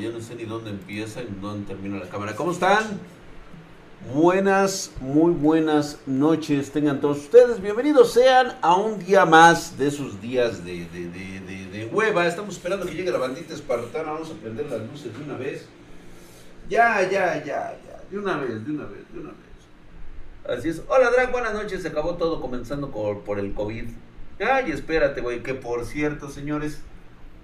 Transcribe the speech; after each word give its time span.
güey. 0.00 0.10
Ya 0.12 0.16
no 0.16 0.22
sé 0.22 0.34
ni 0.34 0.44
dónde 0.44 0.70
empieza 0.70 1.22
y 1.22 1.28
dónde 1.40 1.66
termina 1.66 1.98
la 1.98 2.08
cámara. 2.08 2.34
¿Cómo 2.34 2.52
están? 2.52 3.00
Buenas, 4.14 4.92
muy 5.00 5.32
buenas 5.32 5.98
noches 6.06 6.70
tengan 6.72 7.00
todos 7.00 7.18
ustedes. 7.18 7.60
Bienvenidos 7.60 8.14
sean 8.14 8.56
a 8.62 8.74
un 8.76 8.98
día 8.98 9.26
más 9.26 9.76
de 9.76 9.88
esos 9.88 10.20
días 10.22 10.64
de, 10.64 10.86
de, 10.86 11.10
de, 11.10 11.66
de 11.66 11.86
hueva. 11.92 12.26
Estamos 12.26 12.56
esperando 12.56 12.86
que 12.86 12.94
llegue 12.94 13.10
la 13.10 13.18
bandita 13.18 13.52
espartana. 13.52 14.12
Vamos 14.12 14.30
a 14.30 14.34
prender 14.34 14.70
las 14.70 14.80
luces 14.80 15.16
de 15.16 15.24
una 15.24 15.36
vez. 15.36 15.66
Ya, 16.70 17.02
ya, 17.02 17.44
ya, 17.44 17.78
ya. 17.84 18.02
De 18.10 18.18
una 18.18 18.38
vez, 18.38 18.64
de 18.64 18.72
una 18.72 18.86
vez, 18.86 19.12
de 19.12 19.20
una 19.20 19.30
vez. 19.30 20.58
Así 20.58 20.70
es. 20.70 20.82
Hola, 20.88 21.10
Drag, 21.10 21.30
buenas 21.30 21.52
noches. 21.52 21.82
Se 21.82 21.88
acabó 21.88 22.14
todo 22.14 22.40
comenzando 22.40 22.90
por, 22.90 23.20
por 23.20 23.38
el 23.38 23.52
COVID. 23.52 23.84
Ay, 24.40 24.72
espérate, 24.72 25.20
güey. 25.20 25.42
Que 25.42 25.52
por 25.52 25.84
cierto, 25.84 26.30
señores, 26.30 26.80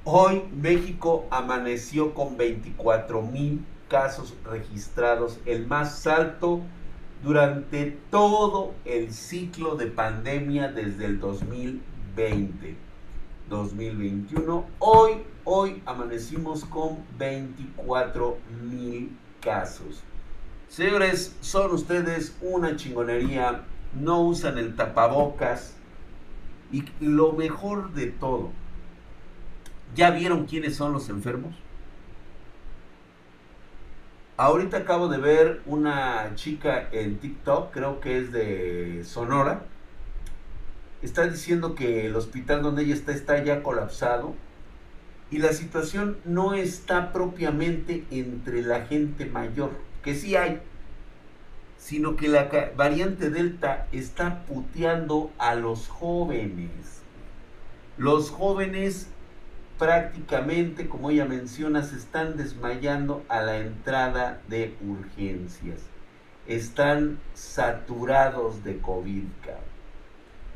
hoy 0.09 0.45
México 0.54 1.27
amaneció 1.30 2.14
con 2.14 2.36
24 2.36 3.22
mil 3.22 3.64
casos 3.89 4.35
registrados, 4.44 5.40
el 5.46 5.67
más 5.67 6.07
alto 6.07 6.61
durante 7.25 7.99
todo 8.11 8.72
el 8.85 9.13
ciclo 9.13 9.75
de 9.75 9.86
pandemia 9.89 10.68
desde 10.68 11.07
el 11.07 11.18
2020. 11.18 12.77
2021. 13.50 14.64
Hoy, 14.79 15.22
hoy 15.44 15.82
amanecimos 15.86 16.64
con 16.64 16.99
24 17.18 18.38
mil 18.63 19.11
casos. 19.41 20.04
Señores, 20.68 21.36
son 21.41 21.72
ustedes 21.72 22.36
una 22.41 22.77
chingonería, 22.77 23.64
no 23.94 24.22
usan 24.22 24.58
el 24.58 24.77
tapabocas 24.77 25.75
y 26.72 26.85
lo 27.00 27.32
mejor 27.32 27.93
de 27.93 28.07
todo, 28.07 28.50
¿ya 29.95 30.11
vieron 30.11 30.46
quiénes 30.46 30.76
son 30.76 30.93
los 30.93 31.08
enfermos? 31.08 31.54
Ahorita 34.39 34.78
acabo 34.78 35.08
de 35.08 35.17
ver 35.17 35.62
una 35.64 36.33
chica 36.34 36.88
en 36.92 37.16
TikTok, 37.19 37.72
creo 37.72 38.00
que 38.00 38.19
es 38.19 38.33
de 38.33 39.02
Sonora. 39.05 39.62
Está 41.00 41.27
diciendo 41.27 41.75
que 41.75 42.06
el 42.06 42.16
hospital 42.16 42.60
donde 42.62 42.83
ella 42.83 42.94
está 42.94 43.12
está 43.12 43.42
ya 43.42 43.62
colapsado. 43.62 44.34
Y 45.30 45.38
la 45.38 45.55
situación 45.55 46.19
no 46.25 46.55
está 46.55 47.12
propiamente 47.14 48.05
entre 48.10 48.62
la 48.62 48.86
gente 48.86 49.25
mayor, 49.25 49.70
que 50.05 50.14
sí 50.14 50.36
hay, 50.36 50.60
sino 51.78 52.16
que 52.16 52.28
la 52.28 52.48
variante 52.77 53.30
Delta 53.30 53.88
está 53.91 54.44
puteando 54.44 55.32
a 55.38 55.55
los 55.55 55.88
jóvenes. 55.88 57.03
Los 57.97 58.30
jóvenes 58.30 59.08
prácticamente, 59.78 60.88
como 60.88 61.10
ella 61.10 61.24
menciona, 61.24 61.82
se 61.82 61.96
están 61.96 62.36
desmayando 62.36 63.24
a 63.28 63.42
la 63.42 63.58
entrada 63.58 64.41
de 64.48 64.74
urgencias. 64.86 65.80
Están 66.46 67.19
saturados 67.34 68.64
de 68.64 68.78
COVID, 68.78 69.24
cabrón. 69.42 69.77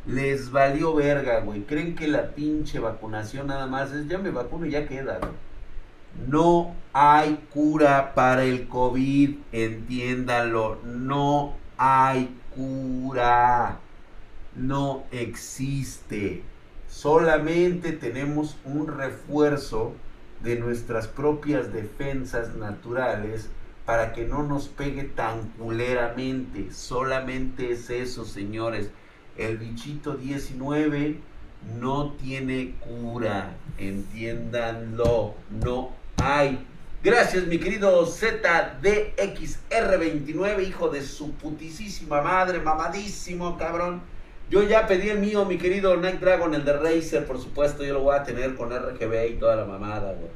Les 0.07 0.51
valió 0.51 0.95
verga, 0.95 1.41
güey. 1.41 1.63
Creen 1.63 1.95
que 1.95 2.09
la 2.09 2.31
pinche 2.31 2.79
vacunación 2.79 3.49
nada 3.49 3.67
más 3.67 3.93
es 3.93 4.09
ya 4.09 4.19
me 4.19 4.31
vacuno 4.31 4.67
y 4.67 4.71
ya 4.71 4.87
queda, 4.87 5.21
No 6.27 6.75
hay 6.93 7.47
cura 7.53 8.15
para 8.15 8.45
el 8.45 8.67
COVID, 8.69 9.37
entiéndalo. 9.53 10.79
No 10.85 11.55
hay 11.77 12.35
cura. 12.55 13.79
No 14.55 15.05
existe 15.13 16.43
solamente 17.01 17.93
tenemos 17.93 18.59
un 18.67 18.87
refuerzo 18.87 19.95
de 20.43 20.57
nuestras 20.57 21.07
propias 21.07 21.73
defensas 21.73 22.55
naturales 22.57 23.49
para 23.87 24.13
que 24.13 24.27
no 24.27 24.43
nos 24.43 24.69
pegue 24.69 25.05
tan 25.05 25.49
culeramente. 25.59 26.71
Solamente 26.73 27.73
es 27.73 27.89
eso, 27.89 28.27
señores. 28.27 28.91
El 29.39 29.57
bichito 29.57 30.15
19 30.15 31.17
no 31.81 32.13
tiene 32.13 32.75
cura. 32.81 33.57
Entiéndanlo. 33.79 35.37
No 35.51 35.93
hay. 36.23 36.67
Gracias, 37.03 37.47
mi 37.47 37.59
querido 37.59 38.07
ZDXR29, 38.07 40.69
hijo 40.69 40.91
de 40.91 41.01
su 41.01 41.33
putisísima 41.33 42.21
madre, 42.21 42.61
mamadísimo, 42.61 43.57
cabrón. 43.57 44.03
Yo 44.51 44.65
ya 44.65 44.89
pedí 44.89 45.09
el 45.09 45.21
mío, 45.21 45.45
mi 45.45 45.59
querido 45.59 45.97
Night 45.97 46.19
Dragon, 46.19 46.53
el 46.55 46.65
de 46.65 46.73
Razer, 46.73 47.25
por 47.25 47.41
supuesto, 47.41 47.85
yo 47.85 47.95
lo 47.95 48.01
voy 48.01 48.17
a 48.17 48.25
tener 48.25 48.57
con 48.57 48.71
RGB 48.71 49.31
y 49.31 49.35
toda 49.35 49.55
la 49.55 49.65
mamada, 49.65 50.13
güey. 50.13 50.31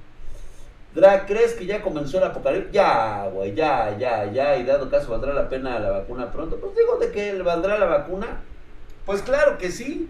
Drag, 0.94 1.26
¿crees 1.26 1.54
que 1.54 1.66
ya 1.66 1.82
comenzó 1.82 2.18
el 2.18 2.24
apocalipsis? 2.24 2.72
Ya, 2.72 3.28
güey, 3.32 3.56
ya, 3.56 3.98
ya, 3.98 4.30
ya, 4.30 4.56
y 4.56 4.62
dado 4.62 4.88
caso, 4.88 5.10
¿valdrá 5.10 5.34
la 5.34 5.48
pena 5.48 5.80
la 5.80 5.90
vacuna 5.90 6.30
pronto? 6.30 6.58
Pues 6.60 6.76
digo 6.76 6.96
de 6.98 7.10
que 7.10 7.42
valdrá 7.42 7.76
la 7.76 7.86
vacuna. 7.86 8.42
Pues 9.04 9.20
claro 9.22 9.58
que 9.58 9.72
sí. 9.72 10.08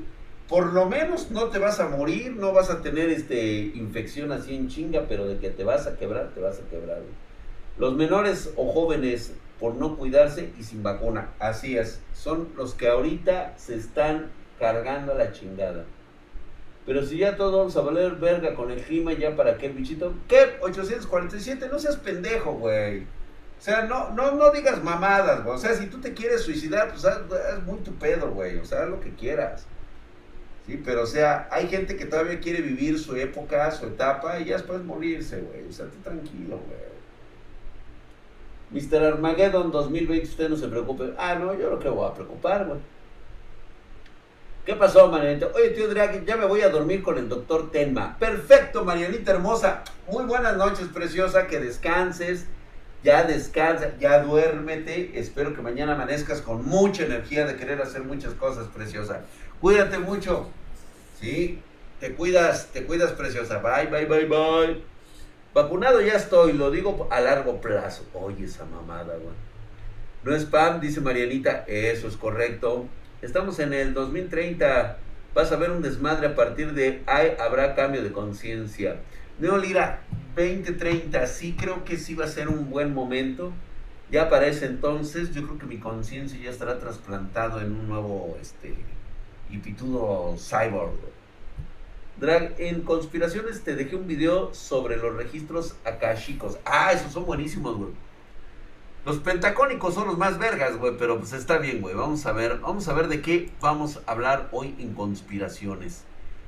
Por 0.51 0.75
lo 0.75 0.85
menos 0.85 1.31
no 1.31 1.45
te 1.49 1.59
vas 1.59 1.81
a 1.81 1.89
morir, 1.89 2.37
no 2.37 2.53
vas 2.53 2.69
a 2.69 2.83
tener 2.83 3.09
este 3.09 3.73
infección 3.75 4.31
así 4.31 4.55
en 4.55 4.69
chinga, 4.69 5.05
pero 5.09 5.27
de 5.27 5.39
que 5.39 5.49
te 5.49 5.65
vas 5.65 5.87
a 5.87 5.97
quebrar, 5.97 6.33
te 6.35 6.41
vas 6.41 6.61
a 6.61 6.69
quebrar. 6.69 6.99
Güey. 6.99 7.15
Los 7.79 7.95
menores 7.97 8.53
o 8.57 8.71
jóvenes 8.71 9.33
por 9.65 9.77
no 9.77 9.97
cuidarse 9.97 10.51
y 10.61 10.63
sin 10.63 10.83
vacuna. 10.83 11.31
Así 11.39 11.79
es. 11.79 11.99
Son 12.13 12.51
los 12.55 12.75
que 12.75 12.89
ahorita 12.89 13.55
se 13.57 13.77
están 13.77 14.31
cargando 14.59 15.15
la 15.15 15.33
chingada. 15.33 15.87
Pero 16.85 17.03
si 17.03 17.17
ya 17.17 17.35
todos 17.39 17.57
vamos 17.57 17.75
a 17.79 17.81
valer 17.81 18.17
verga 18.17 18.55
con 18.55 18.71
el 18.71 18.83
clima, 18.83 19.15
ya 19.15 19.35
para 19.35 19.57
qué 19.57 19.71
bichito. 19.71 20.13
¿Qué? 20.29 20.59
847, 20.61 21.71
no 21.73 21.79
seas 21.79 21.97
pendejo, 21.97 22.53
güey. 22.53 23.05
O 23.05 23.61
sea, 23.61 23.87
no, 23.87 24.11
no, 24.11 24.33
no 24.33 24.51
digas 24.51 24.85
mamadas, 24.85 25.43
güey. 25.43 25.57
O 25.57 25.59
sea, 25.59 25.73
si 25.73 25.87
tú 25.87 25.99
te 25.99 26.13
quieres 26.13 26.43
suicidar, 26.43 26.91
pues 26.91 27.07
haz, 27.07 27.23
muy 27.65 27.79
tu 27.79 27.95
pedo, 27.95 28.33
güey. 28.33 28.59
O 28.59 28.67
sea, 28.67 28.83
haz 28.83 28.91
lo 28.91 29.01
que 29.01 29.15
quieras. 29.15 29.65
Sí, 30.67 30.79
pero 30.85 31.05
o 31.05 31.07
sea, 31.07 31.49
hay 31.51 31.69
gente 31.69 31.97
que 31.97 32.05
todavía 32.05 32.39
quiere 32.39 32.61
vivir 32.61 32.99
su 32.99 33.17
época, 33.17 33.71
su 33.71 33.87
etapa 33.87 34.39
y 34.41 34.45
ya 34.45 34.57
después 34.57 34.85
morirse, 34.85 35.41
güey. 35.41 35.67
O 35.67 35.73
sea, 35.73 35.87
tú 35.87 35.97
tranquilo, 36.03 36.61
güey. 36.67 36.94
Mr. 38.73 39.03
Armageddon 39.03 39.71
2020, 39.71 40.27
usted 40.27 40.49
no 40.49 40.57
se 40.57 40.69
preocupe. 40.69 41.13
Ah, 41.19 41.35
no, 41.35 41.55
yo 41.59 41.71
lo 41.71 41.79
que 41.79 41.89
voy 41.89 42.09
a 42.09 42.15
preocupar, 42.15 42.67
güey. 42.67 42.79
¿Qué 44.65 44.75
pasó, 44.75 45.09
Marianita? 45.09 45.49
Oye, 45.55 45.71
tío 45.71 45.89
Draghi, 45.89 46.25
ya 46.25 46.37
me 46.37 46.47
voy 46.47 46.63
a 46.63 46.71
dormir 46.71 47.03
con 47.03 47.19
el 47.19 47.29
doctor 47.29 47.71
Tenma. 47.71 48.17
Perfecto, 48.19 48.83
Marianita 48.83 49.33
hermosa. 49.33 49.83
Muy 50.11 50.25
buenas 50.25 50.57
noches, 50.57 50.89
preciosa. 50.89 51.47
Que 51.47 51.61
descanses. 51.61 52.47
Ya 53.03 53.25
descansa, 53.25 53.93
ya 54.01 54.23
duérmete. 54.23 55.19
Espero 55.19 55.55
que 55.55 55.61
mañana 55.61 55.93
amanezcas 55.93 56.41
con 56.41 56.65
mucha 56.65 57.05
energía 57.05 57.45
de 57.45 57.57
querer 57.57 57.83
hacer 57.83 58.05
muchas 58.05 58.33
cosas, 58.33 58.69
preciosa. 58.69 59.21
Cuídate 59.61 59.99
mucho. 59.99 60.49
¿Sí? 61.21 61.61
Te 62.01 62.15
cuidas, 62.15 62.69
te 62.73 62.85
cuidas, 62.87 63.13
preciosa. 63.13 63.59
Bye, 63.59 63.89
bye, 63.89 64.07
bye, 64.07 64.25
bye. 64.25 64.94
Vacunado 65.55 66.01
ya 66.01 66.15
estoy, 66.15 66.53
lo 66.53 66.73
digo 66.73 67.07
a 67.13 67.21
largo 67.21 67.61
plazo. 67.61 68.05
Oye, 68.13 68.47
esa 68.47 68.65
mamada, 68.65 69.15
güey. 69.15 69.37
No 70.25 70.35
es 70.35 70.43
spam, 70.43 70.81
dice 70.81 71.01
Marianita. 71.01 71.65
Eso 71.69 72.09
es 72.09 72.17
correcto. 72.17 72.87
Estamos 73.23 73.61
en 73.61 73.73
el 73.73 73.95
2030. 73.95 74.99
Vas 75.33 75.53
a 75.53 75.57
ver 75.57 75.71
un 75.71 75.81
desmadre 75.81 76.27
a 76.27 76.35
partir 76.35 76.73
de 76.73 77.03
ahí 77.07 77.37
habrá 77.39 77.77
cambio 77.77 78.03
de 78.03 78.11
conciencia. 78.11 78.97
Neolira 79.39 80.01
2030, 80.37 81.25
sí 81.29 81.55
creo 81.57 81.85
que 81.85 81.99
sí 81.99 82.17
va 82.17 82.25
a 82.25 82.29
ser 82.29 82.49
un 82.49 82.69
buen 82.69 82.93
momento. 82.93 83.53
Ya 84.11 84.29
para 84.29 84.47
ese 84.47 84.67
entonces, 84.67 85.33
yo 85.33 85.45
creo 85.45 85.59
que 85.59 85.67
mi 85.67 85.79
conciencia 85.79 86.39
ya 86.41 86.51
estará 86.51 86.81
trasplantado 86.81 87.61
en 87.61 87.73
un 87.73 87.89
nuevo 87.89 88.37
este 88.41 88.75
y 89.51 89.59
cyborg. 89.59 91.14
Drag, 92.17 92.55
en 92.59 92.83
conspiraciones 92.83 93.65
te 93.65 93.75
dejé 93.75 93.97
un 93.97 94.07
video 94.07 94.55
sobre 94.55 94.97
los 94.97 95.17
registros 95.17 95.75
akashicos. 95.85 96.59
Ah, 96.65 96.93
esos 96.93 97.13
son 97.13 97.27
buenísimos, 97.27 97.77
güey. 97.77 97.91
Los 99.05 99.19
pentacónicos 99.19 99.95
son 99.95 100.07
los 100.07 100.17
más 100.17 100.39
vergas, 100.39 100.79
güey, 100.79 100.97
pero 100.97 101.19
pues 101.19 101.33
está 101.33 101.59
bien, 101.59 101.81
güey. 101.83 101.95
Vamos 101.95 102.25
a 102.25 102.33
ver, 102.33 102.61
vamos 102.61 102.89
a 102.89 102.95
ver 102.95 103.09
de 103.09 103.21
qué 103.21 103.51
vamos 103.61 104.01
a 104.07 104.13
hablar 104.13 104.49
hoy 104.53 104.75
en 104.79 104.95
conspiraciones. 104.95 106.05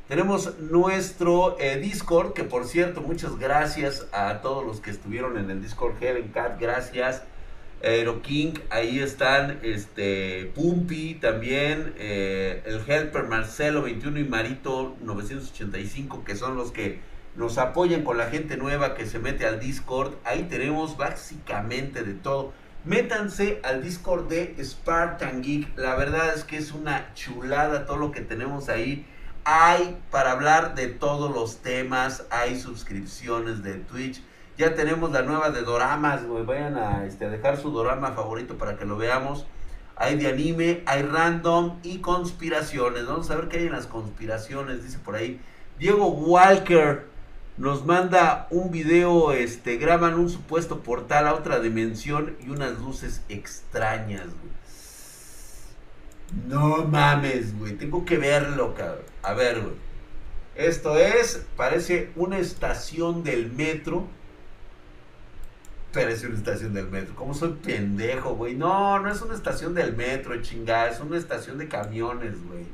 Tenemos 0.08 0.58
nuestro 0.61 1.58
eh, 1.58 1.79
Discord, 1.79 2.32
que 2.32 2.44
por 2.44 2.64
cierto, 2.64 3.00
muchas 3.00 3.37
gracias 3.38 4.06
a 4.12 4.40
todos 4.40 4.64
los 4.64 4.81
que 4.81 4.90
estuvieron 4.90 5.37
en 5.37 5.50
el 5.50 5.61
Discord 5.61 5.99
Heaven 5.99 6.29
Cat, 6.29 6.61
gracias. 6.61 7.25
Aero 7.87 8.21
King, 8.21 8.55
ahí 8.71 8.99
están 8.99 9.61
este 9.62 10.50
Pumpi 10.56 11.15
también, 11.15 11.94
eh, 11.99 12.61
el 12.67 12.81
Helper 12.85 13.25
Marcelo 13.25 13.83
21 13.83 14.19
y 14.19 14.25
Marito 14.25 14.97
985, 15.03 16.25
que 16.25 16.35
son 16.35 16.56
los 16.56 16.73
que 16.73 16.99
nos 17.37 17.59
apoyan 17.59 18.03
con 18.03 18.19
la 18.19 18.29
gente 18.29 18.56
nueva 18.56 18.97
que 18.97 19.06
se 19.06 19.21
mete 19.21 19.47
al 19.47 19.61
Discord. 19.61 20.15
Ahí 20.25 20.49
tenemos 20.50 20.97
básicamente 20.97 22.03
de 22.03 22.15
todo. 22.15 22.53
Métanse 22.85 23.61
al 23.62 23.85
Discord 23.85 24.27
de 24.29 24.56
Spartan 24.65 25.43
Geek. 25.43 25.79
La 25.79 25.94
verdad 25.94 26.35
es 26.35 26.43
que 26.43 26.56
es 26.56 26.73
una 26.73 27.15
chulada 27.15 27.87
todo 27.87 27.99
lo 27.99 28.11
que 28.11 28.21
tenemos 28.21 28.69
ahí. 28.69 29.06
Hay 29.44 29.97
para 30.11 30.33
hablar 30.33 30.75
de 30.75 30.88
todos 30.88 31.33
los 31.33 31.59
temas, 31.59 32.25
hay 32.31 32.59
suscripciones 32.59 33.62
de 33.62 33.75
Twitch 33.75 34.23
Ya 34.56 34.75
tenemos 34.75 35.12
la 35.12 35.23
nueva 35.23 35.50
de 35.50 35.62
doramas, 35.62 36.25
güey. 36.25 36.44
Vayan 36.44 36.79
a, 36.79 37.05
este, 37.05 37.26
a 37.26 37.29
dejar 37.29 37.58
su 37.58 37.70
dorama 37.70 38.12
favorito 38.12 38.56
para 38.56 38.76
que 38.76 38.87
lo 38.87 38.97
veamos. 38.97 39.47
Hay 39.97 40.17
de 40.17 40.29
anime, 40.29 40.82
hay 40.87 41.03
random 41.03 41.79
y 41.82 41.99
conspiraciones. 41.99 43.06
Vamos 43.06 43.31
a 43.31 43.37
ver 43.37 43.49
qué 43.49 43.58
hay 43.58 43.67
en 43.67 43.73
las 43.73 43.87
conspiraciones, 43.87 44.82
dice 44.82 44.99
por 44.99 45.17
ahí. 45.17 45.41
Diego 45.79 46.08
Walker 46.08 47.06
nos 47.58 47.85
manda 47.85 48.47
un 48.50 48.70
video, 48.70 49.32
este, 49.32 49.76
graban 49.76 50.14
un 50.14 50.29
supuesto 50.29 50.81
portal 50.81 51.26
a 51.26 51.35
otra 51.35 51.61
dimensión 51.61 52.37
y 52.44 52.50
unas 52.50 52.79
luces 52.79 53.23
extrañas, 53.29 54.26
güey. 54.26 54.56
No 56.49 56.85
mames, 56.85 57.59
güey. 57.59 57.75
Tengo 57.75 58.05
que 58.05 58.19
verlo, 58.19 58.75
cabrón. 58.75 59.05
A 59.23 59.32
ver, 59.35 59.61
güey. 59.61 59.75
Esto 60.55 60.97
es, 60.97 61.44
parece 61.56 62.11
una 62.17 62.38
estación 62.38 63.23
del 63.23 63.52
metro 63.52 64.06
parece 65.96 66.26
una 66.26 66.37
estación 66.37 66.75
del 66.75 66.88
metro. 66.88 67.14
¿Cómo 67.14 67.32
soy 67.32 67.52
pendejo, 67.52 68.34
güey? 68.34 68.54
No, 68.54 68.98
no 68.98 69.10
es 69.10 69.22
una 69.22 69.34
estación 69.34 69.75
del 69.75 69.96
metro, 69.96 70.40
chingada. 70.43 70.90
Es 70.90 71.00
una 71.00 71.16
estación 71.16 71.56
de 71.56 71.69
camiones, 71.69 72.34
güey. 72.46 72.66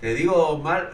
Te 0.00 0.14
digo, 0.14 0.58
mal, 0.58 0.90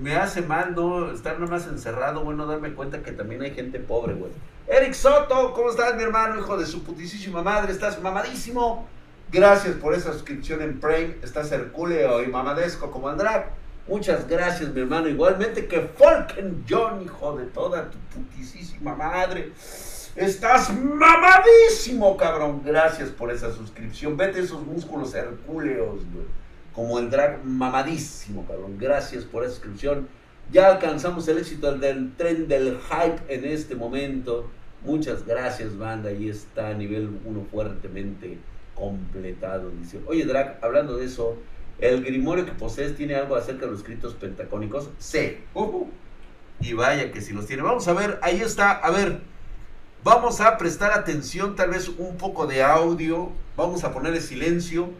me 0.00 0.16
hace 0.16 0.42
mal 0.42 0.74
no 0.74 1.12
estar 1.12 1.38
nomás 1.38 1.66
encerrado, 1.66 2.24
bueno, 2.24 2.46
darme 2.46 2.72
cuenta 2.72 3.02
que 3.02 3.12
también 3.12 3.42
hay 3.42 3.54
gente 3.54 3.78
pobre, 3.78 4.14
güey. 4.14 4.32
Eric 4.66 4.94
Soto, 4.94 5.52
¿cómo 5.52 5.70
estás, 5.70 5.94
mi 5.96 6.02
hermano? 6.02 6.38
Hijo 6.38 6.56
de 6.56 6.66
su 6.66 6.82
putísima 6.82 7.42
madre, 7.42 7.72
estás 7.72 8.00
mamadísimo. 8.02 8.88
Gracias 9.30 9.76
por 9.76 9.94
esa 9.94 10.12
suscripción 10.12 10.62
en 10.62 10.80
Prime. 10.80 11.16
Estás 11.22 11.52
hercúleo 11.52 12.22
y 12.24 12.26
mamadesco 12.26 12.90
como 12.90 13.08
Andrade. 13.08 13.46
Muchas 13.86 14.26
gracias, 14.26 14.72
mi 14.72 14.80
hermano. 14.80 15.08
Igualmente 15.08 15.66
que 15.66 15.80
Falken 15.80 16.64
John, 16.68 17.02
hijo 17.02 17.36
de 17.36 17.44
toda 17.46 17.90
tu 17.90 17.98
putísima 17.98 18.96
madre. 18.96 19.52
Estás 20.16 20.72
mamadísimo, 20.72 22.16
cabrón. 22.16 22.62
Gracias 22.64 23.10
por 23.10 23.32
esa 23.32 23.52
suscripción. 23.52 24.16
Vete 24.16 24.38
esos 24.38 24.64
músculos 24.64 25.12
hercúleos, 25.12 26.04
güey. 26.12 26.26
Como 26.72 27.00
el 27.00 27.10
drag 27.10 27.44
mamadísimo, 27.44 28.46
cabrón. 28.46 28.78
Gracias 28.78 29.24
por 29.24 29.42
esa 29.42 29.54
suscripción. 29.54 30.06
Ya 30.52 30.68
alcanzamos 30.68 31.26
el 31.26 31.38
éxito 31.38 31.76
del 31.76 32.14
tren 32.16 32.46
del 32.46 32.78
hype 32.78 33.34
en 33.34 33.44
este 33.44 33.74
momento. 33.74 34.48
Muchas 34.84 35.26
gracias, 35.26 35.76
banda. 35.76 36.10
Ahí 36.10 36.28
está 36.28 36.68
a 36.68 36.74
nivel 36.74 37.18
1 37.24 37.46
fuertemente 37.50 38.38
completado. 38.76 39.70
Dice, 39.70 40.00
oye, 40.06 40.24
Drag, 40.26 40.58
hablando 40.62 40.96
de 40.96 41.06
eso, 41.06 41.36
¿el 41.80 42.04
grimorio 42.04 42.44
que 42.46 42.52
posees 42.52 42.94
tiene 42.94 43.16
algo 43.16 43.34
acerca 43.34 43.62
de 43.64 43.72
los 43.72 43.80
escritos 43.80 44.14
pentacónicos? 44.14 44.90
Sí. 44.98 45.38
y 46.60 46.72
vaya 46.72 47.10
que 47.10 47.20
si 47.20 47.32
los 47.32 47.46
tiene. 47.46 47.62
Vamos 47.62 47.88
a 47.88 47.94
ver, 47.94 48.20
ahí 48.22 48.40
está. 48.40 48.70
A 48.70 48.92
ver. 48.92 49.33
Vamos 50.04 50.42
a 50.42 50.58
prestar 50.58 50.92
atención, 50.92 51.56
tal 51.56 51.70
vez 51.70 51.88
un 51.88 52.18
poco 52.18 52.46
de 52.46 52.62
audio. 52.62 53.32
Vamos 53.56 53.84
a 53.84 53.92
ponerle 53.94 54.20
silencio 54.20 54.90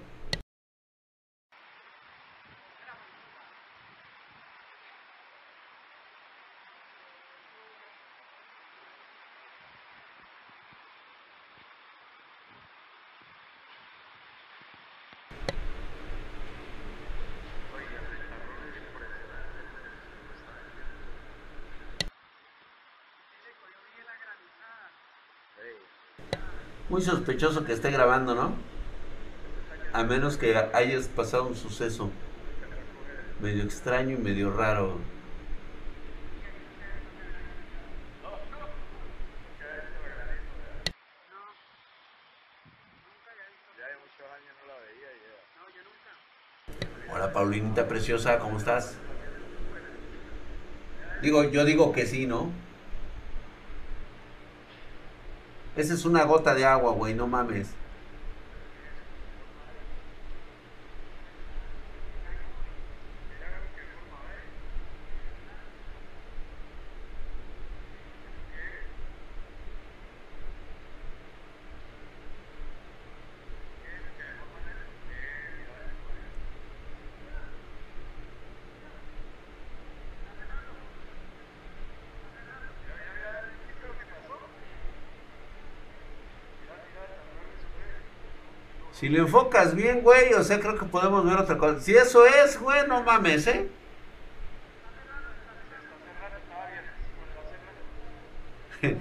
Muy 26.94 27.02
sospechoso 27.02 27.64
que 27.64 27.72
esté 27.72 27.90
grabando, 27.90 28.36
¿no? 28.36 28.54
A 29.92 30.04
menos 30.04 30.36
que 30.36 30.56
hayas 30.56 31.08
pasado 31.08 31.42
un 31.42 31.56
suceso 31.56 32.08
medio 33.40 33.64
extraño 33.64 34.12
y 34.12 34.16
medio 34.16 34.56
raro. 34.56 35.00
Hola 47.12 47.32
Paulinita 47.32 47.88
preciosa, 47.88 48.38
¿cómo 48.38 48.56
estás? 48.56 48.94
Digo, 51.22 51.42
yo 51.42 51.64
digo 51.64 51.90
que 51.90 52.06
sí, 52.06 52.28
¿no? 52.28 52.52
Esa 55.76 55.94
es 55.94 56.04
una 56.04 56.24
gota 56.24 56.54
de 56.54 56.64
agua, 56.64 56.92
güey, 56.92 57.14
no 57.14 57.26
mames. 57.26 57.68
Si 89.04 89.10
lo 89.10 89.18
enfocas 89.18 89.74
bien, 89.74 90.00
güey, 90.00 90.32
o 90.32 90.42
sea, 90.42 90.58
creo 90.58 90.78
que 90.78 90.86
podemos 90.86 91.26
ver 91.26 91.36
otra 91.36 91.58
cosa. 91.58 91.78
Si 91.78 91.94
eso 91.94 92.24
es, 92.24 92.58
güey, 92.58 92.88
no 92.88 93.02
mames, 93.02 93.46
¿eh? 93.48 93.68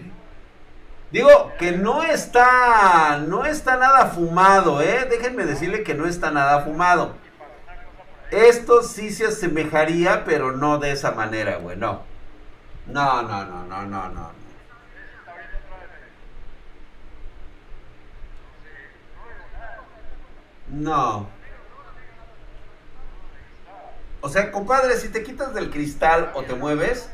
Digo 1.11 1.53
que 1.57 1.71
no 1.71 2.03
está, 2.03 3.23
no 3.25 3.45
está 3.45 3.77
nada 3.77 4.07
fumado, 4.07 4.81
¿eh? 4.81 5.07
Déjenme 5.09 5.45
decirle 5.45 5.83
que 5.83 5.93
no 5.93 6.05
está 6.05 6.31
nada 6.31 6.59
fumado. 6.65 7.15
Esto 8.29 8.83
sí 8.83 9.09
se 9.09 9.27
asemejaría, 9.27 10.25
pero 10.25 10.51
no 10.51 10.79
de 10.79 10.91
esa 10.91 11.11
manera, 11.11 11.59
güey, 11.59 11.77
no. 11.77 12.01
No, 12.87 13.21
no, 13.21 13.45
no, 13.45 13.63
no, 13.67 13.85
no, 13.85 14.09
no. 14.09 14.42
No. 20.73 21.27
O 24.21 24.29
sea, 24.29 24.51
compadre, 24.51 24.97
si 24.97 25.09
te 25.09 25.21
quitas 25.21 25.53
del 25.53 25.69
cristal 25.69 26.31
o 26.33 26.43
te 26.43 26.55
mueves, 26.55 27.09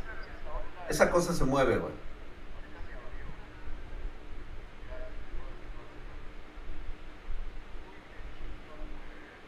esa 0.87 1.09
cosa 1.09 1.33
se 1.33 1.43
mueve, 1.43 1.77
güey. 1.77 1.91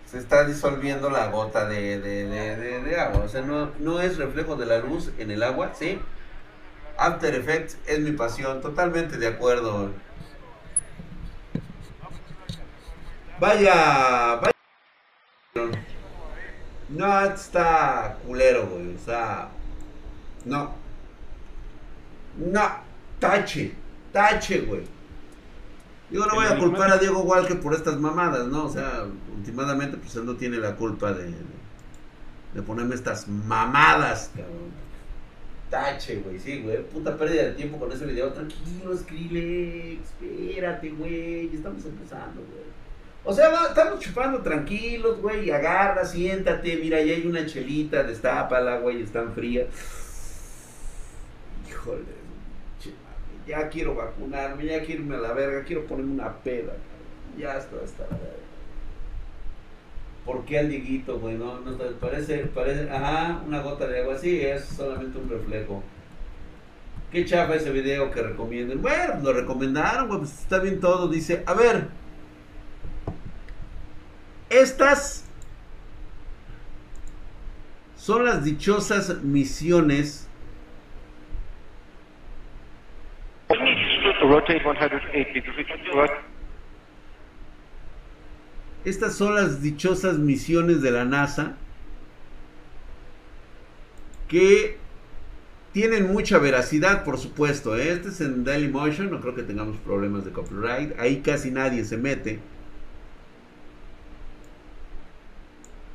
Se 0.06 0.18
está 0.18 0.44
disolviendo 0.44 1.10
la 1.10 1.28
gota 1.28 1.66
de, 1.70 2.00
de, 2.00 3.00
agua. 3.00 3.24
O 3.24 3.30
sea, 3.30 3.42
no, 3.44 3.72
no 3.80 4.02
es 4.02 4.18
reflejo 4.18 4.58
de 4.58 4.66
la 4.66 4.80
luz 4.80 5.12
en 5.20 5.32
el 5.32 5.42
agua, 5.42 5.72
¿sí? 5.74 6.02
After 6.98 7.34
Effects 7.34 7.78
es 7.88 8.00
mi 8.00 8.12
pasión, 8.12 8.60
totalmente 8.60 9.18
de 9.18 9.28
acuerdo. 9.28 9.92
Vaya, 13.42 14.36
vaya. 14.36 15.72
No 16.90 17.22
está 17.22 18.16
culero, 18.28 18.68
güey. 18.68 18.94
O 18.94 19.00
sea, 19.00 19.50
no. 20.46 20.76
No, 22.38 22.70
tache, 23.18 23.74
tache, 24.14 24.62
güey. 24.62 24.84
Yo 26.12 26.24
no 26.28 26.36
voy 26.36 26.46
a 26.46 26.60
culpar 26.60 26.92
a 26.92 26.98
Diego 27.00 27.22
Walker 27.22 27.60
por 27.60 27.74
estas 27.74 27.98
mamadas, 27.98 28.46
¿no? 28.46 28.66
O 28.66 28.70
sea, 28.70 29.08
últimamente, 29.36 29.98
pues 29.98 30.16
él 30.18 30.26
no 30.28 30.36
tiene 30.36 30.58
la 30.58 30.76
culpa 30.76 31.12
de, 31.12 31.34
de 32.54 32.62
ponerme 32.62 32.94
estas 32.94 33.28
mamadas, 33.28 34.30
cabrón. 34.36 34.70
Tache, 35.72 36.18
güey, 36.18 36.40
sí, 36.40 36.62
güey. 36.62 36.84
Puta 36.84 37.18
pérdida 37.18 37.46
de 37.46 37.52
tiempo 37.54 37.80
con 37.80 37.92
ese 37.92 38.06
video. 38.06 38.32
Tranquilo, 38.34 38.96
Skrillex. 38.96 40.02
Espérate, 40.22 40.92
güey. 40.92 41.56
Estamos 41.56 41.84
empezando, 41.86 42.42
güey. 42.42 42.72
O 43.24 43.34
sea, 43.34 43.52
estamos 43.68 44.00
chupando 44.00 44.42
tranquilos, 44.42 45.22
güey, 45.22 45.52
agarra, 45.52 46.04
siéntate, 46.06 46.78
mira, 46.78 46.98
ahí 46.98 47.12
hay 47.12 47.28
una 47.28 47.46
chelita, 47.46 48.04
destápala, 48.04 48.80
güey, 48.80 49.04
están 49.04 49.34
frías. 49.34 49.68
Híjole, 51.70 52.02
ya 53.48 53.70
quiero 53.70 53.96
vacunarme, 53.96 54.66
ya 54.66 54.84
quiero 54.84 55.04
irme 55.04 55.18
a 55.18 55.20
la 55.20 55.34
verga, 55.34 55.64
quiero 55.64 55.86
ponerme 55.86 56.14
una 56.14 56.34
peda, 56.38 56.74
ya 57.38 57.58
está, 57.58 57.76
está 57.84 58.04
la. 58.10 58.18
¿Por 60.26 60.46
qué 60.46 60.60
al 60.60 60.70
Dieguito, 60.70 61.20
güey? 61.20 61.36
No, 61.36 61.60
no, 61.60 61.78
parece, 62.00 62.46
parece, 62.54 62.90
ajá, 62.90 63.42
una 63.46 63.62
gota 63.62 63.88
de 63.88 64.02
agua, 64.02 64.18
sí, 64.18 64.42
es 64.42 64.66
solamente 64.66 65.18
un 65.18 65.30
reflejo. 65.30 65.84
Qué 67.12 67.26
chafa 67.26 67.56
ese 67.56 67.72
video 67.72 68.10
que 68.12 68.22
recomienden. 68.22 68.82
Bueno, 68.82 69.20
lo 69.22 69.34
recomendaron, 69.34 70.08
güey, 70.08 70.20
pues 70.20 70.40
está 70.40 70.60
bien 70.60 70.80
todo. 70.80 71.08
Dice, 71.08 71.44
a 71.46 71.54
ver, 71.54 71.88
estas 74.52 75.24
son 77.96 78.26
las 78.26 78.44
dichosas 78.44 79.24
misiones. 79.24 80.28
Estas 88.84 89.16
son 89.16 89.36
las 89.36 89.62
dichosas 89.62 90.18
misiones 90.18 90.82
de 90.82 90.92
la 90.92 91.06
NASA 91.06 91.56
que 94.28 94.78
tienen 95.74 96.12
mucha 96.12 96.40
veracidad, 96.40 97.04
por 97.04 97.18
supuesto. 97.18 97.78
¿eh? 97.78 97.94
Este 97.94 98.10
es 98.10 98.22
en 98.22 98.44
Dailymotion, 98.44 99.12
no 99.12 99.22
creo 99.22 99.36
que 99.36 99.44
tengamos 99.44 99.78
problemas 99.78 100.26
de 100.26 100.32
copyright. 100.32 101.00
Ahí 101.00 101.22
casi 101.22 101.52
nadie 101.52 101.86
se 101.86 101.98
mete. 101.98 102.40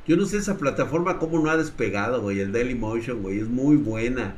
Yo 0.06 0.16
no 0.16 0.24
sé 0.24 0.38
esa 0.38 0.56
plataforma 0.56 1.18
cómo 1.18 1.38
no 1.40 1.50
ha 1.50 1.56
despegado, 1.56 2.20
güey. 2.22 2.40
El 2.40 2.52
Dailymotion, 2.52 3.22
güey. 3.22 3.40
Es 3.40 3.48
muy 3.48 3.76
buena. 3.76 4.36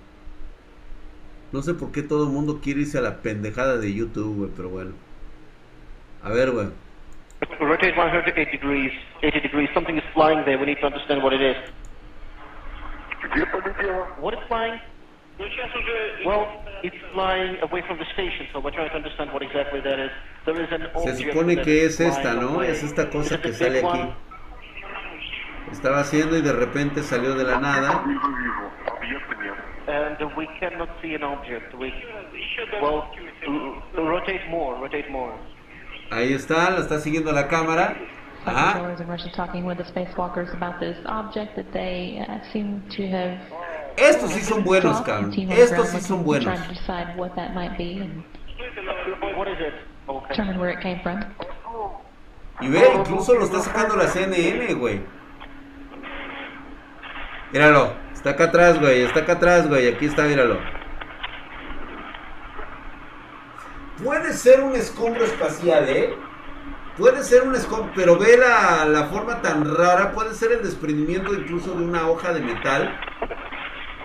No 1.53 1.63
sé 1.63 1.75
por 1.75 1.93
qué 1.93 2.03
todo 2.03 2.25
el 2.25 2.33
mundo 2.33 2.61
quiere 2.63 2.81
irse 2.81 2.99
a 2.99 3.03
la 3.03 3.19
pendejada 3.19 3.77
de 3.77 3.93
YouTube, 3.93 4.37
güey. 4.37 4.51
Pero 4.57 4.71
bueno. 4.71 4.93
A 6.23 6.31
ver, 6.31 6.51
güey. 6.51 6.69
Rotate 7.61 7.95
180 7.95 8.51
degrees, 8.51 8.93
80 9.19 9.41
degrees. 9.41 9.71
Something 9.73 9.97
is 9.97 10.05
flying 10.13 10.45
there. 10.45 10.59
We 10.59 10.67
need 10.67 10.81
to 10.81 10.87
understand 10.87 11.23
what 11.23 11.33
it 11.33 11.41
is. 11.41 11.57
What 14.21 14.35
is 14.35 14.41
flying? 14.49 14.81
Well, 16.27 16.49
it's 16.83 16.97
flying 17.13 17.59
away 17.63 17.83
from 17.83 17.99
the 17.99 18.07
station, 18.13 18.49
so 18.53 18.59
we're 18.59 18.73
trying 18.73 18.91
to 18.91 18.97
understand 18.97 19.33
what 19.33 19.43
exactly 19.43 19.81
that 19.81 19.99
is. 20.01 20.11
There 20.45 20.61
is 20.61 20.73
an 20.73 20.89
Se 21.05 21.15
supone 21.25 21.63
que 21.63 21.85
es 21.85 22.01
esta, 22.01 22.35
¿no? 22.35 22.63
Es 22.63 22.83
esta 22.83 23.09
cosa 23.09 23.41
que 23.41 23.53
sale 23.53 23.79
aquí. 23.79 24.13
Estaba 25.73 26.01
haciendo 26.01 26.37
y 26.37 26.43
de 26.43 26.53
repente 26.53 27.03
salió 27.03 27.35
de 27.35 27.45
la 27.45 27.59
nada. 27.59 28.05
And 29.89 30.19
we 30.37 30.47
cannot 30.61 30.91
see 31.01 31.15
an 31.15 31.23
object. 31.23 31.75
We, 31.75 31.93
well, 32.83 33.05
rotate 33.95 34.47
more, 34.51 34.79
rotate 34.79 35.09
more. 35.09 35.33
Ahí 36.11 36.35
está, 36.35 36.71
la 36.71 36.81
está 36.81 36.99
siguiendo 37.01 37.33
la 37.33 37.49
cámara. 37.49 37.97
Ajá. 38.45 38.83
uh, 38.83 38.97
estos 43.97 44.31
sí 44.33 44.41
son 44.43 44.65
buenos, 44.65 45.01
cabrón. 45.03 45.33
Estos 45.51 45.89
sí 45.89 46.01
son 46.01 46.25
buenos. 46.25 46.59
Y 52.61 52.69
ve, 52.69 52.83
incluso 52.99 53.35
lo 53.35 53.45
está 53.45 53.61
sacando 53.61 53.97
la 53.97 54.07
CNN, 54.09 54.75
güey. 54.75 55.01
Míralo, 57.53 57.95
está 58.13 58.31
acá 58.31 58.45
atrás, 58.45 58.79
güey, 58.79 59.03
está 59.03 59.21
acá 59.21 59.33
atrás, 59.33 59.69
güey, 59.69 59.89
aquí 59.89 60.07
está, 60.07 60.25
míralo. 60.25 60.59
Puede 64.05 64.33
ser 64.33 64.61
un 64.61 64.77
escombro 64.77 65.25
espacial, 65.25 65.89
¿eh? 65.89 66.15
Puede 66.97 67.23
ser 67.23 67.43
un 67.43 67.55
escombro, 67.55 67.93
pero 67.95 68.19
ve 68.19 68.37
la, 68.37 68.85
la 68.85 69.05
forma 69.05 69.41
tan 69.41 69.77
rara, 69.77 70.13
puede 70.13 70.35
ser 70.35 70.53
el 70.53 70.63
desprendimiento 70.63 71.33
incluso 71.33 71.75
de 71.75 71.85
una 71.85 72.09
hoja 72.09 72.33
de 72.33 72.41
metal 72.41 72.99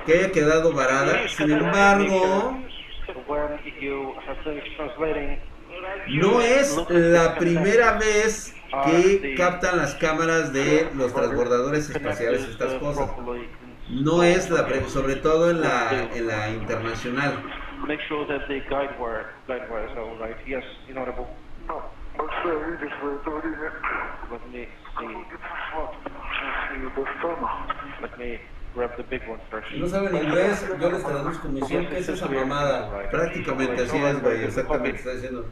que 0.06 0.14
haya 0.14 0.32
quedado 0.32 0.74
varada. 0.74 1.28
Sin 1.28 1.52
embargo, 1.52 2.58
no 6.08 6.42
es 6.42 6.78
la 6.90 7.36
primera 7.36 7.94
vez 7.94 8.56
que 8.86 9.36
captan 9.36 9.78
las 9.78 9.96
cámaras 9.96 10.54
de 10.54 10.90
los 10.96 11.14
transbordadores 11.14 11.90
espaciales 11.90 12.48
estas 12.48 12.74
cosas. 12.76 13.10
No 13.90 14.24
es 14.24 14.50
la 14.50 14.68
sobre 14.88 15.16
todo 15.18 15.52
en 15.52 15.62
la 15.62 16.08
en 16.14 16.28
la 16.28 16.50
internacional. 16.50 17.44
No 29.80 29.88
saben 29.88 30.16
inglés, 30.16 30.68
yo 30.80 30.92
les 30.92 31.04
traduzco 31.04 31.48
misión, 31.50 31.86
¿qué 31.88 32.00
es 32.00 32.10
esa 32.10 32.28
mamada? 32.28 33.10
Prácticamente 33.12 33.84
así 33.84 33.98
es, 33.98 34.22
güey, 34.22 34.44
exactamente 34.44 34.98
está 34.98 35.14
diciendo. 35.14 35.46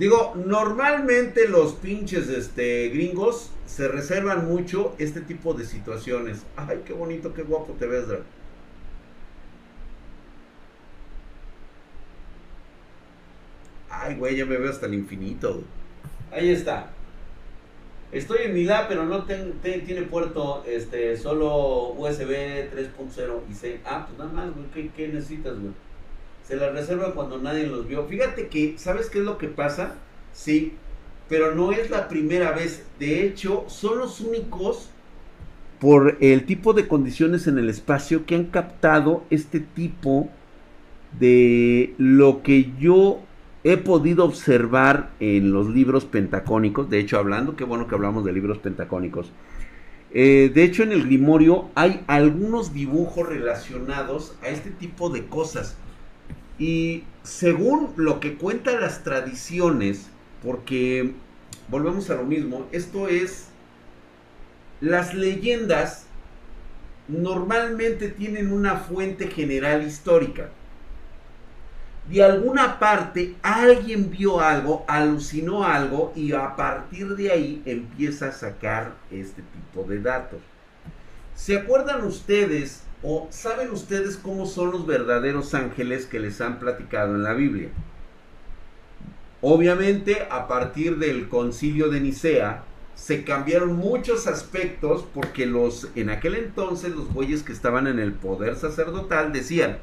Digo, 0.00 0.32
normalmente 0.34 1.46
los 1.46 1.74
pinches 1.74 2.30
este, 2.30 2.88
gringos 2.88 3.50
se 3.66 3.86
reservan 3.86 4.48
mucho 4.48 4.94
este 4.96 5.20
tipo 5.20 5.52
de 5.52 5.66
situaciones. 5.66 6.46
Ay, 6.56 6.80
qué 6.86 6.94
bonito, 6.94 7.34
qué 7.34 7.42
guapo 7.42 7.74
te 7.78 7.86
ves, 7.86 8.08
Drake. 8.08 8.22
Ay, 13.90 14.14
güey, 14.14 14.36
ya 14.36 14.46
me 14.46 14.56
veo 14.56 14.70
hasta 14.70 14.86
el 14.86 14.94
infinito. 14.94 15.64
Ahí 16.32 16.48
está. 16.48 16.92
Estoy 18.10 18.44
en 18.44 18.54
mi 18.54 18.64
lab, 18.64 18.88
pero 18.88 19.04
no 19.04 19.26
tiene 19.26 20.02
puerto 20.04 20.64
este 20.66 21.14
solo 21.18 21.90
USB 21.90 22.72
3.0 22.72 23.40
y 23.50 23.52
C. 23.52 23.80
Ah, 23.84 24.06
pues 24.06 24.18
nada 24.18 24.32
más, 24.32 24.50
güey. 24.54 24.88
¿Qué, 24.96 25.08
necesitas, 25.08 25.60
güey? 25.60 25.74
Se 26.50 26.56
la 26.56 26.70
reserva 26.70 27.14
cuando 27.14 27.38
nadie 27.38 27.68
los 27.68 27.86
vio. 27.86 28.06
Fíjate 28.06 28.48
que, 28.48 28.74
¿sabes 28.76 29.08
qué 29.08 29.20
es 29.20 29.24
lo 29.24 29.38
que 29.38 29.46
pasa? 29.46 29.94
Sí, 30.32 30.72
pero 31.28 31.54
no 31.54 31.70
es 31.70 31.90
la 31.90 32.08
primera 32.08 32.50
vez. 32.50 32.84
De 32.98 33.24
hecho, 33.24 33.66
son 33.68 33.98
los 33.98 34.20
únicos 34.20 34.90
por 35.78 36.18
el 36.20 36.46
tipo 36.46 36.72
de 36.72 36.88
condiciones 36.88 37.46
en 37.46 37.56
el 37.56 37.70
espacio 37.70 38.26
que 38.26 38.34
han 38.34 38.46
captado 38.46 39.22
este 39.30 39.60
tipo 39.60 40.28
de 41.20 41.94
lo 41.98 42.42
que 42.42 42.72
yo 42.80 43.20
he 43.62 43.76
podido 43.76 44.24
observar 44.24 45.10
en 45.20 45.52
los 45.52 45.68
libros 45.68 46.04
pentacónicos, 46.04 46.90
de 46.90 46.98
hecho 46.98 47.16
hablando, 47.16 47.54
qué 47.54 47.62
bueno 47.62 47.86
que 47.86 47.94
hablamos 47.94 48.24
de 48.24 48.32
libros 48.32 48.58
pentacónicos, 48.58 49.30
eh, 50.12 50.50
de 50.52 50.64
hecho 50.64 50.82
en 50.82 50.90
el 50.90 51.04
Grimorio 51.04 51.68
hay 51.76 52.02
algunos 52.08 52.74
dibujos 52.74 53.28
relacionados 53.28 54.34
a 54.42 54.48
este 54.48 54.70
tipo 54.70 55.10
de 55.10 55.26
cosas. 55.26 55.76
Y 56.60 57.02
según 57.24 57.92
lo 57.96 58.20
que 58.20 58.36
cuentan 58.36 58.80
las 58.80 59.02
tradiciones, 59.02 60.06
porque 60.44 61.14
volvemos 61.68 62.08
a 62.10 62.14
lo 62.14 62.22
mismo, 62.22 62.68
esto 62.70 63.08
es, 63.08 63.48
las 64.80 65.14
leyendas 65.14 66.06
normalmente 67.08 68.08
tienen 68.08 68.52
una 68.52 68.76
fuente 68.76 69.26
general 69.26 69.84
histórica 69.84 70.50
de 72.10 72.24
alguna 72.24 72.78
parte 72.80 73.36
alguien 73.40 74.10
vio 74.10 74.40
algo, 74.40 74.84
alucinó 74.88 75.64
algo 75.64 76.12
y 76.16 76.32
a 76.32 76.56
partir 76.56 77.14
de 77.14 77.30
ahí 77.30 77.62
empieza 77.64 78.28
a 78.28 78.32
sacar 78.32 78.94
este 79.10 79.42
tipo 79.42 79.86
de 79.88 80.00
datos. 80.00 80.40
¿Se 81.36 81.56
acuerdan 81.56 82.04
ustedes 82.04 82.82
o 83.02 83.28
saben 83.30 83.70
ustedes 83.70 84.16
cómo 84.16 84.46
son 84.46 84.72
los 84.72 84.86
verdaderos 84.86 85.54
ángeles 85.54 86.06
que 86.06 86.20
les 86.20 86.40
han 86.40 86.58
platicado 86.58 87.14
en 87.14 87.22
la 87.22 87.32
Biblia? 87.32 87.70
Obviamente 89.42 90.26
a 90.30 90.46
partir 90.46 90.98
del 90.98 91.28
concilio 91.28 91.88
de 91.88 92.00
Nicea 92.00 92.64
se 92.94 93.24
cambiaron 93.24 93.76
muchos 93.76 94.26
aspectos 94.26 95.06
porque 95.14 95.46
los 95.46 95.88
en 95.94 96.10
aquel 96.10 96.34
entonces 96.34 96.94
los 96.94 97.10
güeyes 97.12 97.42
que 97.42 97.52
estaban 97.52 97.86
en 97.86 97.98
el 97.98 98.12
poder 98.12 98.56
sacerdotal 98.56 99.32
decían, 99.32 99.78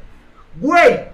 güey, 0.62 1.08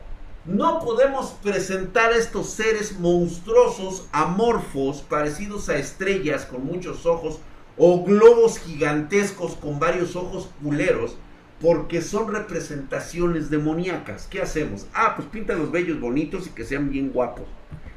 no 0.46 0.82
podemos 0.82 1.32
presentar 1.42 2.12
estos 2.12 2.50
seres 2.50 3.00
monstruosos, 3.00 4.10
amorfos, 4.12 5.02
parecidos 5.02 5.70
a 5.70 5.78
estrellas 5.78 6.46
con 6.46 6.66
muchos 6.66 7.06
ojos, 7.06 7.40
o 7.78 8.04
globos 8.04 8.60
gigantescos 8.60 9.56
con 9.56 9.80
varios 9.80 10.18
ojos 10.18 10.50
culeros, 10.62 11.16
porque 11.64 12.02
son 12.02 12.30
representaciones 12.34 13.50
demoníacas. 13.50 14.28
¿Qué 14.30 14.42
hacemos? 14.42 14.86
Ah, 14.94 15.14
pues 15.16 15.30
pinta 15.30 15.56
los 15.56 15.72
bellos 15.72 15.98
bonitos 16.02 16.46
y 16.46 16.50
que 16.50 16.66
sean 16.66 16.90
bien 16.90 17.12
guapos. 17.12 17.48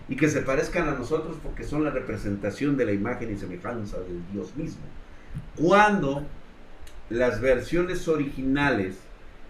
Y 0.08 0.14
que 0.14 0.28
se 0.28 0.42
parezcan 0.42 0.88
a 0.88 0.92
nosotros 0.92 1.37
porque 1.42 1.64
son 1.64 1.82
la 1.82 1.90
representación 1.90 2.76
de 2.76 2.85
la 2.85 2.92
imagen 2.92 3.32
y 3.32 3.37
semejanza 3.37 3.99
del 3.99 4.23
Dios 4.32 4.56
mismo. 4.56 4.82
Cuando 5.56 6.25
las 7.11 7.40
versiones 7.40 8.06
originales 8.06 8.99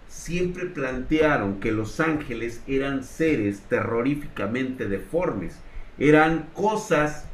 siempre 0.07 0.65
plantearon 0.65 1.59
que 1.59 1.71
los 1.71 1.99
ángeles 1.99 2.63
eran 2.65 3.03
seres 3.03 3.59
terroríficamente 3.69 4.87
deformes, 4.87 5.59
eran 5.99 6.47
cosas 6.55 7.25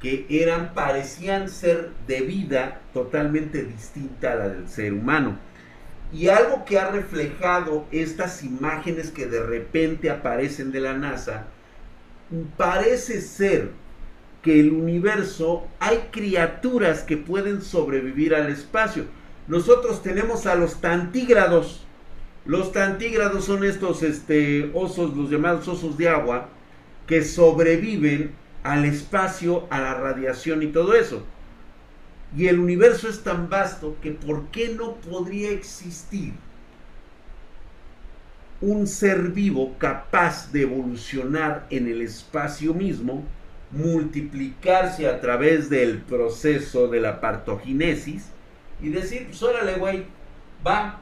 que 0.00 0.24
eran 0.30 0.72
parecían 0.72 1.48
ser 1.48 1.90
de 2.06 2.20
vida 2.20 2.80
totalmente 2.94 3.64
distinta 3.64 4.34
a 4.34 4.36
la 4.36 4.48
del 4.50 4.68
ser 4.68 4.92
humano. 4.92 5.47
Y 6.12 6.28
algo 6.28 6.64
que 6.64 6.78
ha 6.78 6.90
reflejado 6.90 7.84
estas 7.90 8.42
imágenes 8.42 9.10
que 9.10 9.26
de 9.26 9.42
repente 9.42 10.10
aparecen 10.10 10.72
de 10.72 10.80
la 10.80 10.94
NASA, 10.94 11.46
parece 12.56 13.20
ser 13.20 13.70
que 14.42 14.60
el 14.60 14.72
universo 14.72 15.66
hay 15.80 16.08
criaturas 16.10 17.02
que 17.02 17.16
pueden 17.16 17.60
sobrevivir 17.60 18.34
al 18.34 18.48
espacio. 18.48 19.04
Nosotros 19.46 20.02
tenemos 20.02 20.46
a 20.46 20.54
los 20.54 20.80
tantígrados. 20.80 21.84
Los 22.46 22.72
tantígrados 22.72 23.44
son 23.44 23.64
estos 23.64 24.02
este, 24.02 24.70
osos, 24.74 25.14
los 25.16 25.30
llamados 25.30 25.68
osos 25.68 25.98
de 25.98 26.08
agua, 26.08 26.48
que 27.06 27.22
sobreviven 27.22 28.32
al 28.62 28.84
espacio, 28.84 29.66
a 29.70 29.80
la 29.80 29.94
radiación 29.94 30.62
y 30.62 30.68
todo 30.68 30.94
eso. 30.94 31.22
Y 32.36 32.46
el 32.46 32.58
universo 32.58 33.08
es 33.08 33.22
tan 33.22 33.48
vasto 33.48 33.96
que 34.02 34.12
¿por 34.12 34.46
qué 34.48 34.74
no 34.74 34.96
podría 34.96 35.50
existir 35.50 36.34
un 38.60 38.86
ser 38.86 39.28
vivo 39.28 39.74
capaz 39.78 40.50
de 40.52 40.62
evolucionar 40.62 41.66
en 41.70 41.86
el 41.86 42.02
espacio 42.02 42.74
mismo, 42.74 43.24
multiplicarse 43.70 45.06
a 45.06 45.20
través 45.20 45.70
del 45.70 45.98
proceso 45.98 46.88
de 46.88 47.00
la 47.00 47.20
partoginesis 47.20 48.26
y 48.80 48.88
decir, 48.88 49.26
pues 49.26 49.42
órale, 49.42 49.74
güey, 49.74 50.06
va, 50.66 51.00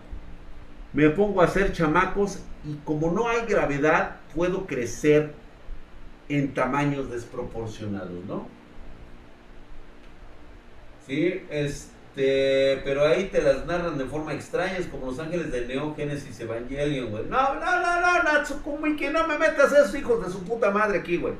me 0.92 1.09
pongo 1.11 1.40
a 1.40 1.45
hacer 1.45 1.73
chamacos 1.73 2.40
y 2.64 2.75
como 2.85 3.11
no 3.11 3.28
hay 3.28 3.47
gravedad, 3.47 4.16
puedo 4.35 4.66
crecer 4.66 5.33
en 6.28 6.52
tamaños 6.52 7.11
desproporcionados, 7.11 8.25
¿no? 8.26 8.49
Sí, 11.06 11.46
este, 11.50 12.80
pero 12.84 13.06
ahí 13.06 13.28
te 13.30 13.40
las 13.40 13.64
narran 13.64 13.96
de 13.96 14.06
forma 14.06 14.32
extraña, 14.34 14.76
es 14.76 14.88
como 14.88 15.06
los 15.06 15.18
ángeles 15.20 15.52
de 15.52 15.66
Neo 15.66 15.94
Genesis 15.94 16.40
Evangelion, 16.40 17.10
güey. 17.10 17.25
No, 17.26 17.54
no, 17.54 17.80
no, 17.80 18.00
no, 18.00 18.22
Natsukumi, 18.25 18.96
que 18.96 19.10
no 19.10 19.26
me 19.28 19.38
metas 19.38 19.72
esos 19.72 19.94
hijos 19.94 20.25
de 20.25 20.32
su 20.32 20.42
puta 20.42 20.70
madre 20.70 20.98
aquí, 20.98 21.16
güey. 21.16 21.34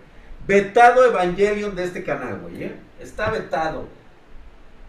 Vetado 0.47 1.05
Evangelion 1.05 1.75
de 1.75 1.85
este 1.85 2.05
canal, 2.05 2.39
güey, 2.41 2.63
¿eh? 2.65 2.77
Está 3.01 3.31
vetado. 3.31 3.89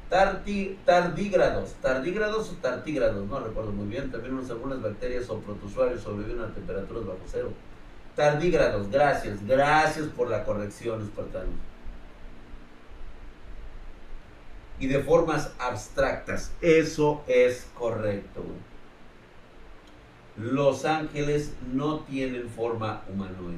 tardígrados, 0.10 1.74
tardígrados 1.81 2.51
o 2.51 2.53
tartígrados, 2.62 3.27
no 3.27 3.39
recuerdo 3.39 3.72
muy 3.72 3.88
bien. 3.88 4.12
También 4.12 4.38
algunas 4.38 4.81
bacterias 4.81 5.27
o 5.29 5.39
protozoarios 5.39 6.01
sobreviven 6.01 6.43
a 6.43 6.53
temperaturas 6.53 7.05
bajo 7.07 7.19
cero. 7.25 7.51
Tardígrados, 8.15 8.89
gracias, 8.91 9.46
gracias 9.46 10.05
por 10.07 10.29
la 10.29 10.43
corrección, 10.43 11.01
espartanos. 11.01 11.55
Y 14.79 14.88
de 14.88 15.00
formas 15.00 15.53
abstractas. 15.60 16.51
Eso 16.62 17.24
es 17.27 17.67
correcto. 17.74 18.43
Los 20.38 20.86
ángeles 20.86 21.53
no 21.74 22.01
tienen 22.01 22.50
forma 22.50 23.03
humanoide. 23.12 23.57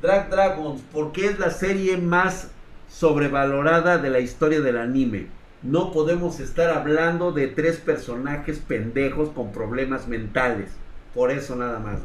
Drag 0.00 0.30
Dragons, 0.30 0.82
porque 0.92 1.26
es 1.26 1.38
la 1.38 1.50
serie 1.50 1.96
más 1.96 2.50
sobrevalorada 2.88 3.98
de 3.98 4.10
la 4.10 4.20
historia 4.20 4.60
del 4.60 4.76
anime. 4.76 5.26
No 5.62 5.90
podemos 5.90 6.38
estar 6.38 6.70
hablando 6.70 7.32
de 7.32 7.48
tres 7.48 7.78
personajes 7.78 8.58
pendejos 8.60 9.30
con 9.30 9.52
problemas 9.52 10.06
mentales. 10.06 10.70
Por 11.14 11.32
eso 11.32 11.56
nada 11.56 11.80
más. 11.80 12.00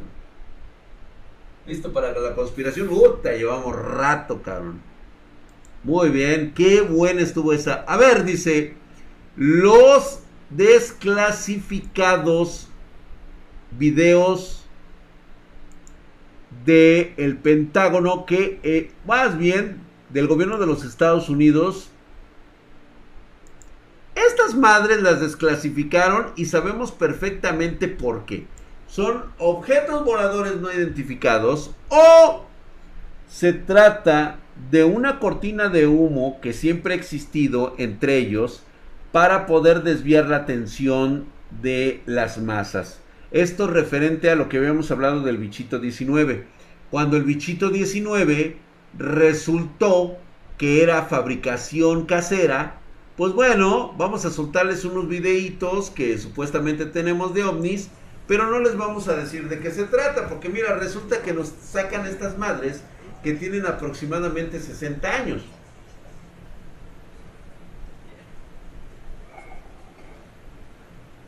¿Listo 1.67 1.93
para 1.93 2.17
la 2.17 2.33
conspiración? 2.33 2.87
Puta, 2.87 3.33
llevamos 3.33 3.75
rato, 3.75 4.41
cabrón. 4.41 4.81
Muy 5.83 6.09
bien, 6.09 6.53
qué 6.53 6.81
buena 6.81 7.21
estuvo 7.21 7.53
esa. 7.53 7.83
A 7.87 7.97
ver, 7.97 8.23
dice, 8.23 8.75
los 9.35 10.19
desclasificados 10.51 12.67
videos 13.77 14.65
del 16.65 17.13
el 17.17 17.37
Pentágono 17.37 18.25
que, 18.25 18.59
eh, 18.63 18.91
más 19.07 19.37
bien, 19.37 19.81
del 20.09 20.27
gobierno 20.27 20.57
de 20.59 20.67
los 20.67 20.83
Estados 20.83 21.29
Unidos, 21.29 21.89
estas 24.13 24.55
madres 24.55 25.01
las 25.01 25.21
desclasificaron 25.21 26.33
y 26.35 26.45
sabemos 26.45 26.91
perfectamente 26.91 27.87
por 27.87 28.25
qué. 28.25 28.45
Son 28.87 29.23
objetos 29.39 30.05
voladores 30.05 30.57
no 30.57 30.71
identificados 30.71 31.71
o 31.89 32.45
se 33.27 33.53
trata 33.53 34.37
de 34.69 34.83
una 34.83 35.19
cortina 35.19 35.69
de 35.69 35.87
humo 35.87 36.39
que 36.41 36.53
siempre 36.53 36.93
ha 36.93 36.97
existido 36.97 37.75
entre 37.77 38.17
ellos 38.17 38.63
para 39.11 39.45
poder 39.45 39.83
desviar 39.83 40.27
la 40.27 40.37
atención 40.37 41.25
de 41.61 42.01
las 42.05 42.37
masas. 42.37 42.99
Esto 43.31 43.67
referente 43.67 44.29
a 44.29 44.35
lo 44.35 44.49
que 44.49 44.57
habíamos 44.57 44.91
hablado 44.91 45.21
del 45.21 45.37
bichito 45.37 45.79
19. 45.79 46.45
Cuando 46.89 47.17
el 47.17 47.23
bichito 47.23 47.69
19 47.69 48.57
resultó 48.97 50.17
que 50.57 50.83
era 50.83 51.03
fabricación 51.03 52.05
casera, 52.05 52.79
pues 53.17 53.33
bueno, 53.33 53.93
vamos 53.97 54.25
a 54.25 54.31
soltarles 54.31 54.85
unos 54.85 55.07
videitos 55.07 55.89
que 55.89 56.17
supuestamente 56.17 56.85
tenemos 56.85 57.33
de 57.33 57.43
ovnis, 57.43 57.89
pero 58.27 58.49
no 58.49 58.59
les 58.59 58.77
vamos 58.77 59.07
a 59.07 59.15
decir 59.15 59.49
de 59.49 59.59
qué 59.59 59.71
se 59.71 59.83
trata, 59.83 60.27
porque 60.29 60.49
mira, 60.49 60.75
resulta 60.75 61.21
que 61.21 61.33
nos 61.33 61.47
sacan 61.47 62.05
estas 62.05 62.37
madres 62.37 62.83
que 63.23 63.33
tienen 63.33 63.65
aproximadamente 63.65 64.59
60 64.59 65.15
años. 65.15 65.41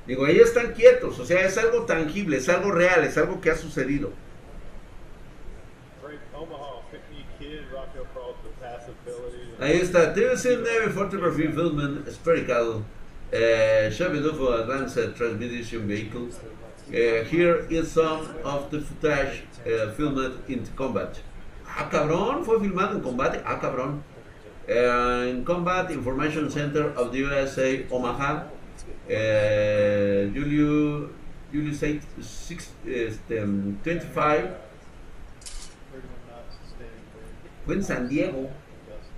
Digo, 0.06 0.28
ellos 0.28 0.50
están 0.50 0.74
quietos, 0.74 1.18
o 1.20 1.26
sea, 1.26 1.46
es 1.46 1.58
algo 1.58 1.86
tangible, 1.86 2.38
es 2.38 2.50
algo 2.50 2.72
real, 2.72 3.06
es 3.06 3.18
algo 3.18 3.40
que 3.40 3.52
ha 3.52 3.56
sucedido. 3.56 4.12
Ahí 9.60 9.78
está, 9.78 10.14
TVC 10.14 10.58
Navy 10.58 10.92
Photography 10.94 11.48
Filming 11.48 12.04
Spherical 12.12 12.84
uh, 13.34 13.90
Chevy 13.90 14.20
Luffo 14.20 14.62
Advanced 14.62 15.16
Transmission 15.16 15.88
Vehicle. 15.88 16.30
Uh, 16.90 17.24
here 17.24 17.66
is 17.70 17.92
some 17.92 18.28
of 18.44 18.70
the 18.72 18.82
footage 18.82 19.44
uh, 19.66 19.92
filmed 19.94 20.38
in 20.50 20.66
combat. 20.76 21.20
Ah, 21.76 21.90
cabrón, 21.90 22.46
fue 22.46 22.60
filmado 22.60 22.96
en 22.96 23.02
combate. 23.02 23.42
Ah, 23.46 23.60
cabrón. 23.60 24.04
Eh, 24.68 25.30
en 25.32 25.44
Combat 25.44 25.90
Information 25.92 26.52
Center 26.52 26.94
of 26.96 27.12
the 27.12 27.24
USA, 27.24 27.86
Omaha. 27.90 28.48
Julio, 29.08 31.10
Julio 31.52 31.74
6, 31.74 32.04
este, 32.86 33.44
25. 33.44 34.50
Fue 37.66 37.76
en 37.76 37.84
San 37.84 38.08
Diego. 38.08 38.50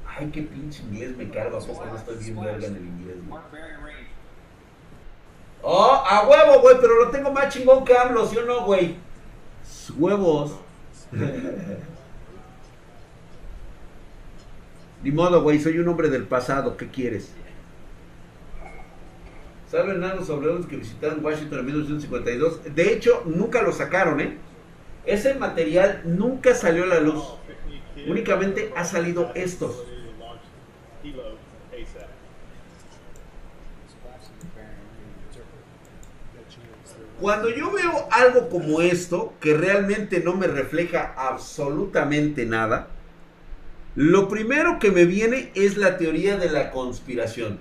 Ay, 0.07 0.29
qué 0.31 0.43
pinche 0.43 0.81
inglés 0.83 1.17
me 1.17 1.29
cargo. 1.29 1.57
¿A 1.57 1.59
poco 1.59 1.85
no 1.85 1.97
estoy 1.97 2.17
bien 2.17 2.41
verga 2.41 2.67
en 2.67 2.75
el 2.75 2.85
inglés, 2.85 3.17
Oh, 5.67 6.03
a 6.07 6.27
huevo, 6.27 6.61
güey, 6.61 6.77
pero 6.79 7.05
lo 7.05 7.09
tengo 7.09 7.31
más 7.31 7.51
chingón 7.51 7.83
que 7.83 7.97
AMLO, 7.97 8.27
¿sí 8.27 8.37
o 8.37 8.45
no, 8.45 8.65
güey? 8.65 8.97
Huevos. 9.97 10.59
Ni 15.05 15.11
modo, 15.11 15.43
güey, 15.43 15.59
soy 15.59 15.77
un 15.77 15.87
hombre 15.87 16.09
del 16.09 16.23
pasado, 16.23 16.77
¿qué 16.77 16.87
quieres? 16.87 17.29
¿Saben 19.69 20.01
sobre 20.25 20.47
los 20.47 20.65
que 20.65 20.77
visitaron 20.77 21.23
Washington 21.23 21.59
en 21.59 21.65
1952? 21.65 22.73
De 22.73 22.91
hecho, 22.91 23.21
nunca 23.27 23.61
lo 23.61 23.71
sacaron, 23.71 24.19
¿eh? 24.19 24.39
Ese 25.05 25.35
material 25.35 26.01
nunca 26.05 26.55
salió 26.55 26.85
a 26.85 26.87
la 26.87 27.01
luz. 27.01 27.23
Únicamente 28.07 28.73
ha 28.75 28.83
salido 28.83 29.31
estos. 29.35 29.85
Cuando 37.21 37.49
yo 37.51 37.71
veo 37.71 38.07
algo 38.09 38.49
como 38.49 38.81
esto, 38.81 39.35
que 39.39 39.55
realmente 39.55 40.21
no 40.21 40.33
me 40.33 40.47
refleja 40.47 41.13
absolutamente 41.15 42.47
nada, 42.47 42.87
lo 43.95 44.27
primero 44.27 44.77
que 44.79 44.91
me 44.91 45.05
viene 45.05 45.51
es 45.55 45.77
la 45.77 45.97
teoría 45.97 46.37
de 46.37 46.49
la 46.49 46.71
conspiración. 46.71 47.59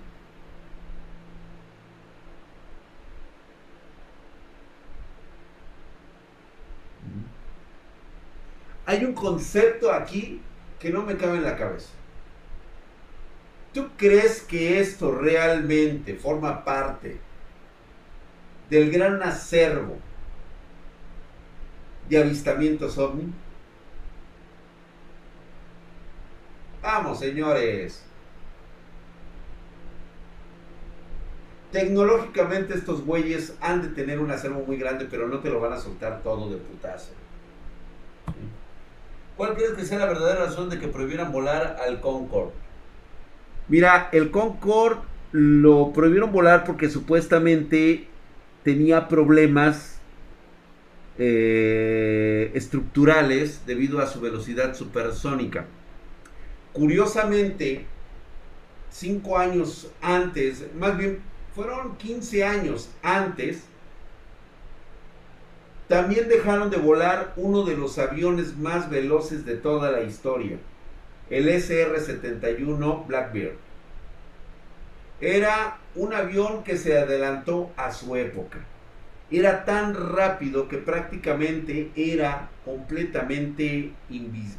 Hay 8.87 9.05
un 9.05 9.15
concepto 9.15 9.93
aquí 9.93 10.41
que 10.81 10.91
no 10.91 11.03
me 11.03 11.17
cabe 11.17 11.37
en 11.37 11.45
la 11.45 11.57
cabeza. 11.57 11.89
¿Tú 13.73 13.89
crees 13.97 14.41
que 14.43 14.81
esto 14.81 15.13
realmente 15.13 16.15
forma 16.15 16.65
parte 16.65 17.19
del 18.71 18.91
gran 18.91 19.23
acervo 19.23 19.99
de 22.09 22.19
avistamientos 22.19 22.99
ovni? 22.99 23.33
Vamos, 26.85 27.19
señores. 27.19 28.05
Tecnológicamente 31.73 32.75
estos 32.75 33.07
güeyes 33.07 33.57
han 33.63 33.81
de 33.81 33.89
tener 33.89 34.21
un 34.21 34.31
acervo 34.31 34.63
muy 34.67 34.77
grande, 34.77 35.09
pero 35.11 35.27
no 35.27 35.39
te 35.39 35.49
lo 35.49 35.61
van 35.61 35.73
a 35.73 35.79
soltar 35.79 36.23
todo 36.23 36.51
de 36.51 36.59
putazo. 36.59 37.13
¿Cuál 39.35 39.55
crees 39.55 39.73
que 39.73 39.87
sea 39.87 39.99
la 39.99 40.07
verdadera 40.07 40.45
razón 40.45 40.69
de 40.69 40.79
que 40.79 40.87
prohibieran 40.89 41.33
volar 41.33 41.79
al 41.83 42.03
Concorde? 42.03 42.53
Mira, 43.69 44.11
el 44.13 44.31
Concorde 44.31 45.01
lo 45.33 45.91
prohibieron 45.95 46.33
volar 46.33 46.65
porque 46.65 46.91
supuestamente 46.91 48.09
tenía 48.63 49.09
problemas 49.09 49.99
eh, 51.17 52.51
estructurales 52.53 53.63
debido 53.65 54.01
a 54.01 54.07
su 54.07 54.21
velocidad 54.21 54.75
supersónica. 54.75 55.65
Curiosamente, 56.75 57.87
cinco 58.91 59.39
años 59.39 59.91
antes, 60.03 60.65
más 60.75 60.99
bien 60.99 61.21
fueron 61.55 61.97
15 61.97 62.45
años 62.45 62.91
antes, 63.01 63.63
también 65.87 66.29
dejaron 66.29 66.71
de 66.71 66.79
volar 66.79 67.33
uno 67.37 67.65
de 67.65 67.77
los 67.77 67.99
aviones 67.99 68.57
más 68.57 68.91
veloces 68.91 69.45
de 69.45 69.55
toda 69.55 69.93
la 69.93 70.03
historia, 70.03 70.59
el 71.31 71.49
SR-71 71.49 73.07
Blackbeard. 73.07 73.57
Era 75.21 75.79
un 75.95 76.13
avión 76.13 76.65
que 76.65 76.77
se 76.77 76.99
adelantó 76.99 77.71
a 77.77 77.93
su 77.93 78.17
época. 78.17 78.59
Era 79.31 79.65
tan 79.65 79.95
rápido 79.95 80.67
que 80.67 80.79
prácticamente 80.79 81.93
era 81.95 82.49
completamente 82.65 83.93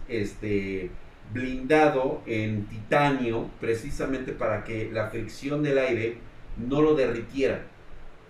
este, 0.07 0.91
blindado 1.33 2.21
en 2.25 2.65
titanio, 2.67 3.49
precisamente 3.59 4.31
para 4.31 4.63
que 4.63 4.89
la 4.91 5.09
fricción 5.09 5.63
del 5.63 5.77
aire 5.77 6.17
no 6.57 6.81
lo 6.81 6.95
derritiera 6.95 7.65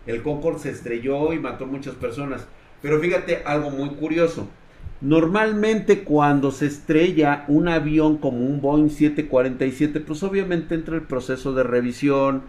El 0.06 0.22
Concorde 0.22 0.60
se 0.60 0.70
estrelló 0.70 1.32
y 1.32 1.38
mató 1.38 1.66
muchas 1.66 1.94
personas. 1.94 2.46
Pero 2.82 3.00
fíjate 3.00 3.42
algo 3.44 3.70
muy 3.70 3.90
curioso. 3.90 4.48
Normalmente 5.00 6.04
cuando 6.04 6.50
se 6.50 6.66
estrella 6.66 7.44
un 7.48 7.68
avión 7.68 8.18
como 8.18 8.38
un 8.38 8.60
Boeing 8.60 8.90
747, 8.90 10.00
pues 10.00 10.22
obviamente 10.22 10.74
entra 10.74 10.94
el 10.94 11.02
proceso 11.02 11.54
de 11.54 11.62
revisión, 11.62 12.42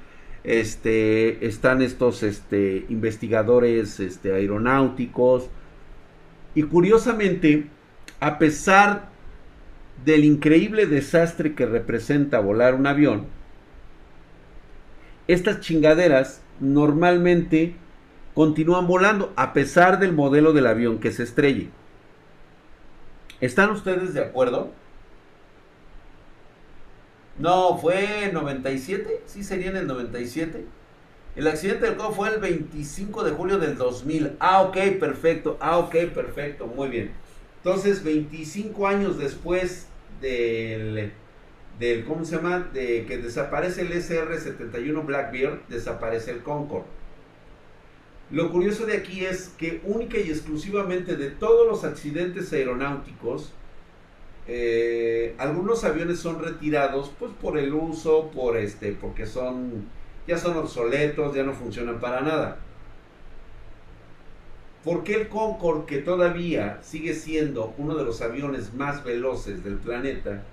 este, 0.44 1.46
están 1.46 1.82
estos 1.82 2.24
este, 2.24 2.86
investigadores 2.90 4.02
este, 4.02 4.34
aeronáuticos, 4.34 5.50
y 6.54 6.64
curiosamente, 6.64 7.68
a 8.20 8.38
pesar 8.38 9.10
del 10.04 10.26
increíble 10.26 10.88
desastre 10.88 11.54
que 11.54 11.66
representa 11.66 12.40
volar 12.40 12.76
un 12.76 12.88
avión, 12.88 13.28
estas 15.28 15.62
chingaderas 15.62 16.42
normalmente 16.62 17.76
continúan 18.34 18.88
volando 18.88 19.34
a 19.36 19.52
pesar 19.52 20.00
del 20.00 20.14
modelo 20.14 20.54
del 20.54 20.68
avión 20.68 21.00
que 21.00 21.12
se 21.12 21.24
estrelle. 21.24 21.70
¿Están 23.42 23.72
ustedes 23.72 24.14
de 24.14 24.22
acuerdo? 24.22 24.72
No, 27.40 27.78
fue 27.78 28.26
en 28.26 28.34
97, 28.34 29.24
sí 29.26 29.44
sería 29.44 29.72
en 29.72 29.78
el 29.78 29.88
97. 29.88 30.64
El 31.36 31.48
accidente 31.48 31.86
del 31.86 31.96
codo 31.96 32.12
fue 32.12 32.30
el 32.30 32.40
25 32.40 33.24
de 33.24 33.32
julio 33.32 33.58
del 33.58 33.78
2000. 33.78 34.34
Ah, 34.40 34.62
ok, 34.62 34.78
perfecto. 35.00 35.58
Ah, 35.60 35.78
ok, 35.78 35.96
perfecto. 36.14 36.68
Muy 36.68 36.90
bien. 36.90 37.12
Entonces, 37.64 38.04
25 38.04 38.88
años 38.88 39.18
después 39.18 39.88
del, 40.20 41.12
del 41.82 42.06
¿cómo 42.06 42.24
se 42.24 42.36
llama? 42.36 42.70
De 42.72 43.06
que 43.08 43.18
desaparece 43.18 43.82
el 43.82 43.92
SR-71 43.92 45.04
Blackbeard, 45.04 45.68
desaparece 45.68 46.30
el 46.32 46.44
Concorde. 46.44 46.86
Lo 48.30 48.52
curioso 48.52 48.86
de 48.86 48.98
aquí 48.98 49.26
es 49.26 49.50
que 49.58 49.82
única 49.84 50.18
y 50.20 50.30
exclusivamente 50.30 51.18
de 51.18 51.32
todos 51.32 51.68
los 51.68 51.84
accidentes 51.84 52.54
aeronáuticos, 52.54 53.52
eh, 54.48 55.34
algunos 55.40 55.84
aviones 55.84 56.20
son 56.20 56.42
retirados 56.42 57.12
pues 57.18 57.32
por 57.42 57.58
el 57.58 57.74
uso, 57.74 58.30
por 58.30 58.58
este, 58.58 58.92
porque 58.92 59.26
son 59.26 59.88
ya 60.28 60.38
son 60.38 60.58
obsoletos, 60.58 61.36
ya 61.36 61.44
no 61.44 61.54
funcionan 61.54 62.00
para 62.00 62.22
nada. 62.22 62.60
¿Por 64.84 65.04
qué 65.04 65.16
el 65.16 65.30
Concorde, 65.30 65.88
que 65.88 65.98
todavía 65.98 66.80
sigue 66.84 67.16
siendo 67.16 67.74
uno 67.80 67.96
de 67.96 68.04
los 68.04 68.22
aviones 68.22 68.74
más 68.76 69.04
veloces 69.04 69.64
del 69.64 69.78
planeta 69.78 70.44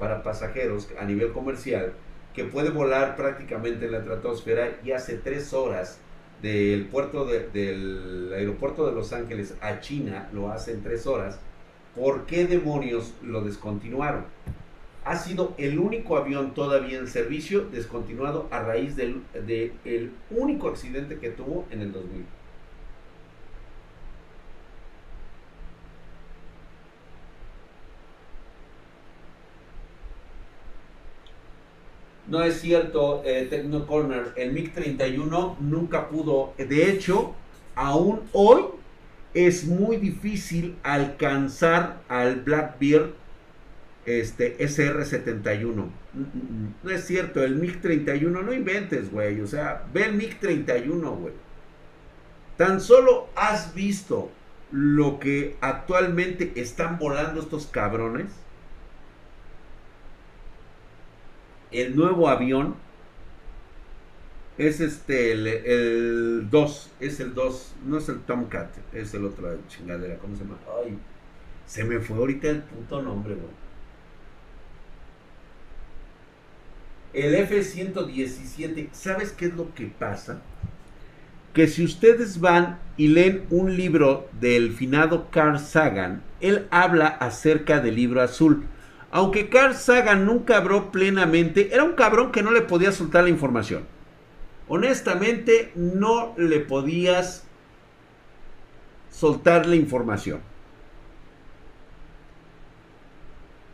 para 0.00 0.24
pasajeros 0.24 0.88
a 0.98 1.04
nivel 1.04 1.30
comercial, 1.30 1.92
que 2.34 2.44
puede 2.44 2.70
volar 2.70 3.14
prácticamente 3.14 3.86
en 3.86 3.92
la 3.92 3.98
estratosfera 3.98 4.78
y 4.84 4.90
hace 4.90 5.18
tres 5.18 5.52
horas 5.52 6.00
del 6.42 6.86
puerto 6.86 7.26
del 7.26 8.32
aeropuerto 8.34 8.86
de 8.86 8.92
Los 8.92 9.12
Ángeles 9.12 9.54
a 9.60 9.80
China 9.80 10.28
lo 10.32 10.50
hace 10.50 10.72
en 10.72 10.82
tres 10.82 11.06
horas, 11.06 11.38
¿por 11.94 12.24
qué 12.26 12.46
demonios 12.46 13.14
lo 13.22 13.42
descontinuaron? 13.42 14.24
Ha 15.04 15.16
sido 15.16 15.54
el 15.58 15.78
único 15.78 16.16
avión 16.16 16.54
todavía 16.54 16.98
en 16.98 17.06
servicio 17.06 17.66
descontinuado 17.66 18.48
a 18.50 18.62
raíz 18.62 18.96
del 18.96 19.22
de 19.46 19.72
el 19.84 20.12
único 20.30 20.68
accidente 20.68 21.18
que 21.18 21.30
tuvo 21.30 21.66
en 21.70 21.82
el 21.82 21.92
2000. 21.92 22.24
No 32.30 32.44
es 32.44 32.60
cierto, 32.60 33.22
eh, 33.24 33.48
Techno 33.50 33.88
Corner, 33.88 34.32
el 34.36 34.54
MiG-31 34.54 35.58
nunca 35.58 36.08
pudo, 36.08 36.54
de 36.56 36.88
hecho, 36.88 37.34
aún 37.74 38.20
hoy 38.32 38.66
es 39.34 39.64
muy 39.64 39.96
difícil 39.96 40.76
alcanzar 40.84 42.02
al 42.06 42.36
Blackbeard 42.42 43.14
este, 44.06 44.56
SR-71. 44.58 45.74
Mm, 45.74 45.80
mm, 45.80 46.22
mm. 46.22 46.74
No 46.84 46.90
es 46.90 47.04
cierto, 47.04 47.42
el 47.42 47.60
MiG-31, 47.60 48.44
no 48.44 48.52
inventes, 48.52 49.10
güey, 49.10 49.40
o 49.40 49.48
sea, 49.48 49.84
ve 49.92 50.04
el 50.04 50.14
MiG-31, 50.16 51.16
güey. 51.16 51.34
Tan 52.56 52.80
solo 52.80 53.28
has 53.34 53.74
visto 53.74 54.30
lo 54.70 55.18
que 55.18 55.56
actualmente 55.60 56.52
están 56.54 56.96
volando 56.96 57.40
estos 57.40 57.66
cabrones 57.66 58.30
el 61.72 61.96
nuevo 61.96 62.28
avión 62.28 62.74
es 64.58 64.80
este, 64.80 65.32
el 65.32 66.48
2, 66.50 66.90
es 67.00 67.20
el 67.20 67.34
2, 67.34 67.74
no 67.86 67.98
es 67.98 68.08
el 68.08 68.20
Tomcat, 68.20 68.70
es 68.92 69.14
el 69.14 69.24
otro 69.24 69.58
chingadera, 69.68 70.18
¿cómo 70.18 70.36
se 70.36 70.42
llama? 70.44 70.58
Ay, 70.84 70.98
se 71.66 71.84
me 71.84 72.00
fue 72.00 72.16
ahorita 72.16 72.48
el 72.50 72.62
puto 72.62 73.00
nombre, 73.00 73.34
güey. 73.34 73.60
El 77.12 77.34
F-117, 77.34 78.88
¿sabes 78.92 79.32
qué 79.32 79.46
es 79.46 79.54
lo 79.54 79.74
que 79.74 79.86
pasa? 79.86 80.42
Que 81.54 81.66
si 81.66 81.84
ustedes 81.84 82.38
van 82.38 82.78
y 82.96 83.08
leen 83.08 83.46
un 83.50 83.76
libro 83.76 84.28
del 84.40 84.72
finado 84.72 85.28
Carl 85.30 85.58
Sagan, 85.58 86.22
él 86.40 86.68
habla 86.70 87.06
acerca 87.06 87.80
del 87.80 87.96
libro 87.96 88.20
azul. 88.20 88.64
Aunque 89.10 89.48
Carl 89.48 89.74
Sagan 89.74 90.24
nunca 90.24 90.56
habló 90.56 90.92
plenamente, 90.92 91.74
era 91.74 91.84
un 91.84 91.94
cabrón 91.94 92.30
que 92.30 92.42
no 92.42 92.52
le 92.52 92.62
podía 92.62 92.92
soltar 92.92 93.24
la 93.24 93.30
información. 93.30 93.84
Honestamente, 94.68 95.72
no 95.74 96.32
le 96.36 96.60
podías 96.60 97.44
soltar 99.10 99.66
la 99.66 99.74
información. 99.74 100.40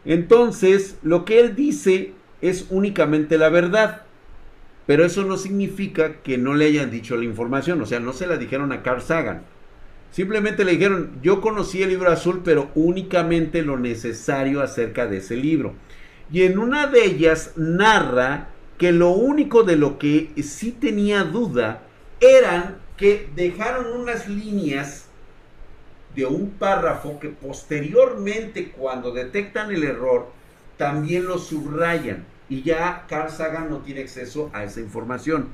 Entonces, 0.07 0.99
lo 1.03 1.25
que 1.25 1.41
él 1.41 1.55
dice 1.55 2.15
es 2.41 2.67
únicamente 2.71 3.37
la 3.37 3.51
verdad. 3.51 4.03
Pero 4.87 5.05
eso 5.05 5.25
no 5.25 5.37
significa 5.37 6.23
que 6.23 6.39
no 6.39 6.55
le 6.55 6.67
hayan 6.67 6.91
dicho 6.91 7.17
la 7.17 7.25
información. 7.25 7.83
O 7.83 7.87
sea, 7.87 8.01
no 8.01 8.13
se 8.13 8.27
la 8.27 8.37
dijeron 8.37 8.73
a 8.73 8.83
Carl 8.83 9.03
Sagan. 9.03 9.43
Simplemente 10.17 10.65
le 10.65 10.73
dijeron, 10.73 11.19
yo 11.21 11.43
conocí 11.43 11.83
el 11.83 11.91
libro 11.91 12.11
azul, 12.11 12.41
pero 12.43 12.71
únicamente 12.75 13.61
lo 13.61 13.77
necesario 13.77 14.63
acerca 14.63 15.07
de 15.07 15.19
ese 15.19 15.37
libro. 15.37 15.75
Y 16.33 16.45
en 16.45 16.59
una 16.59 16.87
de 16.87 17.05
ellas 17.05 17.53
narra 17.57 18.49
que 18.79 18.93
lo 18.93 19.11
único 19.11 19.63
de 19.63 19.77
lo 19.77 19.99
que 19.99 20.31
sí 20.43 20.73
tenía 20.73 21.23
duda 21.23 21.83
eran 22.19 22.79
que 22.97 23.29
dejaron 23.37 23.93
unas 24.01 24.27
líneas 24.27 25.05
de 26.15 26.25
un 26.25 26.49
párrafo 26.49 27.21
que 27.21 27.29
posteriormente 27.29 28.71
cuando 28.71 29.13
detectan 29.13 29.71
el 29.71 29.85
error 29.85 30.31
también 30.79 31.27
lo 31.27 31.37
subrayan 31.37 32.25
y 32.49 32.63
ya 32.63 33.05
Carl 33.07 33.31
Sagan 33.31 33.69
no 33.69 33.81
tiene 33.81 34.01
acceso 34.01 34.49
a 34.55 34.65
esa 34.65 34.81
información. 34.81 35.51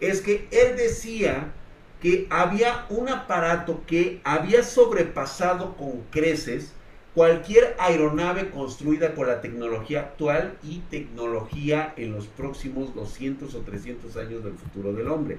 Es 0.00 0.22
que 0.22 0.48
él 0.50 0.78
decía 0.78 1.52
que 2.00 2.26
había 2.30 2.86
un 2.90 3.08
aparato 3.08 3.82
que 3.86 4.20
había 4.24 4.62
sobrepasado 4.62 5.76
con 5.76 6.02
creces 6.10 6.72
cualquier 7.14 7.74
aeronave 7.78 8.50
construida 8.50 9.14
con 9.14 9.26
la 9.26 9.40
tecnología 9.40 10.00
actual 10.00 10.58
y 10.62 10.80
tecnología 10.90 11.94
en 11.96 12.12
los 12.12 12.26
próximos 12.26 12.94
200 12.94 13.54
o 13.54 13.60
300 13.60 14.16
años 14.18 14.44
del 14.44 14.52
futuro 14.52 14.92
del 14.92 15.08
hombre. 15.08 15.38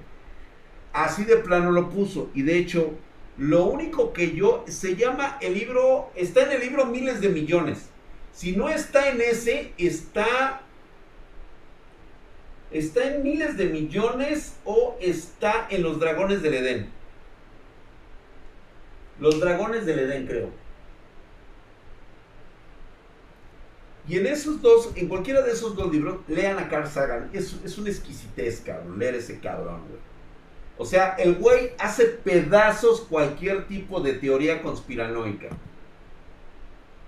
Así 0.92 1.24
de 1.24 1.36
plano 1.36 1.70
lo 1.70 1.88
puso 1.88 2.30
y 2.34 2.42
de 2.42 2.58
hecho 2.58 2.94
lo 3.36 3.66
único 3.66 4.12
que 4.12 4.34
yo 4.34 4.64
se 4.66 4.96
llama 4.96 5.38
el 5.40 5.54
libro 5.54 6.10
está 6.16 6.42
en 6.42 6.50
el 6.50 6.60
libro 6.60 6.84
miles 6.86 7.20
de 7.20 7.28
millones. 7.28 7.90
Si 8.32 8.56
no 8.56 8.68
está 8.68 9.10
en 9.10 9.20
ese 9.20 9.72
está 9.78 10.62
está 12.70 13.14
en 13.14 13.22
miles 13.22 13.56
de 13.56 13.66
millones 13.66 14.56
o 14.64 14.96
está 15.00 15.66
en 15.70 15.82
los 15.82 15.98
dragones 15.98 16.42
del 16.42 16.54
Edén. 16.54 16.90
Los 19.20 19.40
dragones 19.40 19.86
del 19.86 19.98
Edén 20.00 20.26
creo. 20.26 20.50
Y 24.08 24.16
en 24.16 24.26
esos 24.26 24.62
dos, 24.62 24.90
en 24.96 25.06
cualquiera 25.08 25.42
de 25.42 25.52
esos 25.52 25.76
dos 25.76 25.92
libros, 25.92 26.20
lean 26.28 26.58
a 26.58 26.68
Carl 26.68 26.88
Sagan. 26.88 27.28
Es, 27.32 27.56
es 27.64 27.76
una 27.76 27.90
exquisitez, 27.90 28.62
cabrón, 28.64 28.98
leer 28.98 29.16
ese 29.16 29.38
cabrón, 29.38 29.82
güey. 29.86 30.00
O 30.78 30.86
sea, 30.86 31.16
el 31.18 31.34
güey 31.34 31.72
hace 31.78 32.04
pedazos 32.06 33.02
cualquier 33.02 33.66
tipo 33.66 34.00
de 34.00 34.14
teoría 34.14 34.62
conspiranoica. 34.62 35.48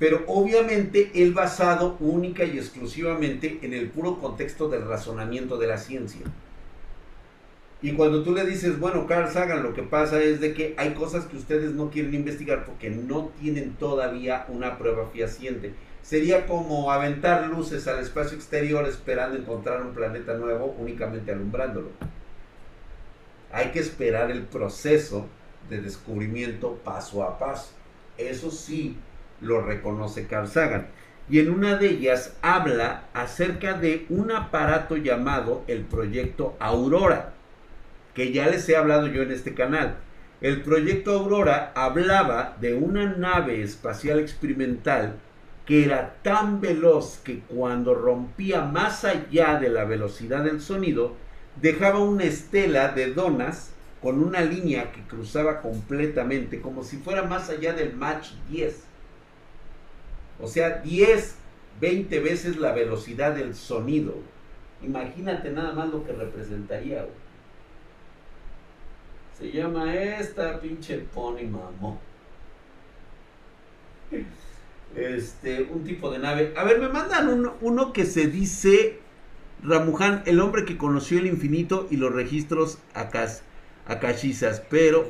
Pero 0.01 0.25
obviamente 0.27 1.13
él 1.15 1.33
basado 1.33 1.97
única 2.01 2.43
y 2.43 2.59
exclusivamente 2.59 3.61
en 3.63 3.75
el 3.75 3.91
puro 3.91 4.19
contexto 4.19 4.69
del 4.69 4.89
razonamiento 4.89 5.59
de 5.59 5.69
la 5.69 5.79
ciencia. 5.79 6.23
Y 7.83 7.93
cuando 7.93 8.23
tú 8.25 8.35
le 8.35 8.45
dices, 8.45 8.81
bueno, 8.81 9.07
Carl 9.07 9.31
Sagan, 9.31 9.63
lo 9.63 9.75
que 9.75 9.83
pasa 9.83 10.21
es 10.21 10.41
de 10.41 10.55
que 10.55 10.75
hay 10.77 10.95
cosas 10.95 11.27
que 11.27 11.37
ustedes 11.37 11.73
no 11.73 11.91
quieren 11.91 12.15
investigar 12.15 12.65
porque 12.65 12.91
no 12.91 13.31
tienen 13.41 13.75
todavía 13.75 14.47
una 14.49 14.77
prueba 14.77 15.09
fehaciente 15.13 15.75
sería 16.03 16.47
como 16.47 16.91
aventar 16.91 17.47
luces 17.49 17.87
al 17.87 18.01
espacio 18.01 18.37
exterior 18.37 18.87
esperando 18.89 19.37
encontrar 19.37 19.83
un 19.83 19.93
planeta 19.93 20.35
nuevo 20.35 20.75
únicamente 20.79 21.33
alumbrándolo. 21.33 21.91
Hay 23.53 23.71
que 23.71 23.81
esperar 23.81 24.31
el 24.31 24.43
proceso 24.43 25.27
de 25.69 25.81
descubrimiento 25.81 26.77
paso 26.85 27.23
a 27.23 27.39
paso. 27.39 27.73
Eso 28.17 28.51
sí 28.51 28.97
lo 29.41 29.61
reconoce 29.61 30.27
Carl 30.27 30.49
Sagan. 30.49 30.89
Y 31.29 31.39
en 31.39 31.51
una 31.51 31.77
de 31.77 31.91
ellas 31.91 32.37
habla 32.43 33.05
acerca 33.15 33.75
de 33.75 34.07
un 34.09 34.33
aparato 34.33 34.97
llamado 34.97 35.63
el 35.69 35.83
proyecto 35.83 36.57
Aurora, 36.59 37.35
que 38.15 38.33
ya 38.33 38.49
les 38.49 38.69
he 38.69 38.77
hablado 38.77 39.07
yo 39.07 39.23
en 39.23 39.31
este 39.31 39.55
canal. 39.55 39.97
El 40.41 40.63
proyecto 40.63 41.13
Aurora 41.13 41.73
hablaba 41.75 42.57
de 42.61 42.75
una 42.75 43.15
nave 43.15 43.63
espacial 43.63 44.19
experimental 44.19 45.17
que 45.67 45.85
era 45.85 46.17
tan 46.23 46.61
veloz 46.61 47.21
que 47.23 47.41
cuando 47.41 47.95
rompía 47.95 48.63
más 48.63 49.05
allá 49.05 49.61
de 49.61 49.69
la 49.69 49.85
velocidad 49.85 50.43
del 50.43 50.61
sonido, 50.61 51.15
dejaba 51.61 52.01
una 52.01 52.25
estela 52.25 52.89
de 52.89 53.13
donas 53.13 53.71
con 54.03 54.21
una 54.21 54.41
línea 54.41 54.91
que 54.91 55.03
cruzaba 55.03 55.61
completamente, 55.61 56.61
como 56.61 56.83
si 56.83 56.97
fuera 56.97 57.23
más 57.23 57.51
allá 57.51 57.73
del 57.73 57.95
Mach 57.95 58.33
10. 58.51 58.90
O 60.43 60.49
sea, 60.49 60.79
10, 60.79 61.37
20 61.81 62.21
veces 62.21 62.57
la 62.57 62.73
velocidad 62.73 63.35
del 63.35 63.55
sonido. 63.55 64.15
Imagínate 64.83 65.51
nada 65.51 65.73
más 65.73 65.91
lo 65.91 66.05
que 66.05 66.13
representaría. 66.13 67.07
Se 69.39 69.51
llama 69.51 69.95
esta 69.95 70.61
pinche 70.61 70.99
pony 70.99 71.47
mamó 71.51 71.99
este, 74.97 75.63
un 75.63 75.85
tipo 75.85 76.11
de 76.11 76.19
nave. 76.19 76.53
A 76.57 76.65
ver, 76.65 76.81
me 76.81 76.89
mandan 76.89 77.51
uno, 77.61 77.93
que 77.93 78.05
se 78.05 78.27
dice 78.27 78.99
Ramuján, 79.63 80.23
el 80.27 80.41
hombre 80.41 80.65
que 80.65 80.77
conoció 80.77 81.19
el 81.19 81.27
infinito 81.27 81.87
y 81.91 81.97
los 81.97 82.13
registros 82.13 82.79
acas, 82.95 83.43
acachizas, 83.87 84.63
pero... 84.69 85.09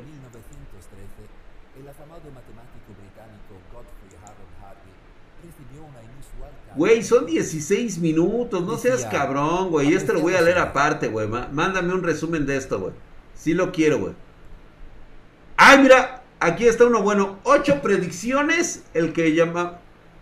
Güey, 6.77 7.03
son 7.03 7.27
16 7.27 7.99
minutos, 7.99 8.63
no 8.63 8.79
seas 8.79 9.05
cabrón, 9.07 9.71
güey. 9.71 9.93
Este 9.95 10.13
lo 10.13 10.21
voy 10.21 10.35
a 10.35 10.41
leer 10.41 10.59
aparte, 10.59 11.09
güey. 11.09 11.27
Mándame 11.29 11.93
un 11.93 12.03
resumen 12.03 12.47
de 12.47 12.57
esto, 12.57 12.79
güey. 12.79 12.93
Sí 13.35 13.55
lo 13.55 13.73
quiero, 13.73 13.99
güey. 13.99 14.15
Ay, 15.57 15.79
mira, 15.79 16.21
Aquí 16.43 16.67
está 16.67 16.87
uno 16.87 17.03
bueno. 17.03 17.39
Ocho 17.45 17.83
predicciones. 17.83 18.85
El 18.95 19.13
que 19.13 19.35
llama. 19.35 19.79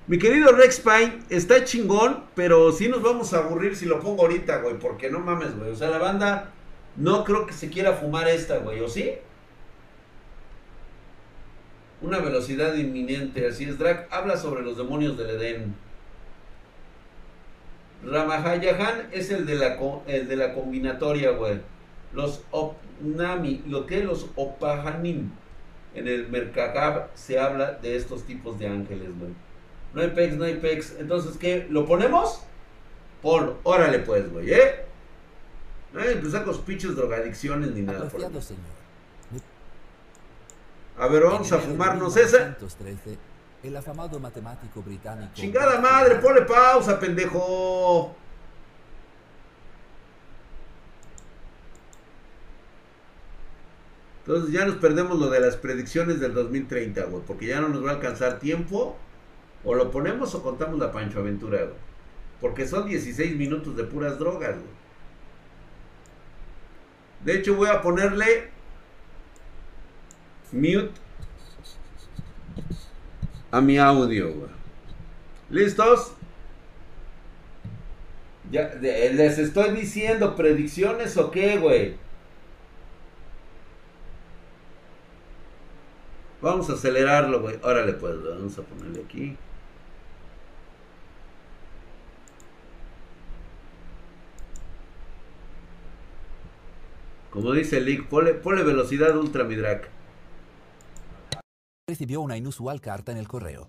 Mi 0.09 0.19
querido 0.19 0.51
Rex 0.53 0.81
Pine 0.81 1.21
está 1.29 1.65
chingón, 1.65 2.25
pero 2.35 2.73
sí 2.73 2.89
nos 2.89 3.03
vamos 3.03 3.33
a 3.33 3.39
aburrir 3.39 3.77
si 3.77 3.87
lo 3.87 4.01
pongo 4.01 4.23
ahorita, 4.23 4.59
güey. 4.63 4.79
Porque 4.79 5.11
no 5.11 5.21
mames, 5.21 5.57
güey. 5.57 5.71
O 5.71 5.77
sea, 5.77 5.91
la 5.91 5.99
banda 5.99 6.51
no 6.97 7.23
creo 7.23 7.47
que 7.47 7.53
se 7.53 7.71
quiera 7.71 7.93
fumar 7.93 8.27
esta, 8.27 8.59
güey. 8.59 8.81
¿O 8.81 8.89
sí? 8.89 9.13
Una 12.03 12.19
velocidad 12.19 12.75
inminente. 12.75 13.47
Así 13.47 13.65
es, 13.65 13.79
Drag. 13.79 14.09
Habla 14.11 14.37
sobre 14.37 14.63
los 14.63 14.77
demonios 14.77 15.17
del 15.17 15.31
Edén. 15.31 15.77
Ramahayahan 18.05 19.09
es 19.13 19.31
el 19.31 19.47
de 19.47 19.57
la, 19.57 19.79
el 20.07 20.29
de 20.29 20.37
la 20.37 20.55
combinatoria, 20.55 21.31
güey. 21.31 21.61
Los 22.13 22.43
Opnami. 22.51 23.63
¿Lo 23.67 23.87
que? 23.87 24.03
Los 24.03 24.27
Opahanim 24.37 25.31
en 25.95 26.09
el 26.09 26.29
Mercagab 26.29 27.11
se 27.15 27.39
habla 27.39 27.73
de 27.73 27.97
estos 27.97 28.25
tipos 28.25 28.59
de 28.59 28.69
ángeles, 28.69 29.09
güey. 29.19 29.33
No 29.95 30.03
hay 30.03 30.11
pex, 30.11 30.37
no 30.37 30.45
hay 30.45 30.57
pex. 30.57 30.97
Entonces, 30.99 31.37
¿qué? 31.39 31.67
¿Lo 31.71 31.87
ponemos? 31.87 32.43
Pon, 33.23 33.55
órale 33.65 33.99
pues, 34.01 34.31
güey, 34.31 34.53
¿eh? 34.53 34.85
No 35.93 36.01
hay 36.01 36.13
empezar 36.13 36.45
con 36.45 36.57
pinches 36.63 36.95
drogadicciones 36.95 37.71
ni 37.73 37.83
nada. 37.83 38.09
Por 38.09 38.21
a 40.99 41.07
ver, 41.07 41.23
vamos 41.23 41.53
a 41.53 41.59
fumarnos 41.59 42.17
esa. 42.17 42.57
El 43.63 43.77
afamado 43.77 44.21
matemático 44.21 44.83
británico. 44.83 45.33
Chingada 45.35 45.81
madre, 45.81 46.17
ponle 46.17 46.43
pausa, 46.43 46.99
pendejo. 47.01 48.15
Entonces 54.21 54.53
ya 54.53 54.65
nos 54.67 54.77
perdemos 54.77 55.19
lo 55.19 55.31
de 55.31 55.41
las 55.41 55.57
predicciones 55.57 56.21
del 56.21 56.35
2030, 56.35 57.05
güey, 57.05 57.23
porque 57.27 57.47
ya 57.47 57.61
no 57.61 57.69
nos 57.69 57.85
va 57.85 57.91
a 57.91 57.95
alcanzar 57.95 58.39
tiempo. 58.39 58.97
O 59.65 59.75
lo 59.75 59.91
ponemos 59.91 60.35
o 60.35 60.43
contamos 60.43 60.79
la 60.79 60.93
Pancho 60.93 61.19
Aventura, 61.19 61.59
güey. 61.65 61.77
Porque 62.41 62.69
son 62.69 62.87
16 62.87 63.37
minutos 63.37 63.77
de 63.77 63.85
puras 63.85 64.19
drogas, 64.19 64.55
güey. 64.55 64.79
De 67.25 67.39
hecho, 67.39 67.57
voy 67.57 67.69
a 67.69 67.83
ponerle 67.83 68.51
mute 70.53 71.08
a 73.51 73.61
mi 73.61 73.79
audio. 73.79 74.49
¿Listos? 75.51 76.13
Ya, 78.51 78.75
les 78.81 79.39
estoy 79.39 79.73
diciendo 79.73 80.35
predicciones 80.37 81.17
o 81.17 81.31
qué, 81.31 81.59
güey. 81.59 81.97
Vamos 86.41 86.71
a 86.71 86.75
acelerarlo, 86.75 87.41
güey. 87.41 87.59
Órale, 87.63 87.93
pues, 87.95 88.23
vamos 88.23 88.59
a 88.59 88.63
ponerle 88.63 89.03
aquí. 89.03 89.37
Como 97.31 97.53
dice 97.53 97.81
Lick, 97.81 98.07
ponle, 98.07 98.33
velocidad 98.65 99.17
ultra, 99.17 99.45
mi 99.45 99.55
Recibió 101.89 102.21
una 102.21 102.37
inusual 102.37 102.83
carta 102.83 103.13
en 103.13 103.17
el 103.17 103.27
correo. 103.27 103.67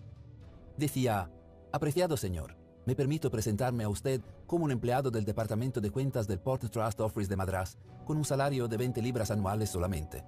Decía, 0.76 1.32
apreciado 1.72 2.18
señor, 2.18 2.58
me 2.86 2.94
permito 2.94 3.32
presentarme 3.32 3.86
a 3.86 3.90
usted 3.90 4.20
como 4.46 4.66
un 4.66 4.72
empleado 4.72 5.10
del 5.10 5.24
Departamento 5.24 5.80
de 5.80 5.90
Cuentas 5.90 6.28
del 6.28 6.42
Port 6.42 6.70
Trust 6.70 7.00
Office 7.00 7.30
de 7.30 7.38
Madras, 7.38 7.78
con 8.06 8.18
un 8.18 8.26
salario 8.26 8.68
de 8.68 8.76
20 8.76 9.02
libras 9.02 9.32
anuales 9.32 9.70
solamente. 9.70 10.26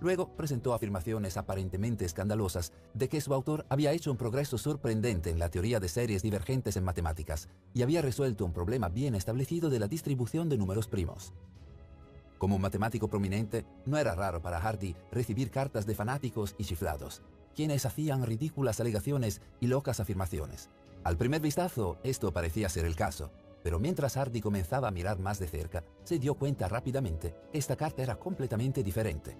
Luego 0.00 0.34
presentó 0.36 0.72
afirmaciones 0.72 1.36
aparentemente 1.36 2.06
escandalosas 2.06 2.72
de 2.94 3.10
que 3.10 3.20
su 3.20 3.34
autor 3.34 3.66
había 3.68 3.92
hecho 3.92 4.10
un 4.10 4.16
progreso 4.16 4.56
sorprendente 4.56 5.28
en 5.28 5.38
la 5.38 5.50
teoría 5.50 5.80
de 5.80 5.90
series 5.90 6.22
divergentes 6.22 6.78
en 6.78 6.84
matemáticas 6.84 7.50
y 7.74 7.82
había 7.82 8.00
resuelto 8.00 8.46
un 8.46 8.54
problema 8.54 8.88
bien 8.88 9.14
establecido 9.14 9.68
de 9.68 9.80
la 9.80 9.86
distribución 9.86 10.48
de 10.48 10.56
números 10.56 10.88
primos. 10.88 11.34
Como 12.38 12.56
un 12.56 12.62
matemático 12.62 13.08
prominente, 13.08 13.64
no 13.86 13.96
era 13.96 14.14
raro 14.14 14.42
para 14.42 14.60
Hardy 14.60 14.94
recibir 15.10 15.50
cartas 15.50 15.86
de 15.86 15.94
fanáticos 15.94 16.54
y 16.58 16.64
chiflados, 16.64 17.22
quienes 17.54 17.86
hacían 17.86 18.24
ridículas 18.24 18.80
alegaciones 18.80 19.40
y 19.60 19.66
locas 19.66 20.00
afirmaciones, 20.00 20.68
Al 21.04 21.16
primer 21.16 21.40
vistazo, 21.40 21.98
esto 22.02 22.32
parecía 22.32 22.68
ser 22.68 22.84
el 22.84 22.96
caso, 22.96 23.30
pero 23.62 23.78
mientras 23.78 24.16
Hardy 24.16 24.40
comenzaba 24.40 24.88
a 24.88 24.90
mirar 24.90 25.18
más 25.18 25.38
de 25.38 25.46
cerca, 25.46 25.84
se 26.04 26.18
dio 26.18 26.34
cuenta 26.34 26.68
rápidamente 26.68 27.34
que 27.52 27.58
esta 27.58 27.76
carta 27.76 28.02
era 28.02 28.16
completamente 28.16 28.82
diferente. 28.82 29.36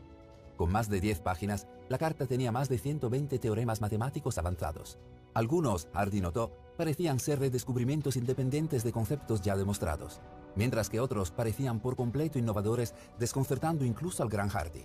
Con 0.56 0.72
más 0.72 0.88
de 0.88 1.00
10 1.00 1.20
páginas, 1.20 1.66
la 1.88 1.98
carta 1.98 2.26
tenía 2.26 2.50
más 2.50 2.68
de 2.68 2.78
120 2.78 3.38
teoremas 3.38 3.80
matemáticos 3.80 4.38
avanzados. 4.38 4.98
Algunos, 5.34 5.88
Hardy 5.92 6.20
notó, 6.20 6.50
parecían 6.76 7.18
ser 7.18 7.38
redescubrimientos 7.38 8.16
independientes 8.16 8.84
de 8.84 8.92
conceptos 8.92 9.42
ya 9.42 9.56
demostrados, 9.56 10.20
mientras 10.54 10.88
que 10.90 11.00
otros 11.00 11.30
parecían 11.30 11.80
por 11.80 11.96
completo 11.96 12.38
innovadores, 12.38 12.94
desconcertando 13.18 13.84
incluso 13.84 14.22
al 14.22 14.28
gran 14.28 14.48
Hardy. 14.48 14.84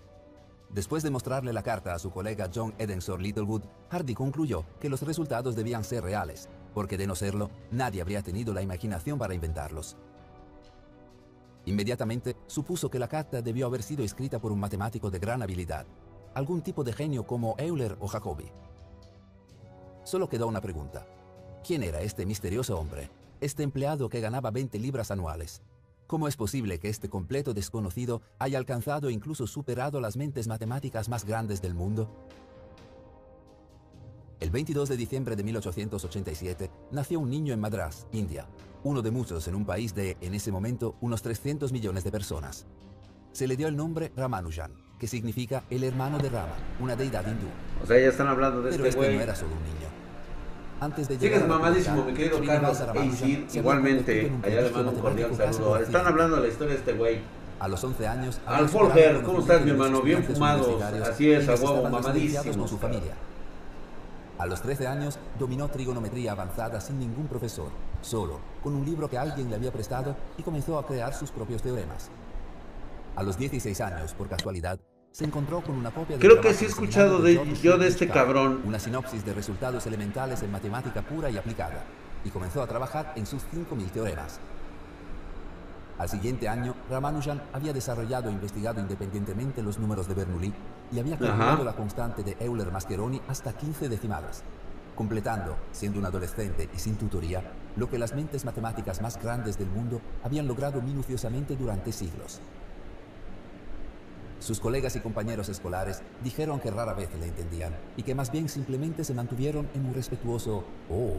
Después 0.70 1.04
de 1.04 1.10
mostrarle 1.10 1.52
la 1.52 1.64
carta 1.64 1.94
a 1.94 2.00
su 2.00 2.12
colega 2.12 2.50
John 2.54 2.74
Edensor 2.78 3.22
Littlewood, 3.22 3.64
Hardy 3.90 4.14
concluyó 4.14 4.64
que 4.80 4.90
los 4.90 5.02
resultados 5.02 5.56
debían 5.56 5.84
ser 5.84 6.04
reales, 6.04 6.48
porque 6.74 6.98
de 6.98 7.08
no 7.08 7.16
serlo, 7.16 7.50
nadie 7.72 8.02
habría 8.02 8.22
tenido 8.22 8.54
la 8.54 8.62
imaginación 8.62 9.20
para 9.20 9.34
inventarlos. 9.34 9.98
Inmediatamente 11.66 12.38
supuso 12.48 12.90
que 12.90 13.00
la 13.00 13.10
carta 13.10 13.42
debió 13.42 13.68
haber 13.68 13.84
sido 13.84 14.04
escrita 14.04 14.40
por 14.40 14.52
un 14.54 14.60
matemático 14.60 15.12
de 15.12 15.20
gran 15.20 15.42
habilidad, 15.44 15.86
algún 16.34 16.62
tipo 16.62 16.84
de 16.84 16.94
genio 16.94 17.28
como 17.28 17.56
Euler 17.58 17.98
o 18.00 18.08
Jacobi. 18.08 18.50
Solo 20.04 20.30
quedó 20.30 20.48
una 20.48 20.62
pregunta. 20.62 21.06
¿Quién 21.66 21.84
era 21.84 22.02
este 22.02 22.26
misterioso 22.26 22.80
hombre? 22.80 23.10
Este 23.40 23.62
empleado 23.62 24.10
que 24.10 24.20
ganaba 24.20 24.50
20 24.50 24.80
libras 24.80 25.12
anuales. 25.12 25.62
¿Cómo 26.08 26.28
es 26.28 26.36
posible 26.36 26.80
que 26.80 26.90
este 26.90 27.08
completo 27.08 27.54
desconocido 27.54 28.24
haya 28.40 28.58
alcanzado 28.58 29.10
e 29.10 29.14
incluso 29.14 29.46
superado 29.46 30.02
las 30.02 30.18
mentes 30.18 30.48
matemáticas 30.48 31.08
más 31.08 31.24
grandes 31.24 31.62
del 31.62 31.76
mundo? 31.76 32.10
El 34.40 34.50
22 34.50 34.90
de 34.90 34.98
diciembre 34.98 35.36
de 35.36 35.44
1887 35.44 36.72
nació 36.90 37.20
un 37.20 37.30
niño 37.30 37.54
en 37.54 37.60
Madras, 37.60 38.08
India, 38.12 38.48
uno 38.84 39.04
de 39.04 39.12
muchos 39.12 39.48
en 39.48 39.54
un 39.54 39.66
país 39.66 39.94
de, 39.94 40.18
en 40.20 40.34
ese 40.34 40.52
momento, 40.52 40.96
unos 41.00 41.22
300 41.22 41.72
millones 41.72 42.04
de 42.04 42.12
personas. 42.12 42.66
Se 43.34 43.48
le 43.48 43.56
dio 43.56 43.68
el 43.68 43.78
nombre 43.78 44.12
Ramanujan, 44.16 44.74
que 44.98 45.06
significa 45.06 45.64
el 45.70 45.84
hermano 45.84 46.18
de 46.18 46.30
Rama, 46.30 46.56
una 46.80 46.96
deidad 46.96 47.24
hindú. 47.28 47.48
O 47.84 47.86
sea, 47.86 48.00
ya 48.00 48.10
están 48.10 48.28
hablando 48.28 48.64
de 48.64 48.72
Pero 48.72 48.86
este 48.88 49.00
este 49.00 49.16
no 49.16 49.22
era 49.22 49.36
solo 49.36 49.52
un 49.52 49.64
niño. 49.64 50.01
Antes 50.82 51.08
de 51.08 51.14
Sigues 51.14 51.34
llegar 51.34 51.48
la 51.48 51.60
mamadísimo, 51.60 52.04
mi 52.04 52.12
querido 52.12 52.44
Carlos 52.44 52.82
había 52.82 53.04
Igualmente, 53.54 54.32
allá 54.44 54.62
le 54.62 54.72
mando 54.72 54.92
un 54.92 55.00
cordial 55.00 55.36
saludo. 55.36 55.78
Están 55.78 56.08
hablando 56.08 56.38
de 56.38 56.42
la 56.42 56.48
historia 56.48 56.74
de 56.74 56.80
este 56.80 56.94
güey. 56.94 57.20
A 57.60 57.68
los 57.68 57.84
11 57.84 58.08
años... 58.08 58.42
Al 58.48 58.66
el 58.66 59.22
¿cómo 59.22 59.42
estás, 59.42 59.64
mi 59.64 59.70
hermano? 59.70 60.02
Bien 60.02 60.24
fumados. 60.24 60.82
Así 60.82 61.32
es, 61.32 61.48
a 61.48 61.54
huevo, 61.54 61.88
mamadísimos. 61.88 62.58
con 62.58 62.68
su 62.68 62.80
familia. 62.80 63.14
A 64.40 64.48
los 64.48 64.60
13 64.64 64.88
años 64.88 65.20
dominó 65.38 65.70
trigonometría 65.70 66.32
avanzada 66.32 66.82
sin 66.82 66.98
ningún 66.98 67.28
profesor, 67.28 67.70
solo, 68.02 68.40
con 68.64 68.74
un 68.74 68.84
libro 68.84 69.08
que 69.08 69.20
alguien 69.20 69.52
le 69.52 69.58
había 69.58 69.72
prestado 69.72 70.16
y 70.36 70.42
comenzó 70.42 70.80
a 70.80 70.88
crear 70.88 71.14
sus 71.14 71.30
propios 71.30 71.62
teoremas. 71.62 72.10
A 73.16 73.22
los 73.22 73.38
16 73.38 73.80
años, 73.82 74.16
por 74.16 74.28
casualidad, 74.28 74.80
se 75.12 75.26
encontró 75.26 75.62
con 75.62 75.76
una 75.76 75.92
copia 75.92 76.18
del 76.18 76.20
Creo 76.26 76.42
que 76.42 76.54
sí 76.54 76.66
he 76.66 76.68
escuchado 76.70 77.20
de- 77.20 77.34
George 77.34 77.56
yo 77.62 77.78
de 77.78 77.88
este 77.88 78.08
cabrón. 78.08 78.62
Una 78.66 78.80
sinopsis 78.80 79.26
de 79.26 79.34
resultados 79.34 79.86
elementales 79.86 80.42
en 80.42 80.52
matemática 80.52 81.02
pura 81.02 81.30
y 81.30 81.38
aplicada, 81.38 81.84
y 82.24 82.30
comenzó 82.30 82.62
a 82.62 82.68
trabajar 82.68 83.14
en 83.16 83.26
sus 83.26 83.44
5.000 83.52 83.90
teoremas. 83.92 84.40
Al 85.98 86.10
siguiente 86.10 86.48
año, 86.48 86.74
Ramanujan 86.90 87.42
había 87.54 87.74
desarrollado 87.74 88.30
e 88.30 88.32
investigado 88.32 88.80
independientemente 88.80 89.62
los 89.62 89.78
números 89.78 90.08
de 90.08 90.16
Bernoulli 90.16 90.54
y 90.92 91.00
había 91.00 91.18
calculado 91.18 91.64
la 91.64 91.74
constante 91.76 92.24
de 92.24 92.38
Euler-Mascheroni 92.40 93.22
hasta 93.28 93.54
15 93.54 93.88
decimales, 93.88 94.42
completando, 94.96 95.58
siendo 95.74 96.00
un 96.00 96.06
adolescente 96.06 96.70
y 96.74 96.80
sin 96.80 96.96
tutoría, 96.96 97.44
lo 97.76 97.88
que 97.90 98.00
las 98.00 98.16
mentes 98.16 98.46
matemáticas 98.46 99.02
más 99.02 99.22
grandes 99.22 99.58
del 99.60 99.70
mundo 99.70 100.02
habían 100.24 100.48
logrado 100.48 100.82
minuciosamente 100.82 101.56
durante 101.56 101.92
siglos. 101.92 102.40
Sus 104.42 104.60
colegas 104.60 104.96
y 104.96 105.02
compañeros 105.02 105.50
escolares 105.50 106.02
dijeron 106.24 106.60
que 106.60 106.72
rara 106.72 106.96
vez 106.96 107.10
le 107.20 107.28
entendían 107.28 107.76
y 107.96 108.02
que 108.02 108.16
más 108.16 108.32
bien 108.32 108.50
simplemente 108.50 109.04
se 109.04 109.14
mantuvieron 109.14 109.70
en 109.76 109.86
un 109.86 109.94
respetuoso 109.94 110.64
«Oh». 110.90 111.14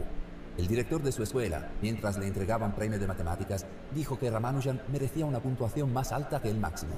El 0.57 0.67
director 0.67 1.01
de 1.01 1.13
su 1.13 1.23
escuela, 1.23 1.71
mientras 1.81 2.17
le 2.17 2.27
entregaban 2.27 2.75
premio 2.75 2.99
de 2.99 3.07
matemáticas, 3.07 3.65
dijo 3.95 4.19
que 4.19 4.29
Ramanujan 4.29 4.81
merecía 4.91 5.25
una 5.25 5.39
puntuación 5.39 5.91
más 5.93 6.11
alta 6.11 6.41
que 6.41 6.49
el 6.49 6.59
máximo. 6.59 6.95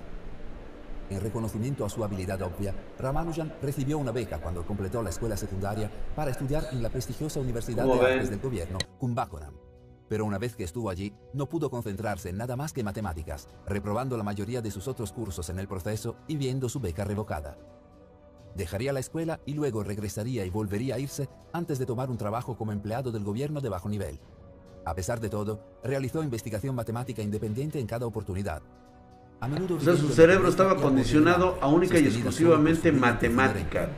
En 1.11 1.21
reconocimiento 1.21 1.85
a 1.85 1.89
su 1.89 2.03
habilidad 2.03 2.41
obvia, 2.41 2.73
Ramanujan 2.99 3.53
recibió 3.61 3.99
una 3.99 4.11
beca 4.11 4.39
cuando 4.39 4.65
completó 4.65 5.03
la 5.03 5.11
escuela 5.11 5.37
secundaria 5.37 5.91
para 6.15 6.31
estudiar 6.31 6.65
en 6.71 6.81
la 6.81 6.89
prestigiosa 6.89 7.39
Universidad 7.39 7.85
¿Cómo 7.85 8.01
de? 8.03 8.13
Artes 8.13 8.31
del 8.31 8.39
Gobierno, 8.39 8.79
Kumbakonam. 8.97 9.64
Pero 10.07 10.25
una 10.25 10.37
vez 10.37 10.55
que 10.55 10.63
estuvo 10.63 10.89
allí, 10.89 11.13
no 11.33 11.47
pudo 11.47 11.69
concentrarse 11.69 12.29
en 12.29 12.37
nada 12.37 12.55
más 12.55 12.73
que 12.73 12.83
matemáticas, 12.83 13.47
reprobando 13.65 14.17
la 14.17 14.23
mayoría 14.23 14.61
de 14.61 14.71
sus 14.71 14.87
otros 14.87 15.11
cursos 15.11 15.49
en 15.49 15.59
el 15.59 15.67
proceso 15.67 16.15
y 16.27 16.37
viendo 16.37 16.69
su 16.69 16.79
beca 16.79 17.03
revocada. 17.03 17.57
Dejaría 18.55 18.93
la 18.93 19.01
escuela 19.01 19.41
y 19.45 19.53
luego 19.53 19.83
regresaría 19.83 20.45
y 20.45 20.49
volvería 20.49 20.95
a 20.95 20.99
irse 20.99 21.27
antes 21.51 21.77
de 21.77 21.85
tomar 21.85 22.09
un 22.09 22.17
trabajo 22.17 22.55
como 22.55 22.71
empleado 22.71 23.11
del 23.11 23.23
gobierno 23.23 23.59
de 23.59 23.69
bajo 23.69 23.89
nivel. 23.89 24.19
A 24.85 24.93
pesar 24.93 25.19
de 25.19 25.29
todo, 25.29 25.59
realizó 25.83 26.23
investigación 26.23 26.75
matemática 26.75 27.21
independiente 27.21 27.79
en 27.79 27.87
cada 27.87 28.05
oportunidad. 28.05 28.61
A 29.41 29.47
menudo 29.47 29.75
O 29.75 29.79
sea, 29.79 29.95
su 29.95 30.09
cerebro 30.09 30.47
estaba 30.47 30.77
condicionado 30.77 31.57
a 31.59 31.67
única 31.67 31.99
y 31.99 32.05
exclusivamente 32.05 32.91
matemática. 32.91 33.89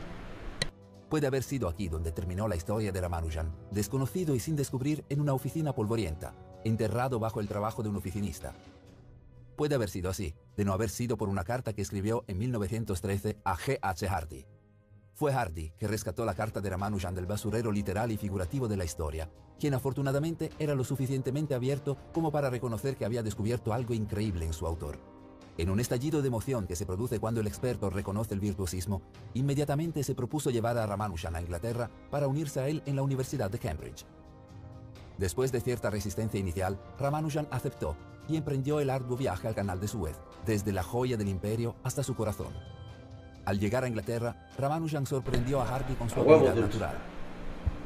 Puede 1.10 1.28
haber 1.28 1.44
sido 1.44 1.70
aquí 1.70 1.88
donde 1.88 2.12
terminó 2.12 2.50
la 2.50 2.58
historia 2.58 2.92
de 2.92 3.00
Ramanujan, 3.00 3.56
desconocido 3.72 4.36
y 4.36 4.42
sin 4.42 4.58
descubrir 4.58 5.06
en 5.08 5.22
una 5.22 5.34
oficina 5.34 5.74
polvorienta, 5.74 6.34
enterrado 6.66 7.18
bajo 7.18 7.40
el 7.40 7.48
trabajo 7.48 7.82
de 7.82 7.90
un 7.90 7.96
oficinista. 7.96 8.54
Puede 9.56 9.76
haber 9.76 9.90
sido 9.90 10.10
así, 10.10 10.36
de 10.58 10.66
no 10.66 10.74
haber 10.74 10.90
sido 10.90 11.16
por 11.18 11.30
una 11.30 11.46
carta 11.46 11.72
que 11.72 11.82
escribió 11.82 12.26
en 12.28 12.38
1913 12.40 13.38
a 13.46 13.56
G. 13.56 13.80
H. 13.82 14.08
Hardy. 14.08 14.46
Fue 15.14 15.32
Hardy 15.32 15.72
que 15.80 15.88
rescató 15.88 16.26
la 16.26 16.36
carta 16.36 16.60
de 16.60 16.70
Ramanujan 16.70 17.16
del 17.16 17.26
basurero 17.26 17.72
literal 17.72 18.12
y 18.12 18.18
figurativo 18.18 18.68
de 18.68 18.78
la 18.78 18.86
historia, 18.86 19.32
quien 19.60 19.74
afortunadamente 19.74 20.52
era 20.60 20.76
lo 20.76 20.84
suficientemente 20.84 21.56
abierto 21.56 21.98
como 22.14 22.32
para 22.32 22.50
reconocer 22.50 22.98
que 22.98 23.06
había 23.06 23.24
descubierto 23.24 23.74
algo 23.74 23.94
increíble 23.94 24.46
en 24.46 24.54
su 24.54 24.68
autor. 24.68 25.00
En 25.58 25.72
un 25.72 25.80
estallido 25.80 26.22
de 26.22 26.28
emoción 26.28 26.68
que 26.68 26.76
se 26.76 26.86
produce 26.86 27.20
cuando 27.20 27.42
el 27.42 27.48
experto 27.48 27.90
reconoce 27.90 28.36
el 28.36 28.40
virtuosismo, 28.40 29.02
inmediatamente 29.34 30.04
se 30.04 30.14
propuso 30.14 30.52
llevar 30.52 30.78
a 30.78 30.86
Ramanujan 30.86 31.36
a 31.36 31.42
Inglaterra 31.42 31.90
para 32.12 32.28
unirse 32.28 32.60
a 32.60 32.68
él 32.68 32.84
en 32.86 32.96
la 32.96 33.02
Universidad 33.02 33.50
de 33.50 33.58
Cambridge. 33.58 34.06
Después 35.18 35.52
de 35.52 35.62
cierta 35.62 35.90
resistencia 35.90 36.40
inicial, 36.40 36.80
Ramanujan 37.00 37.48
aceptó 37.50 37.96
y 38.30 38.38
emprendió 38.38 38.80
el 38.80 38.92
arduo 38.92 39.18
viaje 39.18 39.48
al 39.48 39.56
canal 39.56 39.80
de 39.80 39.88
Suez, 39.88 40.16
desde 40.46 40.72
la 40.72 40.84
joya 40.84 41.18
del 41.18 41.30
imperio 41.30 41.76
hasta 41.84 42.04
su 42.04 42.14
corazón. 42.14 42.54
Al 43.46 43.60
llegar 43.60 43.84
a 43.84 43.88
Inglaterra, 43.88 44.50
Ramanujan 44.60 45.08
sorprendió 45.08 45.60
a 45.60 45.66
Hardy 45.66 45.96
con 45.96 46.08
su 46.08 46.20
habilidad 46.20 46.56
natural. 46.56 46.98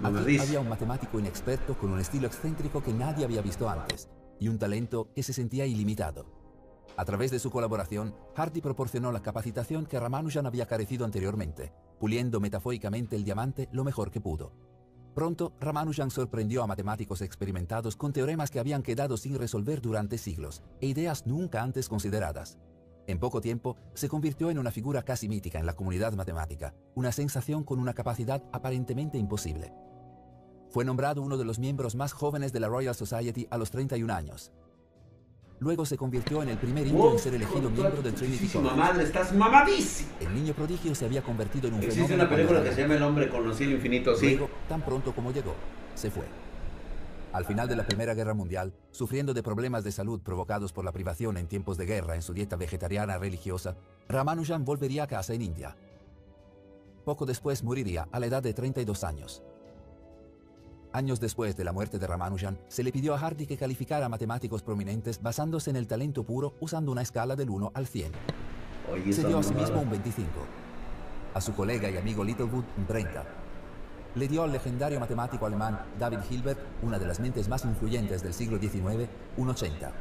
Aquí 0.03 0.39
había 0.39 0.59
un 0.59 0.67
matemático 0.67 1.19
inexperto 1.19 1.77
con 1.77 1.93
un 1.93 1.99
estilo 1.99 2.27
excéntrico 2.27 2.83
que 2.83 2.91
nadie 2.91 3.23
había 3.23 3.41
visto 3.41 3.69
antes 3.69 4.09
y 4.39 4.49
un 4.49 4.57
talento 4.57 5.07
que 5.15 5.23
se 5.23 5.31
sentía 5.31 5.65
ilimitado. 5.65 6.40
A 7.01 7.05
través 7.05 7.31
de 7.31 7.39
su 7.39 7.49
colaboración, 7.49 8.13
Hardy 8.35 8.61
proporcionó 8.61 9.11
la 9.11 9.23
capacitación 9.23 9.87
que 9.87 9.99
Ramanujan 9.99 10.45
había 10.45 10.67
carecido 10.67 11.03
anteriormente, 11.03 11.73
puliendo 11.99 12.39
metafóricamente 12.39 13.15
el 13.15 13.23
diamante 13.23 13.67
lo 13.71 13.83
mejor 13.83 14.11
que 14.11 14.21
pudo. 14.21 14.53
Pronto, 15.15 15.51
Ramanujan 15.59 16.11
sorprendió 16.11 16.61
a 16.61 16.67
matemáticos 16.67 17.23
experimentados 17.23 17.95
con 17.95 18.13
teoremas 18.13 18.51
que 18.51 18.59
habían 18.59 18.83
quedado 18.83 19.17
sin 19.17 19.35
resolver 19.39 19.81
durante 19.81 20.19
siglos 20.19 20.61
e 20.79 20.85
ideas 20.85 21.25
nunca 21.25 21.63
antes 21.63 21.89
consideradas. 21.89 22.59
En 23.07 23.17
poco 23.17 23.41
tiempo, 23.41 23.77
se 23.95 24.07
convirtió 24.07 24.51
en 24.51 24.59
una 24.59 24.69
figura 24.69 25.01
casi 25.01 25.27
mítica 25.27 25.57
en 25.57 25.65
la 25.65 25.75
comunidad 25.75 26.13
matemática, 26.13 26.75
una 26.93 27.11
sensación 27.11 27.63
con 27.63 27.79
una 27.79 27.95
capacidad 27.95 28.43
aparentemente 28.53 29.17
imposible. 29.17 29.73
Fue 30.69 30.85
nombrado 30.85 31.23
uno 31.23 31.39
de 31.39 31.45
los 31.45 31.57
miembros 31.57 31.95
más 31.95 32.13
jóvenes 32.13 32.53
de 32.53 32.59
la 32.59 32.67
Royal 32.67 32.93
Society 32.93 33.47
a 33.49 33.57
los 33.57 33.71
31 33.71 34.13
años. 34.13 34.53
Luego 35.61 35.85
se 35.85 35.95
convirtió 35.95 36.41
en 36.41 36.49
el 36.49 36.57
primer 36.57 36.87
indio 36.87 37.11
en 37.11 37.19
ser 37.19 37.35
elegido 37.35 37.69
miembro 37.69 38.01
del 38.01 38.15
Trinity 38.15 38.47
College. 38.47 38.75
madre, 38.75 39.03
estás 39.03 39.31
mamadísimo. 39.31 40.09
El 40.19 40.33
niño 40.33 40.55
prodigio 40.55 40.95
se 40.95 41.05
había 41.05 41.21
convertido 41.21 41.67
en 41.67 41.75
un 41.75 41.83
Existe 41.83 42.01
fenómeno 42.01 42.23
una 42.23 42.35
película 42.35 42.63
que 42.63 42.73
se 42.73 42.81
llama 42.81 42.95
El 42.95 43.03
hombre 43.03 43.29
conocido 43.29 43.69
infinito, 43.69 44.15
sí. 44.15 44.31
Luego, 44.31 44.49
tan 44.67 44.81
pronto 44.81 45.13
como 45.13 45.31
llegó, 45.31 45.53
se 45.93 46.09
fue. 46.09 46.25
Al 47.31 47.45
final 47.45 47.69
de 47.69 47.75
la 47.75 47.85
Primera 47.85 48.15
Guerra 48.15 48.33
Mundial, 48.33 48.73
sufriendo 48.89 49.35
de 49.35 49.43
problemas 49.43 49.83
de 49.83 49.91
salud 49.91 50.19
provocados 50.21 50.73
por 50.73 50.83
la 50.83 50.91
privación 50.91 51.37
en 51.37 51.45
tiempos 51.45 51.77
de 51.77 51.85
guerra 51.85 52.15
en 52.15 52.23
su 52.23 52.33
dieta 52.33 52.55
vegetariana 52.55 53.19
religiosa, 53.19 53.77
Ramanujan 54.09 54.65
volvería 54.65 55.03
a 55.03 55.07
casa 55.07 55.35
en 55.35 55.43
India. 55.43 55.77
Poco 57.05 57.27
después 57.27 57.63
moriría 57.63 58.07
a 58.11 58.19
la 58.19 58.25
edad 58.25 58.41
de 58.41 58.55
32 58.55 59.03
años. 59.03 59.43
Años 60.93 61.21
después 61.21 61.55
de 61.55 61.63
la 61.63 61.71
muerte 61.71 61.99
de 61.99 62.05
Ramanujan, 62.05 62.57
se 62.67 62.83
le 62.83 62.91
pidió 62.91 63.13
a 63.13 63.17
Hardy 63.17 63.47
que 63.47 63.55
calificara 63.55 64.07
a 64.07 64.09
matemáticos 64.09 64.61
prominentes 64.61 65.21
basándose 65.21 65.69
en 65.69 65.77
el 65.77 65.87
talento 65.87 66.25
puro 66.25 66.55
usando 66.59 66.91
una 66.91 67.01
escala 67.01 67.37
del 67.37 67.49
1 67.49 67.71
al 67.73 67.87
100. 67.87 68.11
Oye, 68.91 69.13
Se 69.13 69.25
dio 69.25 69.37
a 69.37 69.43
sí 69.43 69.53
mismo 69.53 69.79
un 69.79 69.89
25. 69.89 70.29
A 71.33 71.39
su 71.39 71.53
colega 71.53 71.89
y 71.89 71.95
amigo 71.95 72.25
Littlewood 72.25 72.65
un 72.77 72.85
30. 72.85 73.23
le 74.15 74.27
dio 74.27 74.43
al 74.43 74.51
legendario 74.51 74.99
matemático 74.99 75.45
alemán 75.45 75.79
David 75.97 76.19
Hilbert, 76.29 76.59
una 76.81 76.99
de 76.99 77.05
las 77.05 77.21
mentes 77.21 77.47
más 77.47 77.63
influyentes 77.63 78.21
del 78.21 78.33
siglo 78.33 78.59
XIX, 78.59 79.07
un 79.37 79.49
80. 79.49 79.91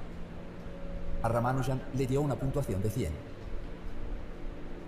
A 1.22 1.28
Ramanujan 1.28 1.80
le 1.95 2.07
dio 2.09 2.20
una 2.20 2.34
puntuación 2.34 2.82
de 2.82 2.91
100. 2.91 3.12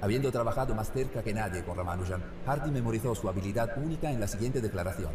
Habiendo 0.01 0.33
trabajado 0.33 0.75
más 0.75 0.91
cerca 0.91 1.23
que 1.23 1.33
nadie 1.33 1.63
con 1.63 1.77
Ramanujan, 1.77 2.25
Hardy 2.45 2.73
memorizó 2.73 3.15
su 3.15 3.29
habilidad 3.29 3.71
única 3.77 4.11
en 4.11 4.19
la 4.19 4.27
siguiente 4.27 4.61
declaración. 4.61 5.13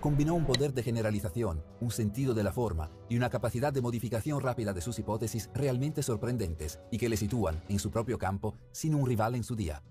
Combinó 0.00 0.34
un 0.34 0.46
poder 0.46 0.72
de 0.72 0.82
generalización, 0.82 1.62
un 1.78 1.90
sentido 1.90 2.32
de 2.32 2.42
la 2.42 2.52
forma 2.52 2.90
y 3.10 3.18
una 3.18 3.28
capacidad 3.28 3.70
de 3.70 3.82
modificación 3.82 4.40
rápida 4.40 4.72
de 4.72 4.80
sus 4.80 4.98
hipótesis 4.98 5.50
realmente 5.52 6.02
sorprendentes 6.02 6.80
y 6.90 6.96
que 6.96 7.10
le 7.10 7.18
sitúan, 7.18 7.62
en 7.68 7.78
su 7.78 7.90
propio 7.90 8.16
campo, 8.16 8.54
sin 8.72 8.94
un 8.94 9.06
rival 9.06 9.34
en 9.34 9.44
su 9.44 9.56
día. 9.56 9.82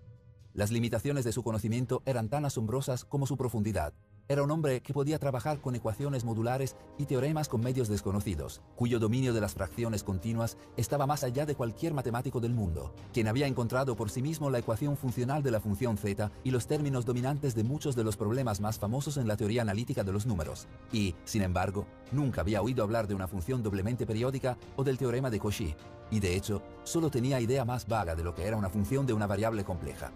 Las 0.53 0.71
limitaciones 0.71 1.25
de 1.25 1.31
su 1.31 1.43
conocimiento 1.43 2.01
eran 2.07 2.27
tan 2.27 2.43
asombrosas 2.43 3.05
como 3.05 3.27
su 3.27 3.37
profundidad. 3.37 3.93
Era 4.31 4.43
un 4.43 4.51
hombre 4.51 4.81
que 4.81 4.93
podía 4.93 5.17
trabajar 5.17 5.59
con 5.59 5.73
ecuaciones 5.73 6.23
modulares 6.23 6.75
y 6.99 7.07
teoremas 7.07 7.49
con 7.49 7.61
medios 7.61 7.87
desconocidos, 7.87 8.61
cuyo 8.75 8.99
dominio 8.99 9.33
de 9.33 9.41
las 9.41 9.55
fracciones 9.55 10.03
continuas 10.03 10.55
estaba 10.77 11.07
más 11.07 11.23
allá 11.23 11.47
de 11.47 11.55
cualquier 11.55 11.95
matemático 11.95 12.39
del 12.39 12.53
mundo, 12.53 12.93
quien 13.11 13.27
había 13.27 13.47
encontrado 13.47 13.95
por 13.95 14.11
sí 14.11 14.21
mismo 14.21 14.51
la 14.51 14.59
ecuación 14.59 14.97
funcional 14.97 15.41
de 15.41 15.49
la 15.49 15.59
función 15.59 15.97
z 15.97 16.29
y 16.43 16.51
los 16.51 16.67
términos 16.67 17.07
dominantes 17.07 17.55
de 17.55 17.63
muchos 17.63 17.95
de 17.95 18.03
los 18.03 18.17
problemas 18.17 18.61
más 18.61 18.77
famosos 18.77 19.17
en 19.17 19.27
la 19.27 19.35
teoría 19.35 19.63
analítica 19.63 20.03
de 20.03 20.13
los 20.13 20.27
números. 20.27 20.67
Y, 20.93 21.15
sin 21.25 21.41
embargo, 21.41 21.87
nunca 22.11 22.41
había 22.41 22.61
oído 22.61 22.83
hablar 22.83 23.07
de 23.07 23.15
una 23.15 23.27
función 23.27 23.63
doblemente 23.63 24.05
periódica 24.05 24.59
o 24.75 24.83
del 24.83 24.99
teorema 24.99 25.31
de 25.31 25.39
Cauchy, 25.39 25.73
y 26.11 26.19
de 26.19 26.35
hecho, 26.35 26.61
solo 26.83 27.09
tenía 27.09 27.41
idea 27.41 27.65
más 27.65 27.87
vaga 27.87 28.13
de 28.13 28.23
lo 28.23 28.35
que 28.35 28.45
era 28.45 28.57
una 28.57 28.69
función 28.69 29.07
de 29.07 29.13
una 29.13 29.25
variable 29.25 29.63
compleja. 29.63 30.11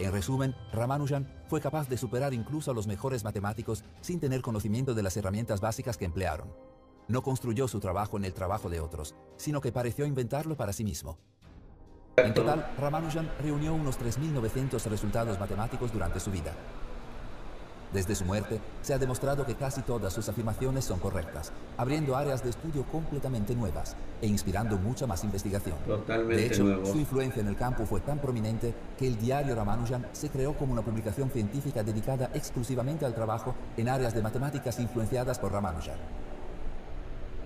En 0.00 0.12
resumen, 0.12 0.54
Ramanujan 0.72 1.30
fue 1.46 1.60
capaz 1.60 1.86
de 1.90 1.98
superar 1.98 2.32
incluso 2.32 2.70
a 2.70 2.74
los 2.74 2.86
mejores 2.86 3.22
matemáticos 3.22 3.84
sin 4.00 4.18
tener 4.18 4.40
conocimiento 4.40 4.94
de 4.94 5.02
las 5.02 5.14
herramientas 5.18 5.60
básicas 5.60 5.98
que 5.98 6.06
emplearon. 6.06 6.48
No 7.06 7.22
construyó 7.22 7.68
su 7.68 7.80
trabajo 7.80 8.16
en 8.16 8.24
el 8.24 8.32
trabajo 8.32 8.70
de 8.70 8.80
otros, 8.80 9.14
sino 9.36 9.60
que 9.60 9.72
pareció 9.72 10.06
inventarlo 10.06 10.56
para 10.56 10.72
sí 10.72 10.84
mismo. 10.84 11.18
En 12.16 12.32
total, 12.32 12.72
Ramanujan 12.78 13.30
reunió 13.40 13.74
unos 13.74 13.98
3.900 13.98 14.82
resultados 14.86 15.38
matemáticos 15.38 15.92
durante 15.92 16.18
su 16.18 16.30
vida. 16.30 16.54
Desde 17.92 18.14
su 18.14 18.24
muerte, 18.24 18.60
se 18.82 18.94
ha 18.94 18.98
demostrado 18.98 19.44
que 19.44 19.56
casi 19.56 19.82
todas 19.82 20.12
sus 20.12 20.28
afirmaciones 20.28 20.84
son 20.84 21.00
correctas, 21.00 21.50
abriendo 21.76 22.16
áreas 22.16 22.42
de 22.44 22.50
estudio 22.50 22.84
completamente 22.84 23.54
nuevas 23.54 23.96
e 24.22 24.28
inspirando 24.28 24.78
mucha 24.78 25.08
más 25.08 25.24
investigación. 25.24 25.76
Totalmente 25.86 26.36
de 26.36 26.46
hecho, 26.46 26.62
nuevo. 26.62 26.86
su 26.86 26.98
influencia 26.98 27.40
en 27.40 27.48
el 27.48 27.56
campo 27.56 27.84
fue 27.86 28.00
tan 28.00 28.18
prominente 28.18 28.74
que 28.96 29.08
el 29.08 29.18
diario 29.18 29.56
Ramanujan 29.56 30.06
se 30.12 30.30
creó 30.30 30.56
como 30.56 30.72
una 30.72 30.82
publicación 30.82 31.30
científica 31.30 31.82
dedicada 31.82 32.30
exclusivamente 32.32 33.04
al 33.04 33.14
trabajo 33.14 33.54
en 33.76 33.88
áreas 33.88 34.14
de 34.14 34.22
matemáticas 34.22 34.78
influenciadas 34.78 35.40
por 35.40 35.52
Ramanujan. 35.52 35.96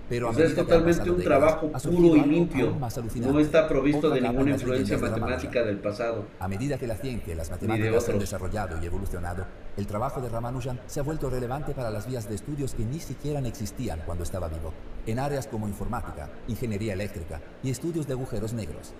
Pero 0.09 0.29
a 0.29 0.33
Pues 0.33 0.49
es 0.49 0.55
totalmente 0.55 1.09
un 1.09 1.21
trabajo 1.21 1.71
puro 1.71 2.15
y 2.15 2.21
limpio. 2.21 2.77
No 3.21 3.39
está 3.39 3.67
provisto 3.67 4.09
de 4.09 4.21
ninguna 4.21 4.51
influencia 4.51 4.97
matemática 4.97 5.63
del 5.63 5.77
pasado. 5.77 6.25
A 6.39 6.47
medida 6.47 6.77
que 6.77 6.87
la 6.87 6.95
ciencia 6.95 7.33
y 7.33 7.35
las 7.35 7.49
matemáticas 7.49 8.03
se 8.03 8.11
han 8.11 8.19
desarrollado 8.19 8.77
y 8.81 8.85
evolucionado, 8.85 9.45
el 9.77 9.87
trabajo 9.87 10.21
de 10.21 10.29
Ramanujan 10.29 10.79
se 10.85 10.99
ha 10.99 11.03
vuelto 11.03 11.29
relevante 11.29 11.73
para 11.73 11.89
las 11.89 12.07
vías 12.07 12.29
de 12.29 12.35
estudios 12.35 12.73
que 12.73 12.85
ni 12.85 12.99
siquiera 12.99 13.39
existían 13.45 14.01
cuando 14.05 14.23
estaba 14.23 14.47
vivo, 14.47 14.73
en 15.05 15.19
áreas 15.19 15.47
como 15.47 15.67
informática, 15.67 16.29
ingeniería 16.47 16.93
eléctrica 16.93 17.41
y 17.63 17.69
estudios 17.69 18.07
de 18.07 18.13
agujeros 18.13 18.53
negros. 18.53 18.93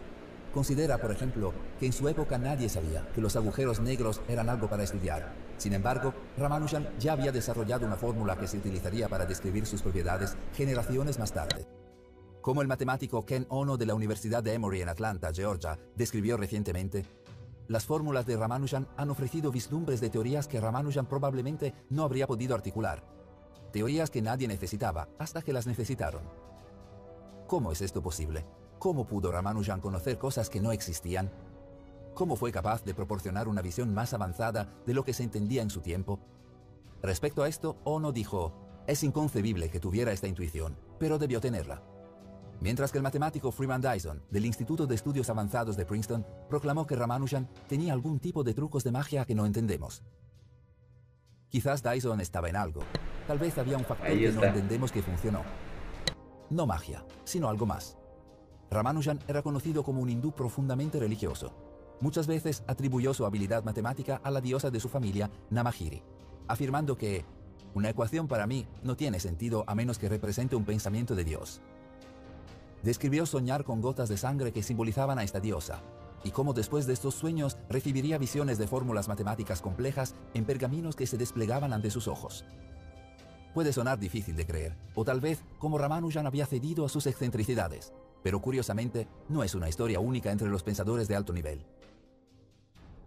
Considera, 0.56 0.97
por 0.97 1.12
ejemplo, 1.12 1.53
que 1.78 1.86
en 1.86 1.91
su 1.91 2.08
época 2.08 2.38
nadie 2.38 2.70
sabía 2.70 3.06
que 3.14 3.20
los 3.20 3.36
agujeros 3.36 3.82
negros 3.82 4.22
eran 4.30 4.47
algo 4.47 4.70
para 4.70 4.84
estudiar. 4.84 5.34
Sin 5.58 5.74
embargo, 5.74 6.14
Ramanujan 6.38 6.88
ya 6.97 7.12
había 7.12 7.34
desarrollado 7.34 7.86
una 7.86 7.97
fórmula 7.97 8.38
que 8.38 8.47
se 8.47 8.60
utilizaría 8.60 9.10
para 9.10 9.26
describir 9.26 9.66
sus 9.66 9.82
propiedades 9.82 10.38
generaciones 10.53 11.20
más 11.20 11.34
tarde. 11.34 11.68
Como 12.39 12.62
el 12.62 12.70
matemático 12.70 13.26
Ken 13.26 13.45
Ono 13.49 13.76
de 13.76 13.86
la 13.86 13.95
Universidad 13.95 14.41
de 14.41 14.53
Emory 14.53 14.82
en 14.82 14.88
Atlanta, 14.88 15.34
Georgia, 15.34 15.78
describió 15.93 16.38
recientemente, 16.38 17.06
las 17.68 17.84
fórmulas 17.84 18.26
de 18.26 18.38
Ramanujan 18.38 18.88
han 18.95 19.10
ofrecido 19.10 19.51
vislumbres 19.51 19.99
de 19.99 20.10
teorías 20.10 20.47
que 20.47 20.62
Ramanujan 20.62 21.06
probablemente 21.06 21.74
no 21.89 22.03
habría 22.03 22.28
podido 22.28 22.56
articular. 22.56 23.03
Teorías 23.74 24.10
que 24.10 24.22
nadie 24.22 24.47
necesitaba 24.47 25.10
hasta 25.20 25.41
que 25.41 25.51
las 25.51 25.68
necesitaron. 25.68 26.22
¿Cómo 27.45 27.74
es 27.74 27.82
esto 27.82 28.01
posible? 28.01 28.45
¿Cómo 28.86 29.07
pudo 29.07 29.31
Ramanujan 29.31 29.81
conocer 29.81 30.19
cosas 30.19 30.47
que 30.47 30.61
no 30.61 30.71
existían? 30.71 31.31
¿Cómo 32.13 32.36
fue 32.36 32.51
capaz 32.51 32.83
de 32.83 32.93
proporcionar 32.93 33.47
una 33.47 33.63
visión 33.63 33.91
más 33.91 34.13
avanzada 34.13 34.75
de 34.86 34.93
lo 34.93 35.03
que 35.03 35.11
se 35.11 35.23
entendía 35.23 35.63
en 35.63 35.71
su 35.71 35.81
tiempo? 35.81 36.19
Respecto 37.01 37.41
a 37.41 37.47
esto, 37.47 37.77
Ono 37.83 38.11
dijo, 38.11 38.53
es 38.86 39.03
inconcebible 39.03 39.71
que 39.71 39.79
tuviera 39.79 40.11
esta 40.11 40.27
intuición, 40.27 40.77
pero 40.99 41.17
debió 41.17 41.41
tenerla. 41.41 41.81
Mientras 42.61 42.91
que 42.91 42.99
el 42.99 43.03
matemático 43.03 43.51
Freeman 43.51 43.81
Dyson, 43.81 44.21
del 44.29 44.45
Instituto 44.45 44.86
de 44.86 44.93
Estudios 44.93 45.31
Avanzados 45.31 45.75
de 45.77 45.86
Princeton, 45.88 46.23
proclamó 46.47 46.86
que 46.86 46.95
Ramanujan 46.95 47.49
tenía 47.67 47.91
algún 47.91 48.19
tipo 48.19 48.43
de 48.43 48.53
trucos 48.53 48.83
de 48.83 48.91
magia 48.91 49.25
que 49.25 49.33
no 49.33 49.47
entendemos. 49.47 50.03
Quizás 51.49 51.81
Dyson 51.81 52.21
estaba 52.21 52.49
en 52.49 52.55
algo. 52.55 52.83
Tal 53.25 53.39
vez 53.39 53.57
había 53.57 53.77
un 53.77 53.83
factor 53.86 54.09
que 54.09 54.31
no 54.31 54.43
entendemos 54.43 54.91
que 54.91 55.01
funcionó. 55.01 55.41
No 56.51 56.67
magia, 56.67 57.03
sino 57.23 57.49
algo 57.49 57.65
más. 57.65 57.97
Ramanujan 58.72 59.20
era 59.28 59.41
conocido 59.41 59.84
como 59.84 60.01
un 60.01 60.09
hindú 60.09 60.32
profundamente 60.32 60.99
religioso. 60.99 61.53
Muchas 62.01 62.28
veces 62.28 62.63
atribuyó 62.68 63.13
su 63.13 63.26
habilidad 63.26 63.63
matemática 63.63 64.20
a 64.24 64.32
la 64.32 64.41
diosa 64.41 64.70
de 64.70 64.80
su 64.80 64.89
familia, 64.89 65.30
Namahiri, 65.49 66.03
afirmando 66.47 66.97
que 66.97 67.26
una 67.74 67.89
ecuación 67.89 68.28
para 68.28 68.47
mí 68.47 68.68
no 68.84 68.95
tiene 68.95 69.20
sentido 69.20 69.63
a 69.68 69.76
menos 69.76 69.97
que 69.97 70.09
represente 70.09 70.55
un 70.55 70.66
pensamiento 70.66 71.16
de 71.16 71.24
Dios. 71.24 71.61
Describió 72.84 73.26
soñar 73.26 73.63
con 73.63 73.82
gotas 73.82 74.09
de 74.09 74.18
sangre 74.18 74.51
que 74.51 74.63
simbolizaban 74.63 75.20
a 75.20 75.24
esta 75.24 75.39
diosa, 75.39 75.82
y 76.24 76.32
cómo 76.32 76.53
después 76.53 76.88
de 76.88 76.93
estos 76.93 77.16
sueños 77.16 77.57
recibiría 77.70 78.18
visiones 78.18 78.57
de 78.57 78.68
fórmulas 78.68 79.07
matemáticas 79.07 79.61
complejas 79.61 80.16
en 80.34 80.45
pergaminos 80.45 80.95
que 80.95 81.07
se 81.07 81.18
desplegaban 81.18 81.72
ante 81.72 81.91
sus 81.91 82.07
ojos. 82.07 82.45
Puede 83.53 83.72
sonar 83.72 83.99
difícil 83.99 84.36
de 84.36 84.45
creer, 84.45 84.76
o 84.95 85.05
tal 85.05 85.22
vez 85.22 85.43
como 85.59 85.78
Ramanujan 85.78 86.28
había 86.28 86.45
cedido 86.45 86.86
a 86.86 86.89
sus 86.89 87.07
excentricidades, 87.07 87.93
pero 88.26 88.39
curiosamente 88.39 89.07
no 89.30 89.43
es 89.43 89.53
una 89.53 89.69
historia 89.69 89.99
única 89.99 90.32
entre 90.32 90.47
los 90.47 90.63
pensadores 90.63 91.07
de 91.07 91.15
alto 91.15 91.32
nivel. 91.32 91.63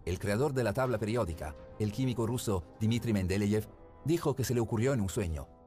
El 0.05 0.17
creador 0.17 0.53
de 0.53 0.63
la 0.63 0.71
tabla 0.71 0.97
periódica, 0.97 1.57
el 1.77 1.91
químico 1.91 2.25
ruso 2.25 2.63
Dmitry 2.79 3.11
Mendeleev, 3.11 3.67
dijo 4.05 4.33
que 4.33 4.45
se 4.45 4.53
le 4.53 4.61
ocurrió 4.61 4.93
en 4.93 5.01
un 5.01 5.09
sueño 5.09 5.58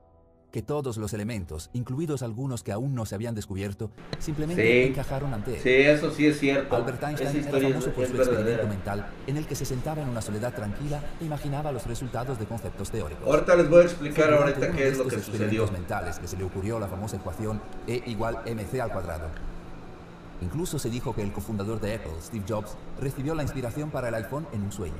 que 0.53 0.62
todos 0.62 0.98
los 0.98 1.14
elementos, 1.14 1.70
incluidos 1.72 2.22
algunos 2.22 2.62
que 2.62 2.72
aún 2.72 2.94
no 2.94 3.07
se 3.07 3.14
habían 3.14 3.34
descubierto, 3.34 3.90
simplemente 4.18 4.62
Sí. 4.62 4.88
encajaron 4.90 5.32
ante 5.32 5.55
él. 5.57 5.61
Sí, 5.62 5.70
eso 5.70 6.11
sí 6.11 6.26
es 6.26 6.38
cierto. 6.38 6.76
Albert 6.76 7.03
Einstein 7.03 7.36
era 7.38 7.50
famoso 7.50 7.90
por 7.90 8.07
su 8.07 8.12
experimento 8.12 8.30
verdadera. 8.34 8.68
mental 8.68 9.07
en 9.26 9.36
el 9.38 9.46
que 9.46 9.55
se 9.55 9.64
sentaba 9.64 10.03
en 10.03 10.11
una 10.11 10.20
soledad 10.20 10.55
tranquila 10.55 11.00
e 11.20 11.24
imaginaba 11.24 11.72
los 11.72 11.86
resultados 11.86 12.38
de 12.38 12.44
conceptos 12.44 12.90
teóricos. 12.90 13.26
Ahorita 13.26 13.57
les 13.57 13.68
voy 13.70 13.80
a 13.80 13.84
explicar 13.84 14.26
durante 14.30 14.55
ahorita 14.66 14.76
qué 14.76 14.88
es 14.88 14.98
lo 14.98 15.07
que 15.09 15.20
sucedió. 15.20 15.66
mentales 15.72 16.18
que 16.18 16.28
se 16.28 16.36
le 16.36 16.44
ocurrió 16.44 16.78
la 16.78 16.86
famosa 16.86 17.16
ecuación 17.16 17.61
E 17.86 18.03
igual 18.07 18.38
mc 18.44 18.78
al 18.80 18.92
cuadrado. 18.92 19.28
Incluso 20.42 20.78
se 20.78 20.90
dijo 20.90 21.14
que 21.14 21.22
el 21.22 21.32
cofundador 21.32 21.80
de 21.80 21.94
Apple, 21.94 22.12
Steve 22.20 22.44
Jobs, 22.46 22.76
recibió 23.00 23.34
la 23.34 23.42
inspiración 23.42 23.90
para 23.90 24.09
el 24.09 24.14
iPhone 24.16 24.46
en 24.53 24.62
un 24.62 24.72
sueño. 24.72 24.94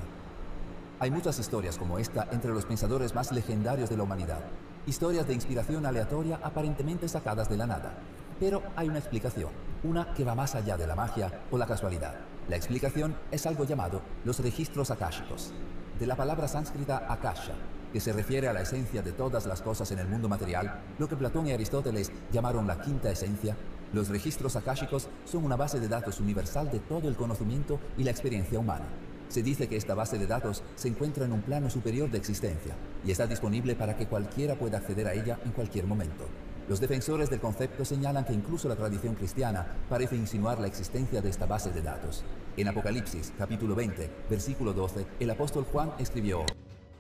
Hay 1.01 1.11
muchas 1.11 1.39
historias 1.39 1.77
como 1.77 1.99
esta 1.99 2.29
entre 2.31 2.53
los 2.53 2.65
pensadores 2.65 3.15
más 3.15 3.33
legendarios 3.33 3.91
de 3.91 3.97
la 3.97 4.05
humanidad. 4.05 4.41
Historias 4.85 5.29
de 5.29 5.35
inspiración 5.35 5.87
aleatoria 5.87 6.41
aparentemente 6.43 7.07
sacadas 7.07 7.49
de 7.49 7.57
la 7.57 7.67
nada. 7.67 7.95
Pero 8.41 8.63
hay 8.75 8.89
una 8.89 8.99
explicación, 8.99 9.51
una 9.85 10.13
que 10.13 10.25
va 10.25 10.35
más 10.35 10.57
allá 10.57 10.77
de 10.77 10.89
la 10.89 10.97
magia 10.97 11.31
o 11.53 11.59
la 11.59 11.67
casualidad. 11.67 12.15
La 12.49 12.57
explicación 12.57 13.15
es 13.31 13.47
algo 13.47 13.63
llamado 13.63 14.03
los 14.25 14.41
registros 14.41 14.91
akáshicos, 14.91 15.53
de 16.01 16.07
la 16.09 16.17
palabra 16.17 16.49
sánscrita 16.49 17.07
akasha, 17.09 17.53
que 17.93 18.01
se 18.01 18.13
refiere 18.13 18.49
a 18.49 18.53
la 18.53 18.63
esencia 18.63 19.03
de 19.03 19.13
todas 19.13 19.47
las 19.47 19.63
cosas 19.63 19.93
en 19.93 20.01
el 20.01 20.09
mundo 20.09 20.29
material, 20.29 20.81
lo 20.99 21.09
que 21.09 21.15
Platón 21.15 21.47
y 21.47 21.53
Aristóteles 21.53 22.11
llamaron 22.33 22.67
la 22.67 22.81
quinta 22.81 23.09
esencia. 23.09 23.57
Los 23.93 24.09
registros 24.09 24.57
akáshicos 24.57 25.09
son 25.25 25.45
una 25.45 25.55
base 25.55 25.79
de 25.79 25.87
datos 25.87 26.19
universal 26.19 26.73
de 26.73 26.81
todo 26.81 27.07
el 27.07 27.15
conocimiento 27.15 27.79
y 27.97 28.03
la 28.03 28.11
experiencia 28.11 28.59
humana. 28.59 28.87
Se 29.33 29.43
dice 29.43 29.67
que 29.67 29.79
esta 29.79 29.95
base 29.95 30.19
de 30.19 30.27
datos 30.27 30.63
se 30.75 30.89
encuentra 30.89 31.25
en 31.25 31.33
un 31.33 31.41
plano 31.41 31.71
superior 31.71 32.11
de 32.11 32.19
existencia 32.19 32.77
y 33.03 33.13
está 33.13 33.27
disponible 33.27 33.75
para 33.75 33.97
que 33.97 34.07
cualquiera 34.07 34.59
pueda 34.59 34.77
acceder 34.77 35.07
a 35.07 35.15
ella 35.15 35.41
en 35.47 35.53
cualquier 35.53 35.87
momento. 35.87 36.27
Los 36.69 36.81
defensores 36.81 37.31
del 37.31 37.41
concepto 37.41 37.87
señalan 37.87 38.27
que 38.27 38.35
incluso 38.35 38.69
la 38.69 38.77
tradición 38.77 39.15
cristiana 39.15 39.75
parece 39.89 40.17
insinuar 40.17 40.61
la 40.61 40.67
existencia 40.67 41.23
de 41.23 41.31
esta 41.31 41.47
base 41.47 41.71
de 41.71 41.81
datos. 41.81 42.25
En 42.59 42.69
Apocalipsis, 42.69 43.33
capítulo 43.39 43.75
20, 43.75 44.11
versículo 44.29 44.75
12, 44.75 45.07
el 45.19 45.31
apóstol 45.31 45.65
Juan 45.65 45.93
escribió, 45.99 46.45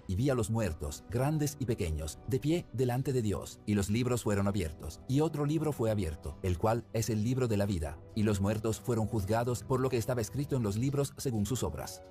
y 0.06 0.14
vi 0.14 0.30
a 0.30 0.34
los 0.34 0.48
muertos, 0.48 1.04
grandes 1.10 1.58
y 1.60 1.66
pequeños, 1.66 2.18
de 2.28 2.40
pie 2.40 2.66
delante 2.72 3.12
de 3.12 3.20
Dios, 3.20 3.60
y 3.66 3.74
los 3.74 3.90
libros 3.90 4.22
fueron 4.22 4.48
abiertos, 4.48 5.00
y 5.06 5.20
otro 5.20 5.44
libro 5.44 5.72
fue 5.72 5.90
abierto, 5.90 6.38
el 6.42 6.56
cual 6.56 6.86
es 6.94 7.10
el 7.10 7.22
libro 7.22 7.46
de 7.46 7.58
la 7.58 7.66
vida, 7.66 7.98
y 8.14 8.22
los 8.22 8.40
muertos 8.40 8.80
fueron 8.80 9.06
juzgados 9.06 9.62
por 9.64 9.80
lo 9.80 9.90
que 9.90 9.98
estaba 9.98 10.22
escrito 10.22 10.56
en 10.56 10.62
los 10.62 10.78
libros 10.78 11.12
según 11.18 11.44
sus 11.44 11.62
obras. 11.62 12.02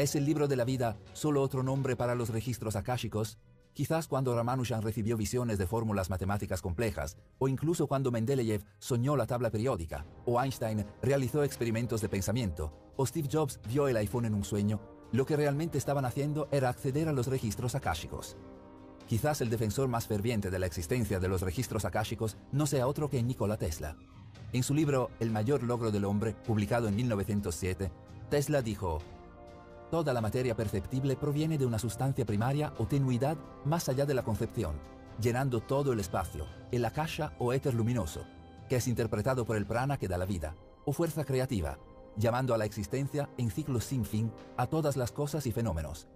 ¿Es 0.00 0.16
el 0.16 0.24
libro 0.24 0.48
de 0.48 0.56
la 0.56 0.64
vida 0.64 0.96
solo 1.12 1.42
otro 1.42 1.62
nombre 1.62 1.94
para 1.94 2.14
los 2.14 2.30
registros 2.30 2.74
akáshicos? 2.74 3.36
Quizás 3.74 4.08
cuando 4.08 4.34
Ramanujan 4.34 4.80
recibió 4.80 5.18
visiones 5.18 5.58
de 5.58 5.66
fórmulas 5.66 6.08
matemáticas 6.08 6.62
complejas, 6.62 7.18
o 7.38 7.48
incluso 7.48 7.86
cuando 7.86 8.10
Mendeleev 8.10 8.64
soñó 8.78 9.14
la 9.14 9.26
tabla 9.26 9.50
periódica, 9.50 10.06
o 10.24 10.42
Einstein 10.42 10.86
realizó 11.02 11.44
experimentos 11.44 12.00
de 12.00 12.08
pensamiento, 12.08 12.72
o 12.96 13.04
Steve 13.04 13.28
Jobs 13.30 13.60
vio 13.68 13.88
el 13.88 13.96
iPhone 13.98 14.24
en 14.24 14.32
un 14.32 14.42
sueño, 14.42 14.80
lo 15.12 15.26
que 15.26 15.36
realmente 15.36 15.76
estaban 15.76 16.06
haciendo 16.06 16.48
era 16.50 16.70
acceder 16.70 17.06
a 17.06 17.12
los 17.12 17.26
registros 17.26 17.74
akáshicos. 17.74 18.38
Quizás 19.06 19.42
el 19.42 19.50
defensor 19.50 19.88
más 19.88 20.06
ferviente 20.06 20.50
de 20.50 20.60
la 20.60 20.64
existencia 20.64 21.20
de 21.20 21.28
los 21.28 21.42
registros 21.42 21.84
akáshicos 21.84 22.38
no 22.52 22.66
sea 22.66 22.86
otro 22.86 23.10
que 23.10 23.22
Nikola 23.22 23.58
Tesla. 23.58 23.98
En 24.54 24.62
su 24.62 24.72
libro 24.72 25.10
El 25.20 25.30
mayor 25.30 25.62
logro 25.62 25.90
del 25.90 26.06
hombre, 26.06 26.32
publicado 26.46 26.88
en 26.88 26.96
1907, 26.96 27.92
Tesla 28.30 28.62
dijo, 28.62 29.02
Toda 29.90 30.12
la 30.12 30.20
materia 30.20 30.54
perceptible 30.54 31.16
proviene 31.16 31.58
de 31.58 31.66
una 31.66 31.78
sustancia 31.78 32.24
primaria 32.24 32.72
o 32.78 32.86
tenuidad 32.86 33.36
más 33.64 33.88
allá 33.88 34.06
de 34.06 34.14
la 34.14 34.22
concepción, 34.22 34.76
llenando 35.20 35.60
todo 35.60 35.92
el 35.92 35.98
espacio, 35.98 36.46
el 36.70 36.84
akasha 36.84 37.32
o 37.40 37.52
éter 37.52 37.74
luminoso, 37.74 38.24
que 38.68 38.76
es 38.76 38.86
interpretado 38.86 39.44
por 39.44 39.56
el 39.56 39.66
prana 39.66 39.98
que 39.98 40.06
da 40.06 40.16
la 40.16 40.26
vida, 40.26 40.54
o 40.84 40.92
fuerza 40.92 41.24
creativa, 41.24 41.78
llamando 42.16 42.54
a 42.54 42.58
la 42.58 42.66
existencia 42.66 43.28
en 43.36 43.50
ciclos 43.50 43.84
sin 43.84 44.04
fin 44.04 44.32
a 44.56 44.68
todas 44.68 44.96
las 44.96 45.10
cosas 45.10 45.44
y 45.46 45.52
fenómenos. 45.52 46.06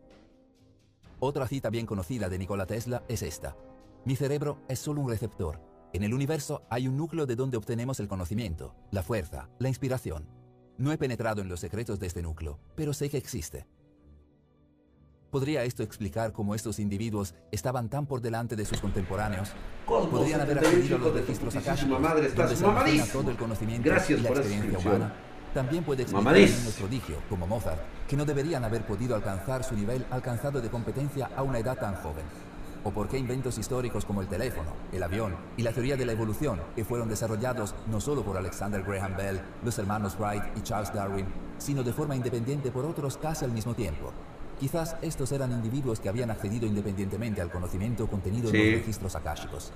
Otra 1.18 1.48
cita 1.48 1.68
bien 1.68 1.86
conocida 1.86 2.28
de 2.28 2.38
Nikola 2.38 2.66
Tesla 2.66 3.02
es 3.08 3.22
esta. 3.22 3.56
Mi 4.04 4.14
cerebro 4.14 4.58
es 4.68 4.78
solo 4.78 5.00
un 5.00 5.08
receptor. 5.08 5.60
En 5.92 6.04
el 6.04 6.14
universo 6.14 6.62
hay 6.70 6.86
un 6.86 6.96
núcleo 6.96 7.26
de 7.26 7.34
donde 7.34 7.56
obtenemos 7.56 7.98
el 7.98 8.06
conocimiento, 8.06 8.74
la 8.92 9.02
fuerza, 9.02 9.48
la 9.58 9.68
inspiración. 9.68 10.43
No 10.76 10.90
he 10.90 10.98
penetrado 10.98 11.40
en 11.40 11.48
los 11.48 11.60
secretos 11.60 12.00
de 12.00 12.08
este 12.08 12.22
núcleo, 12.22 12.58
pero 12.74 12.92
sé 12.92 13.08
que 13.08 13.16
existe. 13.16 13.66
¿Podría 15.30 15.64
esto 15.64 15.82
explicar 15.82 16.32
cómo 16.32 16.54
estos 16.54 16.78
individuos 16.78 17.34
estaban 17.50 17.88
tan 17.88 18.06
por 18.06 18.20
delante 18.20 18.54
de 18.56 18.64
sus 18.64 18.80
contemporáneos? 18.80 19.50
¿Podrían 19.86 20.40
haber 20.40 20.58
accedido 20.58 20.96
a 20.96 20.98
los 21.00 21.14
registros 21.14 21.56
akáshicos, 21.56 22.00
donde 22.00 22.56
se 22.56 23.12
todo 23.12 23.30
el 23.30 23.36
conocimiento 23.36 23.88
Gracias 23.88 24.20
y 24.20 24.22
la 24.22 24.28
experiencia 24.30 24.78
humana? 24.78 25.14
También 25.52 25.84
puede 25.84 26.02
explicar 26.02 26.36
un 26.36 26.72
prodigio, 26.78 27.16
como 27.28 27.46
Mozart, 27.46 27.80
que 28.08 28.16
no 28.16 28.24
deberían 28.24 28.64
haber 28.64 28.84
podido 28.84 29.14
alcanzar 29.14 29.62
su 29.62 29.76
nivel 29.76 30.04
alcanzado 30.10 30.60
de 30.60 30.68
competencia 30.68 31.30
a 31.36 31.42
una 31.42 31.58
edad 31.60 31.78
tan 31.78 31.94
joven. 31.96 32.24
¿O 32.84 32.90
por 32.90 33.08
qué 33.08 33.16
inventos 33.16 33.56
históricos 33.56 34.04
como 34.04 34.20
el 34.20 34.28
teléfono, 34.28 34.70
el 34.92 35.02
avión 35.02 35.34
y 35.56 35.62
la 35.62 35.72
teoría 35.72 35.96
de 35.96 36.04
la 36.04 36.12
evolución, 36.12 36.60
que 36.76 36.84
fueron 36.84 37.08
desarrollados 37.08 37.74
no 37.86 37.98
solo 37.98 38.22
por 38.22 38.36
Alexander 38.36 38.82
Graham 38.82 39.16
Bell, 39.16 39.40
los 39.64 39.78
hermanos 39.78 40.18
Wright 40.18 40.42
y 40.54 40.60
Charles 40.60 40.92
Darwin, 40.92 41.26
sino 41.56 41.82
de 41.82 41.94
forma 41.94 42.14
independiente 42.14 42.70
por 42.70 42.84
otros 42.84 43.16
casi 43.16 43.46
al 43.46 43.52
mismo 43.52 43.74
tiempo? 43.74 44.12
Quizás 44.60 44.96
estos 45.00 45.32
eran 45.32 45.50
individuos 45.50 45.98
que 45.98 46.10
habían 46.10 46.30
accedido 46.30 46.66
independientemente 46.66 47.40
al 47.40 47.50
conocimiento 47.50 48.06
contenido 48.06 48.50
en 48.50 48.56
los 48.56 48.80
registros 48.80 49.16
akáshicos. 49.16 49.72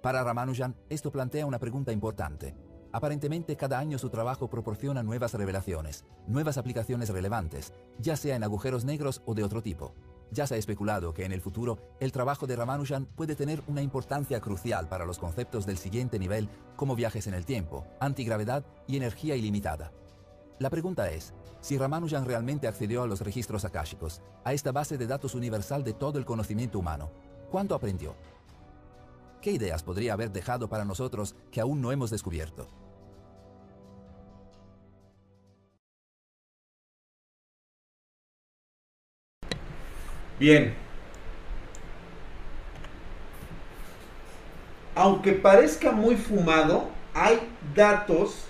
Para 0.00 0.22
Ramanujan, 0.22 0.76
esto 0.88 1.10
plantea 1.10 1.46
una 1.46 1.58
pregunta 1.58 1.90
importante. 1.90 2.54
Aparentemente, 2.92 3.56
cada 3.56 3.80
año 3.80 3.98
su 3.98 4.08
trabajo 4.08 4.48
proporciona 4.48 5.02
nuevas 5.02 5.34
revelaciones, 5.34 6.04
nuevas 6.28 6.58
aplicaciones 6.58 7.08
relevantes, 7.08 7.72
ya 7.98 8.16
sea 8.16 8.36
en 8.36 8.44
agujeros 8.44 8.84
negros 8.84 9.20
o 9.26 9.34
de 9.34 9.42
otro 9.42 9.62
tipo. 9.62 9.94
Ya 10.30 10.46
se 10.46 10.54
ha 10.54 10.58
especulado 10.58 11.14
que 11.14 11.24
en 11.24 11.32
el 11.32 11.40
futuro 11.40 11.78
el 12.00 12.12
trabajo 12.12 12.46
de 12.46 12.56
Ramanujan 12.56 13.06
puede 13.06 13.36
tener 13.36 13.62
una 13.66 13.82
importancia 13.82 14.40
crucial 14.40 14.88
para 14.88 15.06
los 15.06 15.18
conceptos 15.18 15.66
del 15.66 15.78
siguiente 15.78 16.18
nivel 16.18 16.48
como 16.76 16.96
viajes 16.96 17.26
en 17.26 17.34
el 17.34 17.44
tiempo, 17.44 17.86
antigravedad 18.00 18.64
y 18.86 18.96
energía 18.96 19.36
ilimitada. 19.36 19.92
La 20.58 20.70
pregunta 20.70 21.10
es, 21.10 21.34
si 21.60 21.78
Ramanujan 21.78 22.26
realmente 22.26 22.68
accedió 22.68 23.02
a 23.02 23.06
los 23.06 23.20
registros 23.20 23.64
akáshicos, 23.64 24.22
a 24.44 24.52
esta 24.52 24.72
base 24.72 24.98
de 24.98 25.06
datos 25.06 25.34
universal 25.34 25.82
de 25.82 25.94
todo 25.94 26.18
el 26.18 26.24
conocimiento 26.24 26.78
humano, 26.78 27.10
¿cuánto 27.50 27.74
aprendió? 27.74 28.14
¿Qué 29.40 29.52
ideas 29.52 29.82
podría 29.82 30.14
haber 30.14 30.32
dejado 30.32 30.68
para 30.68 30.84
nosotros 30.84 31.36
que 31.50 31.60
aún 31.60 31.80
no 31.80 31.92
hemos 31.92 32.10
descubierto? 32.10 32.66
Bien. 40.38 40.74
Aunque 44.94 45.32
parezca 45.32 45.92
muy 45.92 46.16
fumado, 46.16 46.88
hay 47.14 47.40
datos 47.74 48.46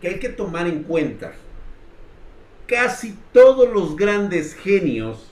que 0.00 0.08
hay 0.08 0.18
que 0.18 0.28
tomar 0.28 0.66
en 0.66 0.82
cuenta. 0.82 1.32
Casi 2.66 3.16
todos 3.32 3.68
los 3.72 3.96
grandes 3.96 4.54
genios 4.54 5.28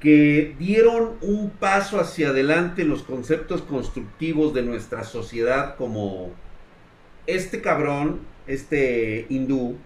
que 0.00 0.54
dieron 0.58 1.16
un 1.22 1.50
paso 1.50 1.98
hacia 1.98 2.28
adelante 2.28 2.82
en 2.82 2.88
los 2.88 3.02
conceptos 3.02 3.62
constructivos 3.62 4.54
de 4.54 4.62
nuestra 4.62 5.02
sociedad, 5.02 5.76
como 5.76 6.30
este 7.26 7.60
cabrón, 7.60 8.20
este 8.46 9.26
hindú, 9.28 9.76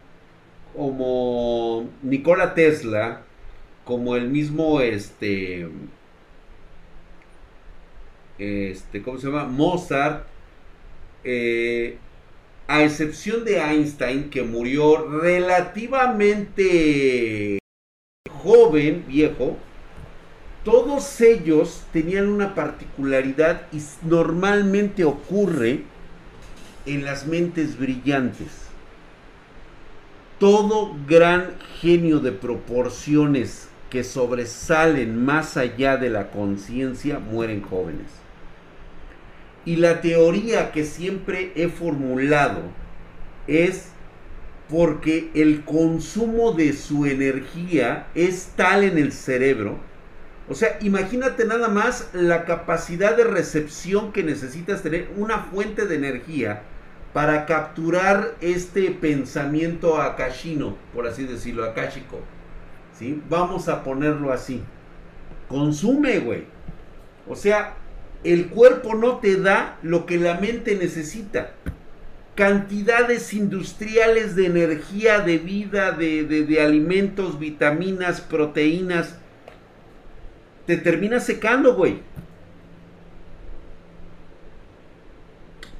como 0.76 1.88
Nikola 2.02 2.54
Tesla, 2.54 3.22
como 3.84 4.16
el 4.16 4.28
mismo 4.28 4.80
este 4.80 5.68
este 8.38 9.02
cómo 9.02 9.18
se 9.18 9.26
llama 9.26 9.44
Mozart 9.44 10.26
eh, 11.24 11.98
a 12.68 12.82
excepción 12.82 13.44
de 13.44 13.58
Einstein 13.58 14.30
que 14.30 14.42
murió 14.42 15.08
relativamente 15.20 16.48
joven 18.30 19.04
viejo 19.06 19.56
todos 20.64 21.20
ellos 21.20 21.82
tenían 21.92 22.28
una 22.28 22.54
particularidad 22.54 23.62
y 23.72 23.82
normalmente 24.06 25.04
ocurre 25.04 25.82
en 26.86 27.04
las 27.04 27.26
mentes 27.26 27.76
brillantes. 27.76 28.46
Todo 30.38 30.94
gran 31.06 31.56
genio 31.80 32.20
de 32.20 32.30
proporciones 32.30 33.68
que 33.92 34.04
sobresalen 34.04 35.22
más 35.22 35.58
allá 35.58 35.98
de 35.98 36.08
la 36.08 36.30
conciencia 36.30 37.18
mueren 37.18 37.60
jóvenes. 37.60 38.06
Y 39.66 39.76
la 39.76 40.00
teoría 40.00 40.72
que 40.72 40.86
siempre 40.86 41.52
he 41.56 41.68
formulado 41.68 42.62
es 43.46 43.88
porque 44.70 45.30
el 45.34 45.66
consumo 45.66 46.52
de 46.52 46.72
su 46.72 47.04
energía 47.04 48.06
es 48.14 48.52
tal 48.56 48.82
en 48.82 48.96
el 48.96 49.12
cerebro. 49.12 49.76
O 50.48 50.54
sea, 50.54 50.78
imagínate 50.80 51.44
nada 51.44 51.68
más 51.68 52.08
la 52.14 52.46
capacidad 52.46 53.14
de 53.14 53.24
recepción 53.24 54.10
que 54.10 54.22
necesitas 54.22 54.82
tener, 54.82 55.10
una 55.18 55.40
fuente 55.40 55.84
de 55.84 55.96
energía 55.96 56.62
para 57.12 57.44
capturar 57.44 58.36
este 58.40 58.90
pensamiento 58.90 60.00
akashino, 60.00 60.78
por 60.94 61.06
así 61.06 61.24
decirlo, 61.24 61.66
akashico. 61.66 62.20
Vamos 63.28 63.68
a 63.68 63.82
ponerlo 63.82 64.32
así. 64.32 64.62
Consume, 65.48 66.18
güey. 66.20 66.44
O 67.28 67.34
sea, 67.36 67.74
el 68.24 68.48
cuerpo 68.48 68.94
no 68.94 69.18
te 69.18 69.36
da 69.36 69.78
lo 69.82 70.06
que 70.06 70.18
la 70.18 70.34
mente 70.38 70.76
necesita. 70.76 71.52
Cantidades 72.34 73.32
industriales 73.34 74.36
de 74.36 74.46
energía, 74.46 75.20
de 75.20 75.38
vida, 75.38 75.92
de, 75.92 76.24
de- 76.24 76.44
de 76.44 76.60
alimentos, 76.60 77.38
vitaminas, 77.38 78.20
proteínas. 78.20 79.18
Te 80.66 80.76
termina 80.76 81.20
secando, 81.20 81.74
güey. 81.74 82.00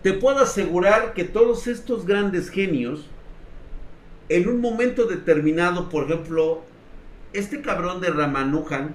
Te 0.03 0.13
puedo 0.13 0.41
asegurar 0.41 1.15
que 1.15 1.25
todos 1.25 1.69
estos 1.69 2.05
grandes 2.07 2.51
genios, 2.51 3.07
en 4.29 4.49
un 4.49 4.61
momento 4.61 5.07
determinado, 5.07 5.89
por 5.89 6.05
ejemplo, 6.05 6.63
este 7.33 7.61
cabrón 7.61 8.01
de 8.01 8.11
Ramanujan, 8.11 8.95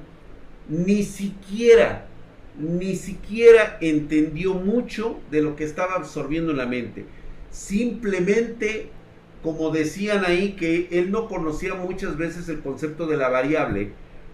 ni 0.70 1.04
siquiera, 1.04 2.06
ni 2.60 2.96
siquiera 2.96 3.78
entendió 3.82 4.54
mucho 4.54 5.20
de 5.32 5.42
lo 5.42 5.56
que 5.56 5.64
estaba 5.64 5.96
absorbiendo 5.96 6.52
en 6.52 6.58
la 6.58 6.66
mente. 6.66 7.06
Simplemente, 7.52 8.90
como 9.44 9.70
decían 9.72 10.26
ahí, 10.26 10.54
que 10.54 10.90
él 10.92 11.12
no 11.12 11.28
conocía 11.28 11.76
muchas 11.76 12.18
veces 12.18 12.50
el 12.50 12.60
concepto 12.60 13.08
de 13.08 13.18
la 13.18 13.30
variable, 13.30 13.92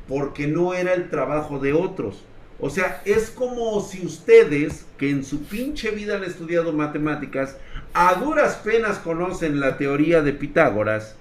porque 0.08 0.47
no 0.47 0.74
era 0.74 0.93
el 0.93 1.10
trabajo 1.10 1.60
de 1.60 1.74
otros. 1.74 2.24
O 2.60 2.70
sea, 2.70 3.01
es 3.06 3.30
como 3.30 3.82
si 3.82 4.06
ustedes, 4.06 4.86
que 4.97 5.10
en 5.10 5.24
su 5.24 5.43
pinche 5.43 5.91
vida 5.91 6.18
han 6.18 6.24
estudiado 6.24 6.72
matemáticas, 6.72 7.58
a 7.93 8.16
duras 8.16 8.56
penas 8.64 8.99
conocen 8.99 9.60
la 9.60 9.78
teoría 9.78 10.22
de 10.22 10.34
Pitágoras, 10.34 11.16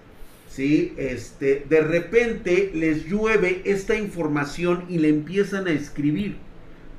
¿sí? 0.52 0.92
Este, 0.98 1.64
de 1.68 1.80
repente 1.80 2.70
les 2.74 3.06
llueve 3.06 3.62
esta 3.64 3.96
información 3.96 4.84
y 4.88 4.98
le 4.98 5.08
empiezan 5.08 5.66
a 5.66 5.72
escribir, 5.72 6.36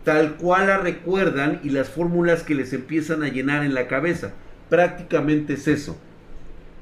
tal 0.04 0.36
cual 0.38 0.68
la 0.68 0.80
recuerdan 0.80 1.60
y 1.64 1.70
las 1.70 1.90
fórmulas 1.90 2.44
que 2.44 2.56
les 2.56 2.74
empiezan 2.74 3.24
a 3.24 3.30
llenar 3.30 3.64
en 3.64 3.76
la 3.76 3.88
cabeza. 3.88 4.34
Prácticamente 4.70 5.54
es 5.54 5.68
eso. 5.68 5.98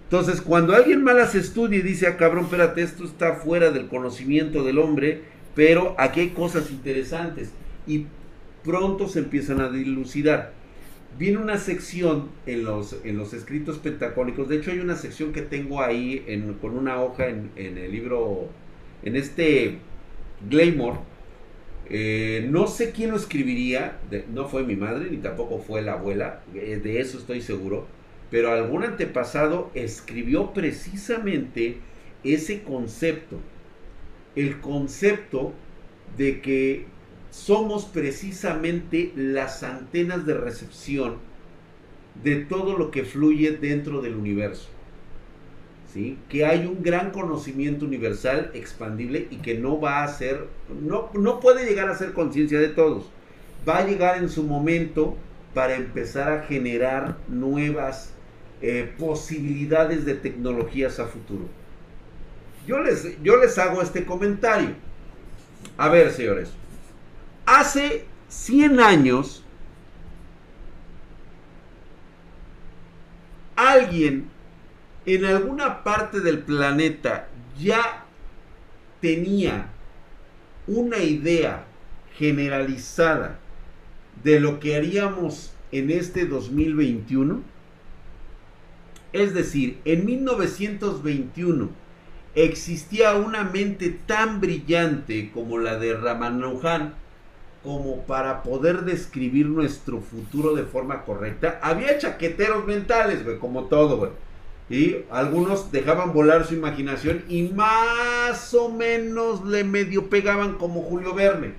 Entonces, 0.06 0.42
cuando 0.42 0.74
alguien 0.74 1.04
más 1.04 1.36
estudia 1.36 1.80
y 1.80 1.84
dice, 1.84 2.08
ah, 2.08 2.18
cabrón, 2.18 2.46
espérate, 2.46 2.82
esto 2.82 3.04
está 3.06 3.34
fuera 3.36 3.72
del 3.72 3.88
conocimiento 3.88 4.64
del 4.64 4.80
hombre, 4.80 5.24
pero 5.56 5.96
aquí 5.98 6.22
hay 6.22 6.30
cosas 6.30 6.72
interesantes. 6.72 7.52
Y 7.88 8.08
pronto 8.64 9.08
se 9.08 9.20
empiezan 9.20 9.60
a 9.62 9.70
dilucidar. 9.70 10.54
Viene 11.18 11.38
una 11.38 11.58
sección 11.58 12.30
en 12.46 12.64
los, 12.64 12.98
en 13.04 13.18
los 13.18 13.34
escritos 13.34 13.78
pentacónicos. 13.78 14.50
De 14.50 14.58
hecho, 14.58 14.72
hay 14.72 14.80
una 14.80 14.96
sección 14.96 15.34
que 15.34 15.42
tengo 15.42 15.82
ahí 15.82 16.26
con 16.62 16.78
una 16.78 17.02
hoja 17.02 17.28
en, 17.28 17.52
el 17.56 17.92
libro, 17.92 18.50
en 19.04 19.16
este 19.16 19.78
Glamour. 20.50 21.00
Eh, 21.90 22.48
no 22.50 22.68
sé 22.68 22.92
quién 22.92 23.12
lo 23.12 23.18
escribiría, 23.18 24.00
no 24.34 24.48
fue 24.48 24.64
mi 24.64 24.78
madre 24.78 25.10
ni 25.12 25.18
tampoco 25.18 25.60
fue 25.60 25.82
la 25.82 25.94
abuela, 25.94 26.42
eh, 26.56 26.80
de 26.82 27.02
eso 27.02 27.18
estoy 27.18 27.42
seguro 27.42 27.86
pero 28.32 28.54
algún 28.54 28.84
antepasado 28.84 29.70
escribió 29.76 30.54
precisamente 30.54 31.78
ese 32.24 32.64
concepto, 32.64 33.38
el 34.36 34.62
concepto 34.62 35.54
de 36.18 36.40
que 36.40 36.86
somos 37.32 37.86
precisamente 37.86 39.14
las 39.16 39.64
antenas 39.64 40.26
de 40.26 40.36
recepción 40.36 41.16
de 42.24 42.36
todo 42.36 42.78
lo 42.78 42.92
que 42.92 43.04
fluye 43.04 43.52
dentro 43.52 44.02
del 44.02 44.16
universo. 44.16 44.68
¿Sí? 45.92 46.18
Que 46.30 46.46
hay 46.46 46.66
un 46.66 46.84
gran 46.84 47.12
conocimiento 47.12 47.86
universal 47.86 48.52
expandible 48.54 49.28
y 49.30 49.38
que 49.38 49.58
no 49.58 49.80
va 49.82 50.04
a 50.04 50.08
ser, 50.08 50.48
no, 50.82 51.10
no 51.14 51.40
puede 51.40 51.66
llegar 51.66 51.90
a 51.90 51.96
ser 51.96 52.14
conciencia 52.14 52.60
de 52.60 52.70
todos. 52.70 53.10
Va 53.68 53.80
a 53.80 53.88
llegar 53.88 54.18
en 54.18 54.30
su 54.30 54.44
momento 54.44 55.18
para 55.54 55.76
empezar 55.76 56.32
a 56.32 56.44
generar 56.44 57.18
nuevas 57.28 58.14
eh, 58.62 58.94
posibilidades 58.98 60.06
de 60.06 60.16
tecnologías 60.16 61.00
a 61.00 61.08
futuro. 61.08 61.46
Yo 62.68 62.80
les, 62.80 63.22
yo 63.22 63.38
les 63.38 63.58
hago 63.58 63.82
este 63.82 64.06
comentario. 64.06 64.70
A 65.78 65.90
ver, 65.90 66.12
señores. 66.12 66.54
Hace 67.46 68.06
100 68.30 68.80
años, 68.80 69.44
alguien 73.56 74.30
en 75.06 75.26
alguna 75.26 75.84
parte 75.84 76.20
del 76.20 76.40
planeta 76.40 77.28
ya 77.60 78.06
tenía 79.02 79.70
una 80.68 81.00
idea 81.00 81.66
generalizada 82.18 83.40
de 84.24 84.40
lo 84.40 84.60
que 84.60 84.76
haríamos 84.76 85.54
en 85.72 85.90
este 85.90 86.26
2021? 86.26 87.42
Es 89.14 89.34
decir, 89.34 89.80
en 89.86 90.06
1921 90.06 91.70
existía 92.36 93.16
una 93.16 93.44
mente 93.44 93.90
tan 93.90 94.40
brillante 94.40 95.32
como 95.34 95.58
la 95.58 95.78
de 95.78 95.96
Ramanujan 95.98 96.94
como 97.64 98.02
para 98.04 98.44
poder 98.44 98.82
describir 98.82 99.46
nuestro 99.48 100.00
futuro 100.00 100.56
de 100.56 100.64
forma 100.64 101.04
correcta. 101.04 101.60
Había 101.62 101.98
chaqueteros 101.98 102.66
mentales, 102.66 103.24
güey, 103.24 103.38
como 103.38 103.66
todo, 103.66 103.98
güey. 103.98 104.12
Y 104.70 105.06
algunos 105.12 105.72
dejaban 105.72 106.14
volar 106.14 106.46
su 106.46 106.54
imaginación 106.54 107.24
y 107.28 107.44
más 107.50 108.54
o 108.54 108.70
menos 108.70 109.46
le 109.46 109.64
medio 109.64 110.10
pegaban 110.10 110.54
como 110.54 110.82
Julio 110.82 111.14
Verne. 111.14 111.54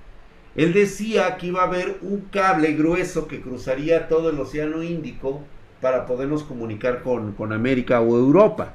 Él 0.56 0.72
decía 0.72 1.36
que 1.36 1.48
iba 1.48 1.62
a 1.62 1.66
haber 1.66 1.98
un 2.02 2.22
cable 2.30 2.72
grueso 2.72 3.26
que 3.28 3.40
cruzaría 3.40 4.08
todo 4.08 4.30
el 4.30 4.40
Océano 4.40 4.82
Índico 4.82 5.42
para 5.80 6.06
podernos 6.06 6.42
comunicar 6.42 7.02
con, 7.02 7.52
América 7.52 8.00
o 8.00 8.16
Europa. 8.16 8.74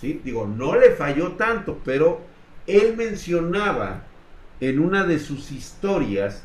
¿sí? 0.00 0.20
Digo, 0.24 0.46
no 0.46 0.76
le 0.76 0.90
falló 0.92 1.32
tanto, 1.32 1.78
pero 1.84 2.20
él 2.66 2.94
mencionaba 2.96 4.02
en 4.60 4.80
una 4.80 5.04
de 5.04 5.18
sus 5.18 5.52
historias 5.52 6.42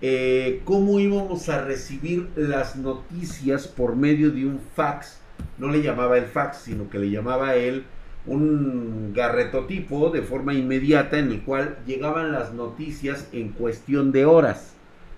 eh, 0.00 0.62
cómo 0.64 1.00
íbamos 1.00 1.48
a 1.48 1.64
recibir 1.64 2.28
las 2.36 2.76
noticias 2.76 3.68
por 3.68 3.96
medio 3.96 4.30
de 4.30 4.46
un 4.46 4.60
fax. 4.74 5.18
No 5.58 5.68
le 5.68 5.82
llamaba 5.82 6.18
el 6.18 6.26
fax, 6.26 6.58
sino 6.58 6.90
que 6.90 6.98
le 6.98 7.10
llamaba 7.10 7.54
él 7.54 7.84
un 8.26 9.12
garretotipo 9.14 10.10
de 10.10 10.22
forma 10.22 10.54
inmediata 10.54 11.18
en 11.18 11.30
el 11.30 11.42
cual 11.42 11.78
llegaban 11.86 12.32
las 12.32 12.54
noticias 12.54 13.28
en 13.32 13.50
cuestión 13.50 14.12
de 14.12 14.24
horas, 14.24 14.72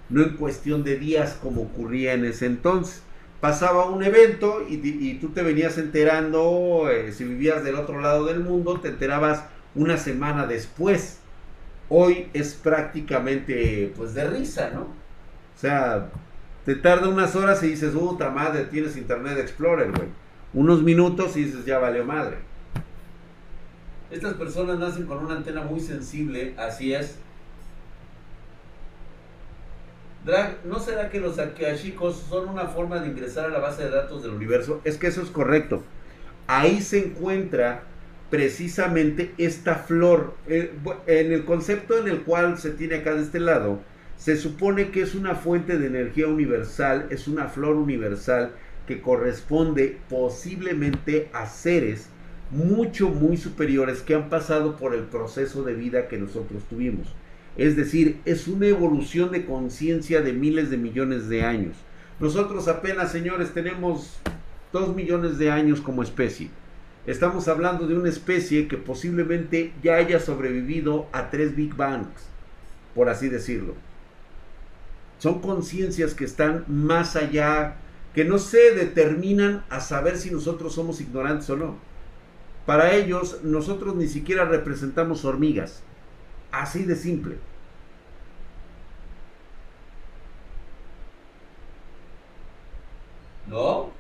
no 0.09 0.23
en 0.23 0.31
cuestión 0.31 0.83
de 0.83 0.97
días 0.97 1.39
como 1.41 1.63
ocurría 1.63 2.15
en 2.15 2.25
ese 2.25 2.47
entonces 2.47 3.03
pasaba 3.41 3.87
un 3.87 4.03
evento 4.03 4.67
y, 4.69 5.15
tú 5.15 5.29
te 5.29 5.43
venías 5.43 5.79
enterando, 5.79 6.89
eh, 6.91 7.13
si 7.13 7.25
vivías 7.25 7.63
del 7.65 7.77
otro 7.77 8.01
lado 8.01 8.27
del 8.27 8.41
mundo, 8.41 8.81
te 8.81 8.89
enterabas 8.89 9.45
una 9.75 9.97
semana 9.97 10.47
después. 10.47 11.21
Hoy 11.89 12.29
es 12.33 12.55
prácticamente 12.55 13.93
pues 13.97 14.15
de 14.15 14.29
risa, 14.29 14.71
¿no? 14.75 14.83
O 14.83 15.59
sea, 15.59 16.09
te 16.65 16.75
tarda 16.75 17.09
unas 17.09 17.37
horas 17.37 17.63
y 17.63 17.69
dices, 17.69 17.93
puta 17.93 18.31
madre, 18.31 18.65
tienes 18.65 18.97
Internet 18.97 19.39
Explorer, 19.39 19.91
güey. 19.93 20.09
Unos 20.53 20.83
minutos 20.83 21.37
y 21.37 21.45
dices, 21.45 21.65
ya 21.65 21.79
valió 21.79 22.05
madre. 22.05 22.37
Estas 24.11 24.35
personas 24.35 24.79
nacen 24.79 25.07
con 25.07 25.25
una 25.25 25.37
antena 25.37 25.63
muy 25.63 25.81
sensible, 25.81 26.55
así 26.57 26.95
es, 26.95 27.17
Drag, 30.27 30.57
¿no 30.65 30.81
será 30.81 31.09
que 31.09 31.21
los 31.21 31.39
akashicos 31.39 32.17
son 32.29 32.49
una 32.49 32.67
forma 32.67 32.99
de 32.99 33.07
ingresar 33.07 33.45
a 33.45 33.49
la 33.49 33.61
base 33.61 33.85
de 33.85 33.91
datos 33.91 34.25
del 34.25 34.33
universo? 34.33 34.81
Es 34.83 34.99
que 34.99 35.07
eso 35.07 35.23
es 35.23 35.31
correcto. 35.31 35.85
Ahí 36.49 36.83
se 36.83 36.99
encuentra 36.99 37.85
precisamente 38.31 39.33
esta 39.39 39.77
flor. 39.77 40.35
Eh, 40.49 40.73
en 41.07 41.33
el 41.33 41.45
concepto 41.45 41.99
en 41.99 42.09
el 42.09 42.23
cual 42.23 42.59
se 42.59 42.71
tiene 42.71 42.97
acá 42.97 43.15
de 43.15 43.23
este 43.23 43.41
lado, 43.41 43.81
se 44.17 44.37
supone 44.37 44.91
que 44.91 45.03
es 45.03 45.15
una 45.15 45.35
fuente 45.35 45.79
de 45.79 45.87
energía 45.87 46.27
universal, 46.27 47.07
es 47.11 47.29
una 47.29 47.47
flor 47.49 47.77
universal 47.77 48.53
que 48.87 49.01
corresponde 49.01 49.99
posiblemente 50.09 51.29
a 51.33 51.47
seres 51.47 52.09
mucho, 52.51 53.09
muy 53.09 53.37
superiores 53.37 54.03
que 54.03 54.15
han 54.15 54.29
pasado 54.29 54.77
por 54.77 54.95
el 54.95 55.03
proceso 55.03 55.65
de 55.65 55.75
vida 55.75 56.09
que 56.09 56.17
nosotros 56.17 56.63
tuvimos. 56.69 57.09
Es 57.57 57.77
decir, 57.77 58.21
es 58.25 58.49
una 58.49 58.67
evolución 58.67 59.33
de 59.33 59.45
conciencia 59.45 60.21
de 60.23 60.33
miles 60.33 60.71
de 60.71 60.77
millones 60.77 61.29
de 61.29 61.43
años. 61.43 61.77
Nosotros 62.21 62.69
apenas, 62.69 63.13
señores, 63.13 63.53
tenemos 63.53 64.19
dos 64.73 64.95
millones 64.95 65.39
de 65.39 65.51
años 65.51 65.81
como 65.81 66.03
especie. 66.03 66.51
Estamos 67.07 67.47
hablando 67.47 67.87
de 67.87 67.95
una 67.95 68.09
especie 68.09 68.67
que 68.67 68.77
posiblemente 68.77 69.73
ya 69.81 69.95
haya 69.95 70.19
sobrevivido 70.19 71.07
a 71.13 71.31
tres 71.31 71.55
Big 71.55 71.75
Bangs, 71.77 72.09
por 72.97 73.09
así 73.09 73.29
decirlo. 73.29 73.75
Son 75.19 75.41
conciencias 75.41 76.15
que 76.15 76.25
están 76.25 76.65
más 76.67 77.15
allá, 77.15 77.77
que 78.13 78.25
no 78.25 78.39
se 78.39 78.73
determinan 78.73 79.65
a 79.71 79.81
saber 79.81 80.19
si 80.19 80.33
nosotros 80.33 80.75
somos 80.75 81.01
ignorantes 81.01 81.49
o 81.49 81.57
no. 81.57 81.77
Para 82.67 82.93
ellos, 82.93 83.41
nosotros 83.45 83.95
ni 83.95 84.09
siquiera 84.09 84.45
representamos 84.45 85.25
hormigas. 85.25 85.85
Así 86.51 86.83
de 86.85 86.97
simple. 86.97 87.37
¿No? 93.47 93.93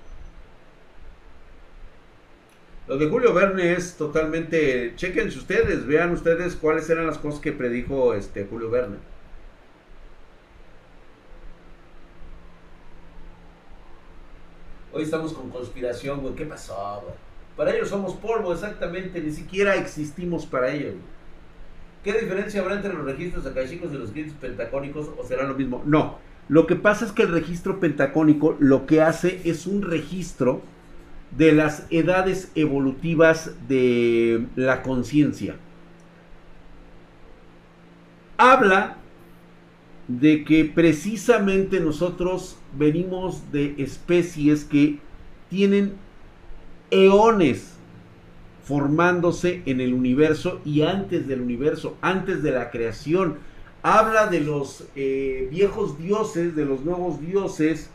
Lo 2.88 2.96
de 2.96 3.08
Julio 3.08 3.34
Verne 3.34 3.72
es 3.72 3.96
totalmente. 3.96 4.92
Chequense 4.94 5.38
ustedes, 5.38 5.86
vean 5.86 6.12
ustedes 6.12 6.54
cuáles 6.54 6.88
eran 6.88 7.06
las 7.06 7.18
cosas 7.18 7.40
que 7.40 7.50
predijo 7.50 8.14
este 8.14 8.46
Julio 8.48 8.70
Verne. 8.70 8.98
Hoy 14.92 15.02
estamos 15.02 15.32
con 15.32 15.50
conspiración, 15.50 16.20
güey. 16.20 16.36
¿Qué 16.36 16.46
pasó, 16.46 17.04
Para 17.56 17.74
ellos 17.74 17.88
somos 17.88 18.14
polvo, 18.14 18.52
exactamente. 18.52 19.20
Ni 19.20 19.32
siquiera 19.32 19.74
existimos 19.74 20.46
para 20.46 20.70
ellos. 20.70 20.94
¿Qué 22.04 22.12
diferencia 22.12 22.60
habrá 22.60 22.76
entre 22.76 22.92
los 22.92 23.04
registros 23.04 23.44
akashicos 23.46 23.92
y 23.92 23.98
los 23.98 24.10
registros 24.10 24.38
pentacónicos 24.40 25.10
o 25.18 25.24
será 25.24 25.42
lo 25.42 25.54
mismo? 25.54 25.82
No. 25.84 26.18
Lo 26.48 26.68
que 26.68 26.76
pasa 26.76 27.04
es 27.04 27.10
que 27.10 27.24
el 27.24 27.32
registro 27.32 27.80
pentacónico 27.80 28.56
lo 28.60 28.86
que 28.86 29.02
hace 29.02 29.40
es 29.44 29.66
un 29.66 29.82
registro 29.82 30.62
de 31.30 31.52
las 31.52 31.86
edades 31.90 32.50
evolutivas 32.54 33.52
de 33.68 34.46
la 34.56 34.82
conciencia. 34.82 35.56
Habla 38.38 38.98
de 40.08 40.44
que 40.44 40.64
precisamente 40.64 41.80
nosotros 41.80 42.56
venimos 42.76 43.50
de 43.52 43.74
especies 43.78 44.64
que 44.64 44.98
tienen 45.48 45.94
eones 46.90 47.76
formándose 48.62 49.62
en 49.66 49.80
el 49.80 49.94
universo 49.94 50.60
y 50.64 50.82
antes 50.82 51.28
del 51.28 51.40
universo, 51.40 51.96
antes 52.00 52.42
de 52.42 52.50
la 52.50 52.70
creación. 52.70 53.36
Habla 53.82 54.26
de 54.26 54.40
los 54.40 54.84
eh, 54.96 55.48
viejos 55.50 55.98
dioses, 55.98 56.56
de 56.56 56.64
los 56.64 56.84
nuevos 56.84 57.20
dioses, 57.20 57.90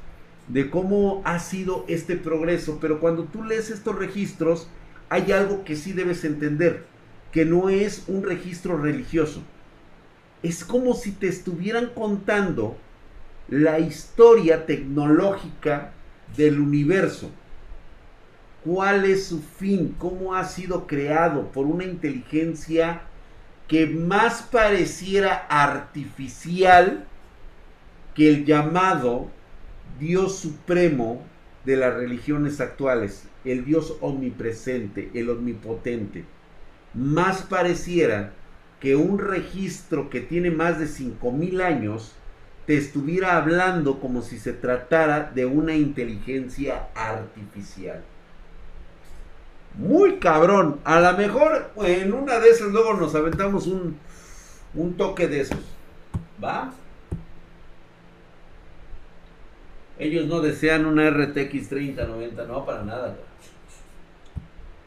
de 0.51 0.69
cómo 0.69 1.21
ha 1.23 1.39
sido 1.39 1.85
este 1.87 2.15
progreso. 2.15 2.77
Pero 2.81 2.99
cuando 2.99 3.23
tú 3.23 3.43
lees 3.43 3.69
estos 3.69 3.95
registros, 3.95 4.67
hay 5.09 5.31
algo 5.31 5.63
que 5.63 5.75
sí 5.75 5.93
debes 5.93 6.23
entender, 6.25 6.85
que 7.31 7.45
no 7.45 7.69
es 7.69 8.03
un 8.07 8.23
registro 8.23 8.77
religioso. 8.77 9.41
Es 10.43 10.65
como 10.65 10.93
si 10.93 11.11
te 11.11 11.27
estuvieran 11.27 11.91
contando 11.95 12.75
la 13.47 13.79
historia 13.79 14.65
tecnológica 14.65 15.93
del 16.35 16.59
universo. 16.59 17.31
¿Cuál 18.63 19.05
es 19.05 19.25
su 19.25 19.41
fin? 19.41 19.95
¿Cómo 19.97 20.35
ha 20.35 20.45
sido 20.45 20.85
creado 20.85 21.51
por 21.51 21.65
una 21.65 21.83
inteligencia 21.83 23.03
que 23.67 23.87
más 23.87 24.41
pareciera 24.41 25.45
artificial 25.49 27.05
que 28.13 28.29
el 28.29 28.45
llamado 28.45 29.29
Dios 30.01 30.35
supremo 30.35 31.23
de 31.63 31.77
las 31.77 31.93
religiones 31.93 32.59
actuales, 32.59 33.25
el 33.45 33.63
Dios 33.63 33.97
omnipresente, 34.01 35.11
el 35.13 35.29
omnipotente, 35.29 36.25
más 36.95 37.43
pareciera 37.43 38.33
que 38.79 38.95
un 38.95 39.19
registro 39.19 40.09
que 40.09 40.19
tiene 40.19 40.49
más 40.49 40.79
de 40.79 40.87
5000 40.87 41.61
años 41.61 42.15
te 42.65 42.77
estuviera 42.77 43.37
hablando 43.37 43.99
como 43.99 44.23
si 44.23 44.39
se 44.39 44.53
tratara 44.53 45.31
de 45.35 45.45
una 45.45 45.75
inteligencia 45.75 46.87
artificial. 46.95 48.03
Muy 49.75 50.17
cabrón. 50.17 50.79
A 50.83 50.99
lo 50.99 51.15
mejor 51.15 51.71
en 51.77 52.11
una 52.11 52.39
de 52.39 52.49
esas 52.49 52.69
luego 52.69 52.95
nos 52.95 53.13
aventamos 53.13 53.67
un, 53.67 53.97
un 54.73 54.97
toque 54.97 55.27
de 55.27 55.41
esos. 55.41 55.59
¿Va? 56.43 56.73
Ellos 60.01 60.25
no 60.25 60.41
desean 60.41 60.87
una 60.87 61.11
RTX 61.11 61.69
3090, 61.69 62.45
no, 62.47 62.65
para 62.65 62.81
nada. 62.81 63.15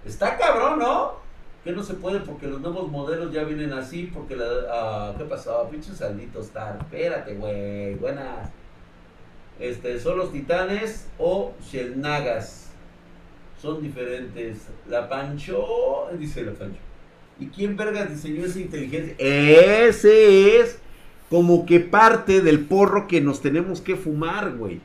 Está 0.05 0.37
cabrón, 0.37 0.81
¿no? 0.81 1.13
Que 1.63 1.71
no 1.71 1.85
se 1.85 1.95
puede 1.95 2.19
porque 2.19 2.49
los 2.49 2.61
nuevos 2.61 2.91
modelos 2.91 3.33
ya 3.33 3.45
vienen 3.45 3.73
así, 3.73 4.11
porque 4.13 4.35
la... 4.35 4.45
Ah, 4.69 5.15
¿Qué 5.17 5.23
pasó? 5.23 5.69
Pinche 5.71 5.95
saldito 5.95 6.41
está. 6.41 6.77
Espérate, 6.81 7.35
güey. 7.35 7.95
Buenas. 7.95 8.51
Este, 9.61 10.01
son 10.01 10.19
los 10.19 10.33
titanes 10.33 11.07
o 11.17 11.53
Shelnagas. 11.63 12.73
Son 13.63 13.81
diferentes. 13.85 14.67
La 14.89 15.09
Pancho, 15.09 16.09
dice 16.19 16.43
la 16.43 16.55
Pancho. 16.55 16.81
¿Y 17.39 17.47
quién 17.47 17.77
vergas 17.77 18.11
diseñó 18.11 18.45
esa 18.45 18.59
inteligencia? 18.59 19.15
Ese 19.19 20.59
es 20.59 20.81
como 21.31 21.67
que 21.67 21.79
parte 21.79 22.41
del 22.41 22.65
porro 22.67 23.07
que 23.07 23.21
nos 23.21 23.41
tenemos 23.41 23.81
que 23.81 23.95
fumar, 23.95 24.57
güey. 24.57 24.81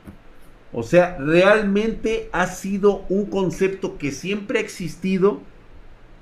O 0.72 0.82
sea, 0.82 1.16
realmente 1.18 2.28
ha 2.32 2.46
sido 2.46 3.04
un 3.08 3.26
concepto 3.26 3.98
que 3.98 4.12
siempre 4.12 4.58
ha 4.58 4.62
existido 4.62 5.40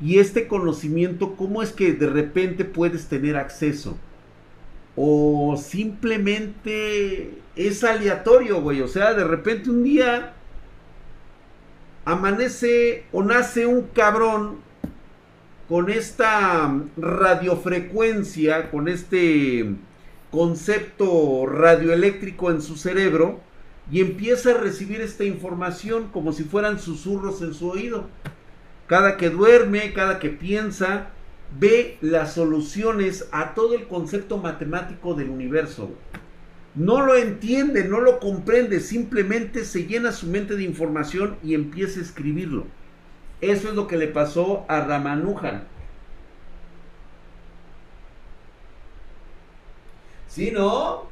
y 0.01 0.19
este 0.19 0.47
conocimiento, 0.47 1.35
¿cómo 1.37 1.63
es 1.63 1.73
que 1.73 1.93
de 1.93 2.09
repente 2.09 2.65
puedes 2.65 3.09
tener 3.09 3.37
acceso? 3.37 3.99
O 4.97 5.57
simplemente 5.57 7.39
es 7.57 7.85
aleatorio, 7.85 8.63
güey. 8.63 8.81
O 8.81 8.89
sea, 8.89 9.13
de 9.15 9.25
repente 9.25 9.71
un 9.71 9.85
día 9.85 10.33
amanece 12.05 13.05
o 13.13 13.23
nace 13.23 13.67
un 13.67 13.83
cabrón 13.83 14.61
con 15.69 15.91
esta 15.91 16.75
radiofrecuencia, 16.97 18.71
con 18.71 18.89
este 18.89 19.75
concepto 20.31 21.45
radioeléctrico 21.47 22.51
en 22.51 22.63
su 22.63 22.77
cerebro 22.77 23.41
y 23.91 24.01
empieza 24.01 24.51
a 24.51 24.59
recibir 24.59 25.01
esta 25.01 25.25
información 25.25 26.09
como 26.09 26.33
si 26.33 26.45
fueran 26.45 26.79
susurros 26.79 27.41
en 27.43 27.55
su 27.55 27.71
oído. 27.71 28.07
Cada 28.87 29.17
que 29.17 29.31
duerme, 29.31 29.93
cada 29.93 30.19
que 30.19 30.31
piensa, 30.31 31.09
ve 31.59 31.99
las 32.01 32.35
soluciones 32.35 33.29
a 33.33 33.55
todo 33.55 33.75
el 33.75 33.87
concepto 33.87 34.39
matemático 34.39 35.15
del 35.15 35.31
universo. 35.31 35.91
No 36.75 37.05
lo 37.05 37.17
entiende, 37.17 37.85
no 37.85 38.01
lo 38.01 38.21
comprende, 38.21 38.81
simplemente 38.81 39.65
se 39.65 39.87
llena 39.87 40.13
su 40.13 40.27
mente 40.27 40.55
de 40.55 40.65
información 40.65 41.37
y 41.43 41.55
empieza 41.55 41.99
a 41.99 42.03
escribirlo. 42.03 42.67
Eso 43.41 43.69
es 43.69 43.75
lo 43.75 43.87
que 43.87 43.97
le 43.97 44.09
pasó 44.09 44.65
a 44.69 44.81
Ramanujan. 44.81 45.65
¿Sí, 50.29 50.51
no? 50.51 51.09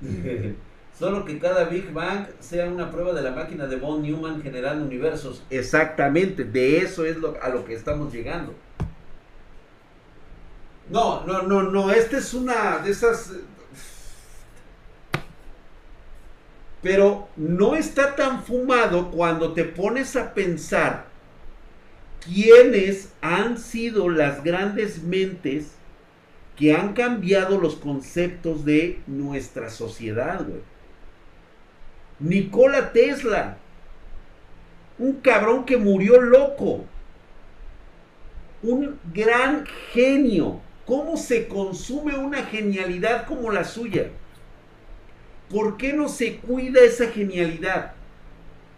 Solo 0.98 1.24
que 1.24 1.38
cada 1.38 1.64
Big 1.64 1.92
Bang 1.92 2.26
sea 2.40 2.66
una 2.66 2.90
prueba 2.90 3.12
de 3.12 3.22
la 3.22 3.30
máquina 3.30 3.68
de 3.68 3.76
Von 3.76 4.02
Neumann 4.02 4.42
generando 4.42 4.84
universos. 4.84 5.44
Exactamente, 5.48 6.42
de 6.42 6.78
eso 6.78 7.04
es 7.04 7.16
a 7.40 7.48
lo 7.50 7.64
que 7.64 7.74
estamos 7.74 8.12
llegando. 8.12 8.52
No, 10.90 11.24
no, 11.24 11.42
no, 11.42 11.62
no, 11.62 11.92
esta 11.92 12.18
es 12.18 12.34
una 12.34 12.78
de 12.78 12.90
esas... 12.90 13.32
Pero 16.82 17.28
no 17.36 17.76
está 17.76 18.16
tan 18.16 18.42
fumado 18.42 19.10
cuando 19.12 19.52
te 19.52 19.64
pones 19.64 20.16
a 20.16 20.34
pensar 20.34 21.06
quiénes 22.24 23.12
han 23.20 23.58
sido 23.58 24.08
las 24.08 24.42
grandes 24.42 25.02
mentes 25.02 25.72
que 26.56 26.74
han 26.74 26.92
cambiado 26.92 27.60
los 27.60 27.76
conceptos 27.76 28.64
de 28.64 29.00
nuestra 29.06 29.70
sociedad, 29.70 30.44
güey. 30.44 30.60
Nikola 32.20 32.92
Tesla, 32.92 33.58
un 34.98 35.14
cabrón 35.20 35.64
que 35.64 35.76
murió 35.76 36.20
loco, 36.20 36.84
un 38.62 38.98
gran 39.12 39.64
genio. 39.92 40.60
¿Cómo 40.84 41.16
se 41.18 41.48
consume 41.48 42.16
una 42.16 42.44
genialidad 42.44 43.26
como 43.26 43.50
la 43.52 43.62
suya? 43.64 44.08
¿Por 45.50 45.76
qué 45.76 45.92
no 45.92 46.08
se 46.08 46.38
cuida 46.38 46.80
esa 46.80 47.08
genialidad? 47.08 47.92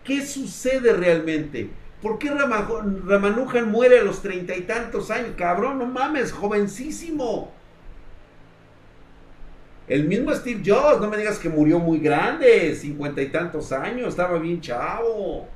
¿Qué 0.05 0.26
sucede 0.26 0.93
realmente? 0.93 1.70
¿Por 2.03 2.18
qué 2.18 2.30
Ramanujan 2.30 3.70
muere 3.70 4.01
a 4.01 4.05
los 4.05 4.22
treinta 4.22 4.57
y 4.57 4.62
tantos 4.62 5.11
años? 5.11 5.34
Cabrón, 5.36 5.78
no 5.78 5.86
mames, 5.86 6.32
jovencísimo. 6.32 7.53
El 9.91 10.07
mismo 10.07 10.32
Steve 10.32 10.62
Jobs, 10.64 11.01
no 11.01 11.11
me 11.11 11.16
digas 11.16 11.41
que 11.41 11.49
murió 11.49 11.80
muy 11.80 11.99
grande, 11.99 12.76
cincuenta 12.76 13.20
y 13.22 13.28
tantos 13.28 13.72
años, 13.72 14.11
estaba 14.11 14.38
bien 14.38 14.61
chavo. 14.61 15.49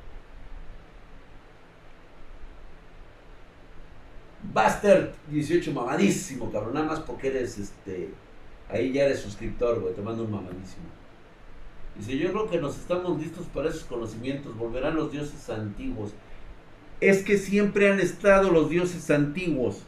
Buster 4.53 5.14
18 5.30 5.72
mamadísimo, 5.72 6.51
cabrón, 6.51 6.74
nada 6.74 6.87
más 6.87 6.99
porque 6.99 7.28
eres 7.28 7.59
este. 7.59 8.09
Ahí 8.68 8.93
ya 8.93 9.05
eres 9.05 9.20
suscriptor, 9.20 9.78
güey, 9.78 9.95
te 9.95 10.03
mando 10.03 10.24
un 10.24 10.32
mamadísimo. 10.32 10.87
Dice, 11.97 12.18
yo 12.18 12.32
creo 12.32 12.51
que 12.51 12.61
nos 12.61 12.76
estamos 12.76 13.16
listos 13.22 13.47
para 13.55 13.68
esos 13.68 13.85
conocimientos, 13.85 14.59
volverán 14.59 14.97
los 14.97 15.12
dioses 15.12 15.49
antiguos. 15.49 16.12
Es 17.01 17.22
que 17.22 17.39
siempre 17.39 17.89
han 17.89 18.01
estado 18.01 18.51
los 18.51 18.68
dioses 18.68 19.09
antiguos, 19.12 19.85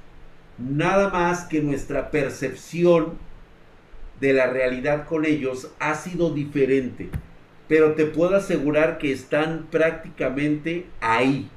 nada 0.56 1.08
más 1.10 1.46
que 1.46 1.60
nuestra 1.62 2.12
percepción 2.12 3.26
de 4.20 4.32
la 4.32 4.46
realidad 4.46 5.06
con 5.06 5.24
ellos 5.24 5.70
ha 5.78 5.94
sido 5.94 6.32
diferente. 6.32 7.08
Pero 7.68 7.94
te 7.94 8.06
puedo 8.06 8.36
asegurar 8.36 8.98
que 8.98 9.12
están 9.12 9.66
prácticamente 9.70 10.86
ahí. 11.00 11.50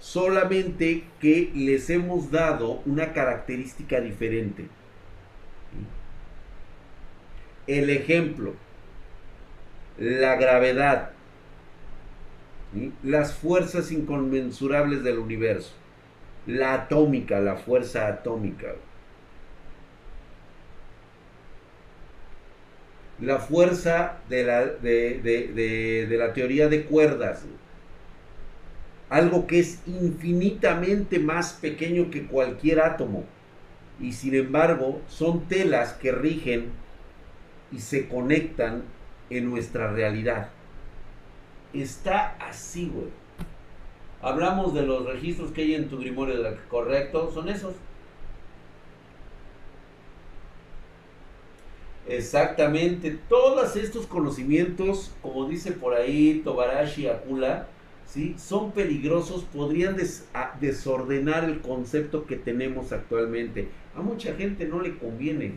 Solamente 0.00 1.04
que 1.20 1.50
les 1.54 1.88
hemos 1.88 2.30
dado 2.30 2.82
una 2.84 3.12
característica 3.12 4.00
diferente. 4.00 4.66
El 7.66 7.88
ejemplo, 7.88 8.52
la 9.96 10.36
gravedad, 10.36 11.12
las 13.02 13.32
fuerzas 13.32 13.92
inconmensurables 13.92 15.02
del 15.02 15.18
universo, 15.18 15.72
la 16.46 16.74
atómica, 16.74 17.40
la 17.40 17.56
fuerza 17.56 18.08
atómica. 18.08 18.74
La 23.20 23.38
fuerza 23.38 24.18
de 24.28 24.44
la, 24.44 24.66
de, 24.66 26.06
la 26.10 26.32
teoría 26.32 26.68
de 26.68 26.84
cuerdas. 26.84 27.44
Algo 29.08 29.46
que 29.46 29.60
es 29.60 29.80
infinitamente 29.86 31.18
más 31.18 31.52
pequeño 31.52 32.10
que 32.10 32.26
cualquier 32.26 32.80
átomo. 32.80 33.24
Y 34.00 34.12
sin 34.12 34.34
embargo 34.34 35.00
son 35.08 35.46
telas 35.48 35.92
que 35.92 36.10
rigen 36.10 36.72
y 37.70 37.78
se 37.78 38.08
conectan 38.08 38.82
en 39.30 39.48
nuestra 39.50 39.92
realidad. 39.92 40.48
Está 41.72 42.36
así, 42.40 42.90
güey. 42.92 43.08
Hablamos 44.22 44.74
de 44.74 44.82
los 44.82 45.04
registros 45.04 45.52
que 45.52 45.62
hay 45.62 45.74
en 45.74 45.88
tu 45.88 45.98
grimorio, 45.98 46.36
¿correcto? 46.68 47.30
Son 47.32 47.48
esos. 47.48 47.74
Exactamente, 52.06 53.18
todos 53.28 53.76
estos 53.76 54.06
conocimientos, 54.06 55.12
como 55.22 55.48
dice 55.48 55.72
por 55.72 55.94
ahí 55.94 56.42
Tobarashi 56.44 57.08
Akula, 57.08 57.66
¿sí? 58.06 58.36
Son 58.38 58.72
peligrosos, 58.72 59.44
podrían 59.44 59.96
desordenar 60.60 61.44
el 61.44 61.60
concepto 61.60 62.26
que 62.26 62.36
tenemos 62.36 62.92
actualmente. 62.92 63.68
A 63.96 64.02
mucha 64.02 64.34
gente 64.34 64.66
no 64.66 64.82
le 64.82 64.98
conviene. 64.98 65.52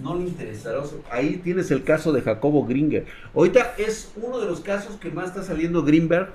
No 0.00 0.16
le 0.16 0.24
interesará. 0.24 0.82
Ahí 1.10 1.40
tienes 1.42 1.70
el 1.70 1.84
caso 1.84 2.12
de 2.12 2.22
Jacobo 2.22 2.64
Gringer. 2.64 3.06
Ahorita 3.34 3.74
es 3.76 4.12
uno 4.16 4.38
de 4.38 4.46
los 4.46 4.60
casos 4.60 4.96
que 4.96 5.10
más 5.10 5.30
está 5.30 5.42
saliendo 5.42 5.82
Greenberg. 5.84 6.30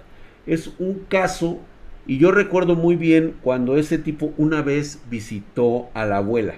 Es 0.45 0.71
un 0.79 1.05
caso, 1.07 1.59
y 2.05 2.17
yo 2.17 2.31
recuerdo 2.31 2.75
muy 2.75 2.95
bien 2.95 3.35
cuando 3.41 3.77
ese 3.77 3.97
tipo 3.97 4.33
una 4.37 4.61
vez 4.61 4.99
visitó 5.09 5.89
a 5.93 6.05
la 6.05 6.17
abuela. 6.17 6.55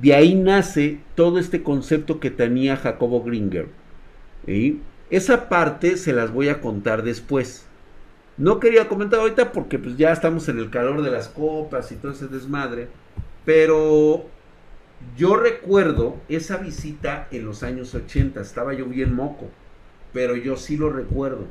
De 0.00 0.14
ahí 0.14 0.36
nace 0.36 1.00
todo 1.16 1.38
este 1.38 1.62
concepto 1.62 2.20
que 2.20 2.30
tenía 2.30 2.76
Jacobo 2.76 3.22
Gringer. 3.22 3.68
Esa 5.10 5.48
parte 5.48 5.96
se 5.96 6.12
las 6.12 6.32
voy 6.32 6.48
a 6.48 6.60
contar 6.60 7.02
después. 7.02 7.66
No 8.36 8.60
quería 8.60 8.88
comentar 8.88 9.18
ahorita 9.18 9.50
porque 9.52 9.80
pues 9.80 9.96
ya 9.96 10.12
estamos 10.12 10.48
en 10.48 10.58
el 10.58 10.70
calor 10.70 11.02
de 11.02 11.10
las 11.10 11.28
copas 11.28 11.90
y 11.90 11.96
todo 11.96 12.12
ese 12.12 12.28
desmadre. 12.28 12.86
Pero 13.44 14.26
yo 15.16 15.34
recuerdo 15.34 16.16
esa 16.28 16.58
visita 16.58 17.26
en 17.32 17.44
los 17.44 17.64
años 17.64 17.92
80. 17.92 18.40
Estaba 18.40 18.74
yo 18.74 18.86
bien 18.86 19.14
moco. 19.14 19.46
Pero 20.12 20.36
yo 20.36 20.56
sí 20.56 20.76
lo 20.76 20.90
recuerdo. 20.90 21.46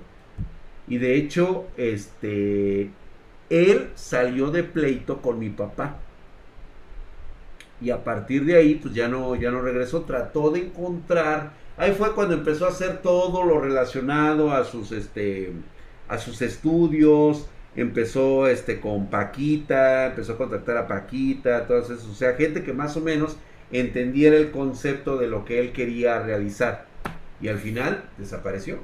Y 0.88 1.00
de 1.00 1.16
hecho, 1.16 1.66
este, 1.76 2.92
él 3.50 3.90
salió 3.96 4.52
de 4.52 4.64
pleito 4.64 5.22
con 5.22 5.38
mi 5.38 5.50
papá. 5.50 6.00
Y 7.80 7.92
a 7.92 8.04
partir 8.04 8.46
de 8.46 8.56
ahí, 8.56 8.76
pues 8.76 8.94
ya 8.94 9.08
no, 9.08 9.36
ya 9.36 9.52
no 9.52 9.62
regresó. 9.62 10.02
Trató 10.02 10.52
de 10.52 10.62
encontrar 10.62 11.52
Ahí 11.78 11.92
fue 11.92 12.14
cuando 12.14 12.34
empezó 12.34 12.66
a 12.66 12.70
hacer 12.70 13.04
todo 13.04 13.44
lo 13.44 13.62
relacionado 13.62 14.52
a 14.52 14.64
sus, 14.64 14.92
este, 14.92 15.54
a 16.08 16.18
sus 16.18 16.42
estudios. 16.42 17.48
Empezó 17.76 18.48
este, 18.48 18.80
con 18.82 19.12
Paquita, 19.12 20.08
empezó 20.08 20.34
a 20.34 20.38
contactar 20.38 20.78
a 20.78 20.88
Paquita, 20.88 21.68
todas 21.68 21.92
esas. 21.92 22.08
O 22.08 22.16
sea, 22.16 22.34
gente 22.34 22.64
que 22.64 22.74
más 22.74 22.98
o 22.98 23.02
menos 23.02 23.38
entendiera 23.72 24.36
el 24.38 24.50
concepto 24.50 25.18
de 25.18 25.28
lo 25.28 25.46
que 25.46 25.60
él 25.60 25.72
quería 25.72 26.20
realizar. 26.20 26.88
Y 27.40 27.48
al 27.48 27.60
final 27.60 28.10
desapareció. 28.18 28.80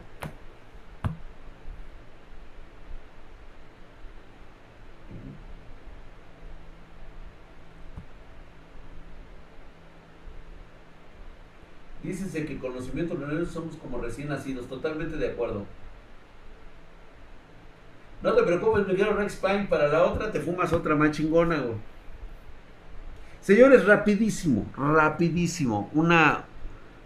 Dícese 12.03 12.45
que 12.45 12.59
conocimiento 12.59 13.15
neuronal 13.15 13.47
somos 13.47 13.77
como 13.77 13.99
recién 13.99 14.27
nacidos, 14.27 14.67
totalmente 14.67 15.15
de 15.15 15.31
acuerdo. 15.31 15.65
No 18.21 18.33
te 18.33 18.43
preocupes, 18.43 18.87
me 18.87 18.95
quiero 18.95 19.15
Rex 19.15 19.35
Pine, 19.37 19.67
para 19.69 19.87
la 19.87 20.03
otra 20.03 20.31
te 20.31 20.39
fumas 20.39 20.73
otra 20.73 20.95
más 20.95 21.11
chingona, 21.11 21.59
güey. 21.59 21.75
Señores, 23.41 23.85
rapidísimo, 23.85 24.65
rapidísimo. 24.77 25.89
Una. 25.93 26.45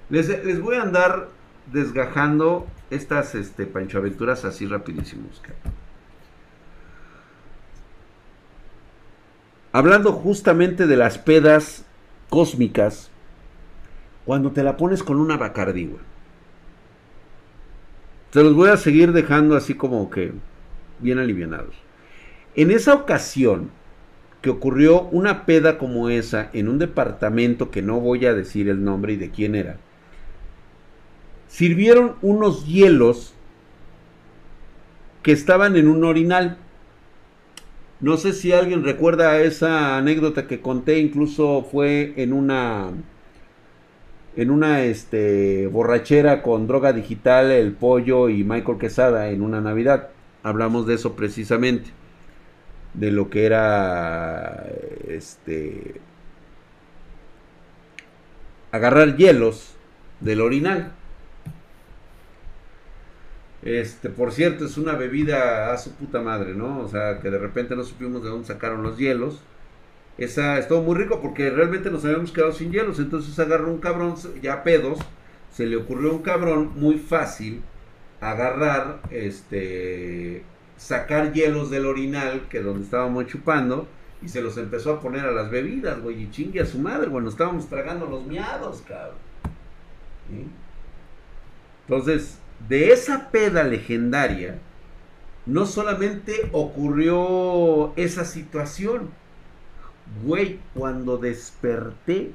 Les, 0.09 0.61
voy 0.61 0.75
a 0.75 0.83
andar 0.83 1.29
desgajando 1.71 2.67
estas 2.91 3.33
este, 3.33 3.65
panchoaventuras 3.65 4.45
así 4.45 4.67
rapidísimos. 4.67 5.41
Hablando 9.71 10.13
justamente 10.13 10.85
de 10.85 10.97
las 10.97 11.17
pedas 11.17 11.85
cósmicas 12.29 13.09
cuando 14.27 14.51
te 14.51 14.61
la 14.61 14.75
pones 14.75 15.03
con 15.03 15.21
una 15.21 15.37
Bacardi, 15.37 15.85
güey. 15.85 16.01
Te 18.29 18.43
los 18.43 18.53
voy 18.55 18.67
a 18.67 18.75
seguir 18.75 19.13
dejando 19.13 19.55
así 19.55 19.73
como 19.73 20.09
que 20.09 20.33
bien 20.99 21.17
alivianados. 21.17 21.73
En 22.53 22.69
esa 22.69 22.93
ocasión 22.93 23.69
que 24.41 24.49
ocurrió 24.49 25.03
una 25.03 25.45
peda 25.45 25.77
como 25.77 26.09
esa 26.09 26.49
en 26.51 26.67
un 26.67 26.77
departamento 26.77 27.71
que 27.71 27.81
no 27.81 28.01
voy 28.01 28.25
a 28.25 28.33
decir 28.33 28.67
el 28.67 28.83
nombre 28.83 29.13
y 29.13 29.15
de 29.15 29.31
quién 29.31 29.55
era, 29.55 29.77
sirvieron 31.47 32.15
unos 32.21 32.67
hielos 32.67 33.33
que 35.23 35.31
estaban 35.31 35.77
en 35.77 35.87
un 35.87 36.03
orinal. 36.03 36.57
No 38.01 38.17
sé 38.17 38.33
si 38.33 38.51
alguien 38.51 38.83
recuerda 38.83 39.39
esa 39.39 39.95
anécdota 39.95 40.47
que 40.47 40.59
conté, 40.59 40.99
incluso 40.99 41.65
fue 41.71 42.13
en 42.17 42.33
una 42.33 42.91
en 44.37 44.51
una 44.51 44.83
este, 44.83 45.65
borrachera 45.67 46.43
con 46.43 46.67
droga 46.67 46.93
digital, 46.93 47.51
el 47.51 47.73
pollo 47.73 48.29
y 48.29 48.43
Michael 48.43 48.77
Quesada 48.77 49.29
en 49.29 49.41
una 49.41 49.61
Navidad. 49.61 50.09
Hablamos 50.43 50.85
de 50.85 50.93
eso 50.93 51.15
precisamente. 51.15 51.89
De 52.93 53.11
lo 53.11 53.29
que 53.29 53.45
era 53.45 54.67
este 55.07 55.99
agarrar 58.71 59.17
hielos 59.17 59.75
del 60.19 60.41
orinal. 60.41 60.91
Este, 63.63 64.09
por 64.09 64.31
cierto, 64.31 64.65
es 64.65 64.77
una 64.77 64.93
bebida 64.93 65.73
a 65.73 65.77
su 65.77 65.93
puta 65.93 66.21
madre, 66.21 66.53
¿no? 66.53 66.81
O 66.81 66.87
sea, 66.87 67.19
que 67.21 67.31
de 67.31 67.39
repente 67.39 67.75
no 67.75 67.83
supimos 67.83 68.23
de 68.23 68.29
dónde 68.29 68.47
sacaron 68.47 68.83
los 68.83 68.97
hielos 68.97 69.41
esa 70.17 70.57
estuvo 70.57 70.81
muy 70.81 70.95
rico 70.95 71.21
porque 71.21 71.49
realmente 71.49 71.91
nos 71.91 72.03
habíamos 72.05 72.31
quedado 72.31 72.53
sin 72.53 72.71
hielos. 72.71 72.99
Entonces 72.99 73.37
agarró 73.39 73.71
un 73.71 73.79
cabrón, 73.79 74.15
ya 74.41 74.63
pedos, 74.63 74.99
se 75.51 75.65
le 75.65 75.75
ocurrió 75.75 76.11
un 76.11 76.21
cabrón 76.21 76.71
muy 76.75 76.97
fácil 76.97 77.61
agarrar, 78.21 79.01
este, 79.11 80.43
sacar 80.75 81.33
hielos 81.33 81.69
del 81.69 81.85
orinal, 81.85 82.47
que 82.49 82.61
donde 82.61 82.83
estábamos 82.83 83.27
chupando, 83.27 83.87
y 84.21 84.29
se 84.29 84.41
los 84.41 84.57
empezó 84.57 84.93
a 84.93 84.99
poner 84.99 85.25
a 85.25 85.31
las 85.31 85.51
bebidas, 85.51 86.01
güey, 86.01 86.23
y 86.23 86.31
chingue 86.31 86.61
a 86.61 86.65
su 86.65 86.79
madre, 86.79 87.07
bueno, 87.07 87.29
estábamos 87.29 87.69
tragando 87.69 88.07
los 88.07 88.25
miados, 88.25 88.83
cabrón. 88.87 89.17
Entonces, 91.87 92.39
de 92.67 92.91
esa 92.91 93.29
peda 93.29 93.63
legendaria, 93.63 94.59
no 95.45 95.65
solamente 95.65 96.49
ocurrió 96.51 97.93
esa 97.95 98.25
situación, 98.25 99.09
Güey, 100.23 100.59
cuando 100.73 101.17
desperté 101.17 102.31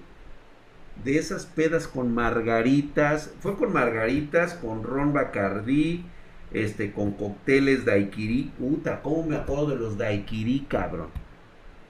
de 1.04 1.18
esas 1.18 1.46
pedas 1.46 1.88
con 1.88 2.14
margaritas, 2.14 3.32
fue 3.40 3.56
con 3.56 3.72
margaritas, 3.72 4.54
con 4.54 4.82
ron 4.84 5.12
bacardí, 5.12 6.04
este, 6.52 6.92
con 6.92 7.12
cócteles 7.12 7.84
daiquiri, 7.84 8.52
puta, 8.58 9.02
¿cómo 9.02 9.24
me 9.24 9.36
acuerdo 9.36 9.68
de 9.68 9.76
los 9.76 9.96
daiquiri, 9.96 10.66
cabrón? 10.68 11.08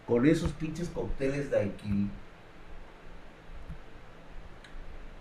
Con 0.06 0.26
esos 0.26 0.52
pinches 0.52 0.88
cócteles 0.88 1.50
daiquiri. 1.50 2.08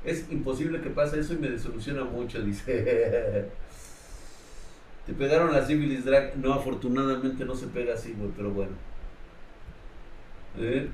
Es 0.04 0.32
imposible 0.32 0.82
que 0.82 0.90
pase 0.90 1.20
eso 1.20 1.34
y 1.34 1.38
me 1.38 1.50
desoluciona 1.50 2.04
mucho, 2.04 2.42
dice. 2.42 3.50
Te 5.06 5.14
pegaron 5.14 5.54
la 5.54 5.66
sífilis 5.66 6.06
drag. 6.06 6.38
No, 6.38 6.54
afortunadamente 6.54 7.46
no 7.46 7.56
se 7.56 7.68
pega 7.68 7.94
así, 7.96 8.14
güey, 8.18 8.32
pero 8.36 8.52
bueno 8.52 8.91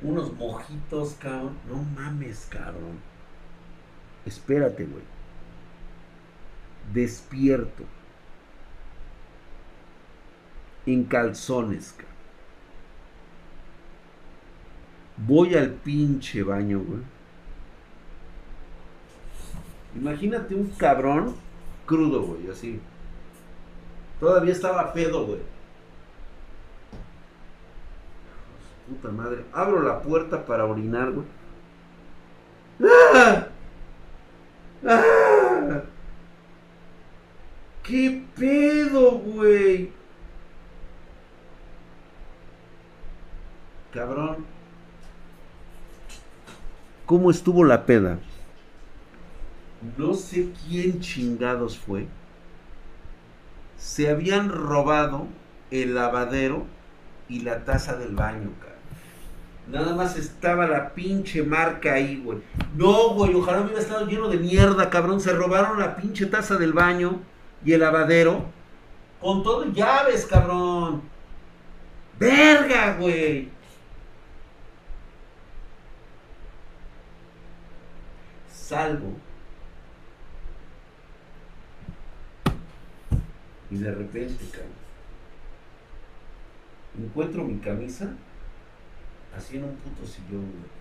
unos 0.02 0.34
mojitos, 0.34 1.16
cabrón. 1.20 1.58
No 1.68 1.78
mames, 1.78 2.48
cabrón. 2.50 3.00
Espérate, 4.26 4.86
güey. 4.86 5.04
Despierto. 6.94 7.84
En 10.86 11.04
calzones, 11.04 11.92
cabrón. 11.92 12.08
Voy 15.18 15.56
al 15.56 15.72
pinche 15.72 16.44
baño, 16.44 16.80
güey. 16.80 17.02
Imagínate 19.96 20.54
un 20.54 20.68
cabrón 20.70 21.36
crudo, 21.88 22.22
güey, 22.22 22.50
así. 22.52 22.80
Todavía 24.20 24.54
estaba 24.54 24.94
pedo, 24.94 25.26
güey 25.26 25.57
puta 28.88 29.10
madre. 29.10 29.46
Abro 29.54 29.82
la 29.82 30.02
puerta 30.02 30.46
para 30.46 30.66
orinar, 30.66 31.12
güey. 31.12 31.26
¡Ah! 32.84 33.48
¡Ah! 34.86 35.82
¿Qué 37.84 38.24
pedo, 38.36 39.12
güey? 39.12 39.92
Cabrón. 43.94 44.46
¿Cómo 47.06 47.32
estuvo 47.32 47.64
la 47.64 47.86
peda? 47.86 48.20
No 49.98 50.14
sé 50.14 50.52
quién 50.68 51.00
chingados 51.00 51.78
fue. 51.78 52.08
Se 53.78 54.10
habían 54.10 54.50
robado 54.50 55.28
el 55.72 55.96
lavadero 55.96 56.66
y 57.30 57.42
la 57.42 57.64
taza 57.64 57.96
del 57.96 58.16
baño, 58.16 58.52
cabrón. 58.60 58.77
Nada 59.68 59.94
más 59.94 60.16
estaba 60.16 60.66
la 60.66 60.94
pinche 60.94 61.44
marca 61.44 61.94
ahí, 61.94 62.22
güey. 62.24 62.40
No, 62.76 63.10
güey, 63.10 63.34
ojalá 63.36 63.62
hubiera 63.62 63.82
estado 63.82 64.06
lleno 64.06 64.30
de 64.30 64.38
mierda, 64.38 64.90
cabrón. 64.90 65.20
Se 65.20 65.34
robaron 65.34 65.80
la 65.80 65.98
pinche 65.98 66.26
taza 66.26 66.56
del 66.56 66.72
baño 66.72 67.20
y 67.66 67.74
el 67.74 67.82
lavadero. 67.82 68.46
Con 69.20 69.44
todo 69.44 69.66
llaves, 69.74 70.26
cabrón. 70.26 71.02
Verga, 72.18 72.96
güey. 72.98 73.50
Salgo. 78.50 79.18
Y 83.70 83.78
de 83.78 83.92
repente, 83.92 84.46
cabrón. 84.50 84.72
Encuentro 86.98 87.44
mi 87.44 87.60
camisa 87.60 88.16
así 89.38 89.58
en 89.58 89.66
un 89.66 89.76
puto 89.76 90.06
sillón, 90.06 90.52
güey. 90.52 90.78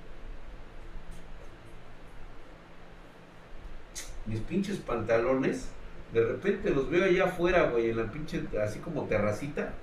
Mis 4.26 4.40
pinches 4.40 4.78
pantalones, 4.78 5.68
de 6.12 6.24
repente 6.24 6.70
los 6.70 6.90
veo 6.90 7.04
allá 7.04 7.26
afuera, 7.26 7.70
güey, 7.70 7.90
en 7.90 7.98
la 7.98 8.10
pinche, 8.10 8.42
así 8.60 8.80
como 8.80 9.04
terracita, 9.04 9.74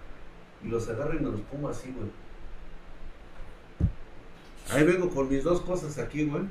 y 0.64 0.68
los 0.68 0.90
agarro 0.90 1.16
y 1.16 1.20
me 1.20 1.32
los 1.32 1.42
pongo 1.42 1.70
así, 1.70 1.94
güey. 1.96 2.10
Ahí 4.72 4.84
vengo 4.86 5.10
con 5.10 5.30
mis 5.30 5.44
dos 5.44 5.62
cosas 5.62 5.98
aquí, 5.98 6.26
güey. 6.26 6.44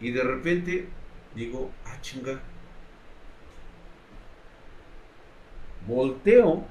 Y 0.00 0.10
de 0.10 0.22
repente 0.22 0.88
digo, 1.34 1.70
ah, 1.86 1.98
chinga. 2.02 2.38
Volteo 5.86 6.66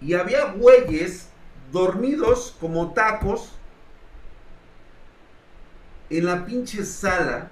y 0.00 0.14
había 0.14 0.52
güeyes 0.52 1.28
dormidos 1.72 2.56
como 2.60 2.92
tacos 2.92 3.52
en 6.08 6.26
la 6.26 6.44
pinche 6.44 6.84
sala. 6.84 7.50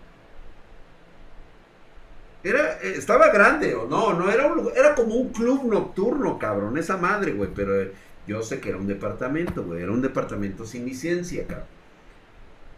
Era, 2.42 2.78
eh, 2.82 2.94
estaba 2.96 3.30
grande, 3.30 3.74
o 3.74 3.86
no, 3.86 4.14
no, 4.14 4.30
era, 4.30 4.46
un, 4.46 4.70
era 4.74 4.94
como 4.94 5.14
un 5.14 5.30
club 5.30 5.64
nocturno, 5.64 6.38
cabrón, 6.38 6.78
esa 6.78 6.96
madre, 6.96 7.32
güey, 7.32 7.50
pero 7.54 7.80
eh, 7.80 7.92
yo 8.26 8.42
sé 8.42 8.60
que 8.60 8.70
era 8.70 8.78
un 8.78 8.86
departamento, 8.86 9.64
güey, 9.64 9.82
era 9.82 9.92
un 9.92 10.02
departamento 10.02 10.64
sin 10.64 10.84
licencia, 10.84 11.46
cabrón. 11.46 11.66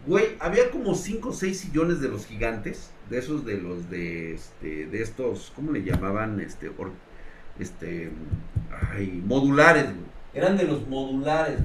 Güey, 0.07 0.37
había 0.41 0.71
como 0.71 0.95
5 0.95 1.29
o 1.29 1.33
6 1.33 1.61
sillones 1.61 2.01
de 2.01 2.09
los 2.09 2.27
gigantes, 2.27 2.91
de 3.11 3.19
esos 3.19 3.45
de 3.45 3.59
los 3.59 3.91
de, 3.91 4.35
este, 4.35 4.87
de 4.87 5.03
estos, 5.03 5.53
¿cómo 5.55 5.73
le 5.73 5.83
llamaban? 5.83 6.41
Este, 6.41 6.71
este, 7.61 8.11
ay, 8.91 9.23
modulares, 9.25 9.87
Eran 10.33 10.57
de 10.57 10.65
los 10.65 10.87
modulares, 10.87 11.61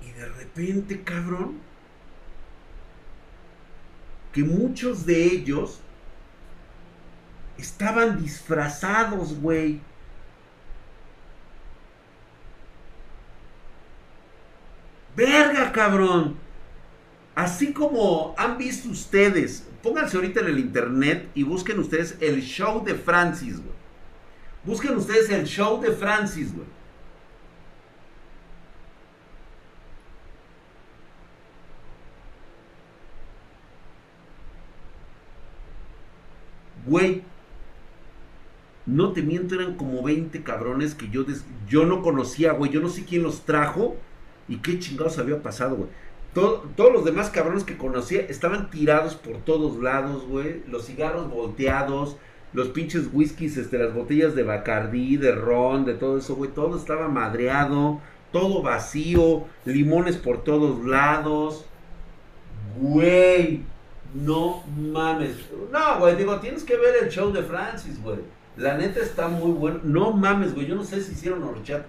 Y 0.00 0.12
de 0.12 0.26
repente, 0.26 1.02
cabrón, 1.02 1.58
que 4.32 4.42
muchos 4.42 5.04
de 5.04 5.24
ellos 5.24 5.80
estaban 7.58 8.22
disfrazados, 8.22 9.38
güey. 9.38 9.80
Verga, 15.16 15.72
cabrón. 15.72 16.47
Así 17.38 17.72
como 17.72 18.34
han 18.36 18.58
visto 18.58 18.88
ustedes 18.88 19.64
pónganse 19.80 20.16
ahorita 20.16 20.40
en 20.40 20.46
el 20.48 20.58
internet 20.58 21.28
y 21.36 21.44
busquen 21.44 21.78
ustedes 21.78 22.16
el 22.20 22.42
show 22.42 22.84
de 22.84 22.96
Francis, 22.96 23.58
güey. 23.58 23.78
Busquen 24.64 24.96
ustedes 24.96 25.30
el 25.30 25.44
show 25.46 25.80
de 25.80 25.92
Francis, 25.92 26.52
güey. 26.52 26.66
Güey, 36.86 37.22
no 38.84 39.12
te 39.12 39.22
miento, 39.22 39.54
eran 39.54 39.76
como 39.76 40.02
20 40.02 40.42
cabrones 40.42 40.96
que 40.96 41.08
yo, 41.08 41.24
yo 41.68 41.86
no 41.86 42.02
conocía, 42.02 42.50
güey. 42.50 42.72
Yo 42.72 42.80
no 42.80 42.88
sé 42.88 43.04
quién 43.04 43.22
los 43.22 43.44
trajo 43.44 43.96
y 44.48 44.56
qué 44.56 44.80
chingados 44.80 45.18
había 45.18 45.40
pasado, 45.40 45.76
güey 45.76 45.88
todos 46.76 46.92
los 46.92 47.04
demás 47.04 47.30
cabrones 47.30 47.64
que 47.64 47.78
conocía 47.78 48.20
estaban 48.22 48.70
tirados 48.70 49.14
por 49.14 49.38
todos 49.38 49.82
lados, 49.82 50.26
güey. 50.26 50.62
Los 50.66 50.86
cigarros 50.86 51.30
volteados, 51.30 52.16
los 52.52 52.68
pinches 52.68 53.08
whiskies, 53.12 53.56
este, 53.56 53.78
las 53.78 53.94
botellas 53.94 54.34
de 54.34 54.42
Bacardí, 54.42 55.16
de 55.16 55.32
ron, 55.32 55.84
de 55.84 55.94
todo 55.94 56.18
eso, 56.18 56.34
güey. 56.36 56.50
Todo 56.50 56.76
estaba 56.76 57.08
madreado, 57.08 58.00
todo 58.32 58.62
vacío, 58.62 59.44
limones 59.64 60.16
por 60.16 60.44
todos 60.44 60.84
lados. 60.84 61.64
Güey, 62.80 63.62
no 64.14 64.62
mames. 64.76 65.36
No, 65.72 65.98
güey, 66.00 66.16
digo, 66.16 66.38
tienes 66.40 66.64
que 66.64 66.76
ver 66.76 67.04
el 67.04 67.08
show 67.10 67.32
de 67.32 67.42
Francis, 67.42 68.02
güey. 68.02 68.18
La 68.56 68.76
neta 68.76 69.00
está 69.00 69.28
muy 69.28 69.52
bueno. 69.52 69.80
No 69.84 70.12
mames, 70.12 70.54
güey, 70.54 70.66
yo 70.66 70.74
no 70.74 70.84
sé 70.84 71.00
si 71.00 71.12
hicieron 71.12 71.42
horchat. 71.42 71.86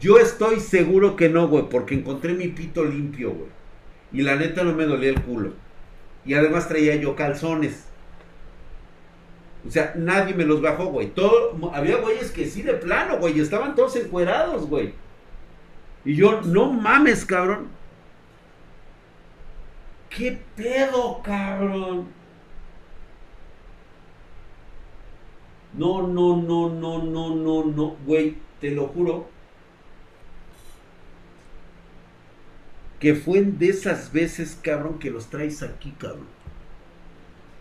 Yo 0.00 0.18
estoy 0.18 0.60
seguro 0.60 1.16
que 1.16 1.28
no, 1.28 1.48
güey, 1.48 1.68
porque 1.68 1.94
encontré 1.94 2.34
mi 2.34 2.48
pito 2.48 2.84
limpio, 2.84 3.30
güey. 3.32 3.63
Y 4.14 4.22
la 4.22 4.36
neta 4.36 4.62
no 4.62 4.72
me 4.72 4.86
dolía 4.86 5.10
el 5.10 5.20
culo. 5.20 5.52
Y 6.24 6.34
además 6.34 6.68
traía 6.68 6.94
yo 6.94 7.16
calzones. 7.16 7.84
O 9.66 9.70
sea, 9.70 9.92
nadie 9.96 10.34
me 10.34 10.44
los 10.44 10.62
bajó, 10.62 10.86
güey. 10.86 11.08
Todo, 11.08 11.58
había 11.74 11.96
güeyes 11.96 12.30
que 12.30 12.46
sí 12.46 12.62
de 12.62 12.74
plano, 12.74 13.18
güey. 13.18 13.40
Estaban 13.40 13.74
todos 13.74 13.96
encuerados, 13.96 14.68
güey. 14.68 14.94
Y 16.04 16.14
yo, 16.14 16.42
no 16.42 16.72
mames, 16.72 17.24
cabrón. 17.24 17.68
¿Qué 20.08 20.38
pedo, 20.54 21.20
cabrón? 21.24 22.06
No, 25.72 26.06
no, 26.06 26.36
no, 26.36 26.68
no, 26.68 27.02
no, 27.02 27.34
no, 27.34 27.64
no, 27.64 27.96
güey. 28.06 28.36
Te 28.60 28.70
lo 28.70 28.86
juro 28.86 29.33
que 32.98 33.14
fue 33.14 33.42
de 33.42 33.68
esas 33.68 34.12
veces, 34.12 34.58
cabrón, 34.62 34.98
que 34.98 35.10
los 35.10 35.28
traes 35.28 35.62
aquí, 35.62 35.92
cabrón. 35.98 36.26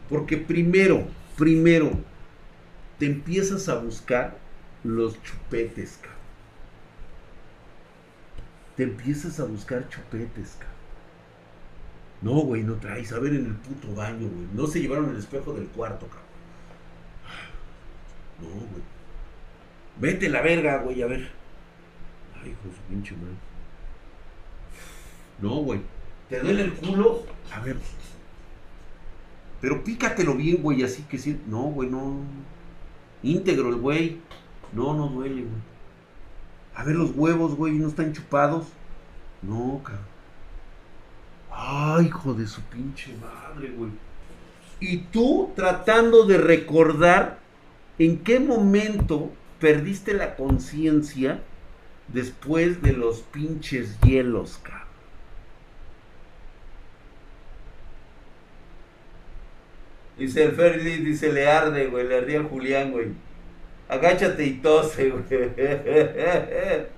Porque 0.10 0.38
primero, 0.38 1.08
primero, 1.38 1.92
te 3.00 3.06
empiezas 3.06 3.68
a 3.70 3.76
buscar 3.76 4.38
los 4.84 5.22
chupetes, 5.24 5.98
cabrón. 6.02 6.14
Te 8.78 8.84
empiezas 8.84 9.40
a 9.40 9.46
buscar 9.46 9.88
chupetes, 9.90 10.58
cabrón. 10.60 10.74
No, 12.22 12.34
güey, 12.46 12.64
no 12.64 12.76
traes. 12.76 13.12
A 13.12 13.20
ver 13.20 13.34
en 13.34 13.46
el 13.46 13.56
puto 13.56 13.94
baño, 13.94 14.30
güey. 14.30 14.48
No 14.54 14.68
se 14.68 14.80
llevaron 14.80 15.10
el 15.10 15.18
espejo 15.18 15.54
del 15.54 15.68
cuarto, 15.68 16.08
cabrón. 16.08 16.24
No, 18.42 18.48
güey. 18.48 18.84
Vete 20.00 20.30
la 20.30 20.42
verga, 20.42 20.78
güey, 20.78 21.02
a 21.02 21.08
ver. 21.08 21.30
Ay, 22.42 22.52
hijo 22.52 22.62
su 22.64 22.82
pinche 22.90 23.16
madre. 23.16 23.53
No, 25.44 25.56
güey. 25.56 25.82
¿Te 26.30 26.40
duele 26.40 26.64
el 26.64 26.74
culo? 26.74 27.24
A 27.54 27.60
ver. 27.60 27.76
Pero 29.60 29.84
pícatelo 29.84 30.36
bien, 30.36 30.62
güey, 30.62 30.84
así 30.84 31.04
que 31.04 31.18
sí. 31.18 31.38
No, 31.48 31.64
güey, 31.64 31.90
no. 31.90 32.16
Íntegro 33.24 33.68
el 33.68 33.76
güey. 33.76 34.20
No, 34.72 34.94
no 34.94 35.10
duele, 35.10 35.42
güey. 35.42 35.62
A 36.74 36.86
ver 36.86 36.96
los 36.96 37.12
huevos, 37.14 37.56
güey, 37.56 37.74
¿no 37.74 37.90
están 37.90 38.14
chupados? 38.14 38.68
No, 39.42 39.82
cabrón. 39.84 40.06
Ay, 41.52 42.06
hijo 42.06 42.34
de 42.34 42.48
su 42.48 42.62
pinche 42.62 43.14
madre, 43.18 43.70
güey. 43.72 43.92
Y 44.80 45.00
tú 45.00 45.52
tratando 45.58 46.26
de 46.26 46.38
recordar 46.38 47.40
en 48.00 48.20
qué 48.20 48.40
momento 48.40 49.30
perdiste 49.60 50.14
la 50.14 50.38
conciencia 50.38 51.42
después 52.08 52.82
de 52.82 52.94
los 52.94 53.20
pinches 53.24 54.00
hielos, 54.00 54.62
cabrón. 54.64 54.83
Dice 60.18 60.44
el 60.44 60.52
Ferdi, 60.52 60.98
dice, 60.98 61.32
le 61.32 61.48
arde, 61.48 61.88
güey, 61.88 62.08
le 62.08 62.18
ardía 62.18 62.44
Julián, 62.44 62.92
güey. 62.92 63.08
Agáchate 63.90 64.46
y 64.46 64.54
tose, 64.60 65.10
güey. 65.10 65.24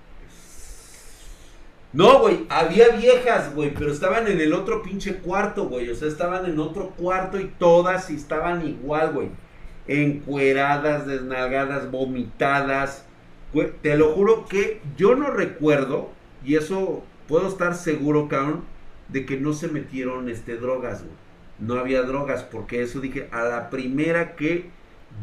No, 1.94 2.20
güey, 2.20 2.46
había 2.50 2.90
viejas, 2.90 3.56
güey, 3.56 3.74
pero 3.74 3.90
estaban 3.90 4.28
en 4.28 4.42
el 4.42 4.52
otro 4.52 4.84
pinche 4.84 5.16
cuarto, 5.16 5.70
güey. 5.70 5.90
O 5.90 5.96
sea, 5.96 6.10
estaban 6.10 6.46
en 6.46 6.60
otro 6.60 6.90
cuarto 6.90 7.40
y 7.40 7.46
todas 7.58 8.10
estaban 8.10 8.68
igual, 8.68 9.14
güey. 9.14 9.30
Encueradas, 9.88 11.08
desnalgadas, 11.08 11.90
vomitadas. 11.90 13.06
te 13.82 13.96
lo 13.96 14.12
juro 14.12 14.46
que 14.46 14.82
yo 14.98 15.16
no 15.16 15.32
recuerdo, 15.32 16.10
y 16.44 16.56
eso 16.56 17.02
puedo 17.30 17.48
estar 17.48 17.76
seguro, 17.76 18.28
cabrón, 18.28 18.66
de 19.08 19.26
que 19.26 19.38
no 19.38 19.54
se 19.54 19.70
metieron 19.70 20.28
este, 20.28 20.58
drogas, 20.58 21.02
güey 21.02 21.25
no 21.60 21.76
había 21.76 22.02
drogas, 22.04 22.44
porque 22.44 22.82
eso 22.82 23.00
dije, 23.00 23.28
a 23.32 23.44
la 23.44 23.70
primera 23.70 24.36
que 24.36 24.70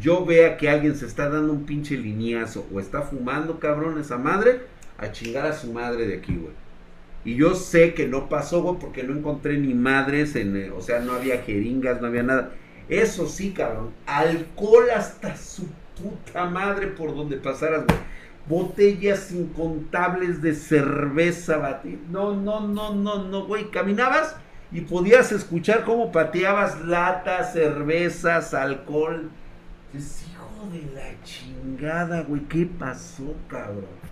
yo 0.01 0.25
vea 0.25 0.57
que 0.57 0.71
alguien 0.71 0.97
se 0.97 1.07
está 1.07 1.29
dando 1.29 1.53
un 1.53 1.65
pinche 1.65 1.97
lineazo 1.97 2.67
o 2.73 2.81
está 2.81 3.03
fumando, 3.03 3.61
cabrón, 3.61 4.01
esa 4.01 4.19
madre, 4.19 4.63
a 4.99 5.13
chingar 5.13 5.47
a 5.47 5.53
su 5.53 5.73
madre 5.73 6.07
de 6.07 6.15
aquí, 6.17 6.35
güey. 6.37 6.53
Y 7.25 7.37
yo 7.37 7.55
sé 7.55 7.95
que 7.95 8.09
no 8.09 8.29
pasó, 8.29 8.63
güey, 8.63 8.79
porque 8.79 9.03
no 9.03 9.15
encontré 9.15 9.59
ni 9.59 9.75
madres, 9.75 10.35
en, 10.35 10.57
eh, 10.57 10.71
o 10.71 10.81
sea, 10.81 11.01
no 11.01 11.13
había 11.13 11.43
jeringas, 11.43 12.01
no 12.01 12.09
había 12.09 12.23
nada. 12.23 12.51
Eso 12.89 13.27
sí, 13.27 13.53
cabrón, 13.53 13.91
alcohol 14.07 14.91
hasta 14.95 15.37
su 15.37 15.67
puta 16.01 16.47
madre 16.47 16.89
por 16.89 17.15
donde 17.15 17.37
pasaras, 17.37 17.85
güey. 17.87 17.99
Botellas 18.49 19.31
incontables 19.31 20.43
de 20.43 20.55
cerveza, 20.55 21.59
batida. 21.59 21.99
No, 22.11 22.35
no, 22.35 22.67
no, 22.67 22.93
no, 22.93 23.23
no, 23.23 23.47
güey. 23.47 23.71
Caminabas 23.71 24.35
y 24.73 24.81
podías 24.83 25.33
escuchar 25.33 25.85
cómo 25.85 26.13
pateabas 26.13 26.85
latas, 26.85 27.53
cervezas, 27.53 28.55
alcohol. 28.55 29.31
Es 29.95 30.25
hijo 30.27 30.69
de 30.73 30.95
la 30.95 31.23
chingada, 31.23 32.23
güey. 32.23 32.41
¿Qué 32.43 32.67
pasó, 32.67 33.35
cabrón? 33.49 34.03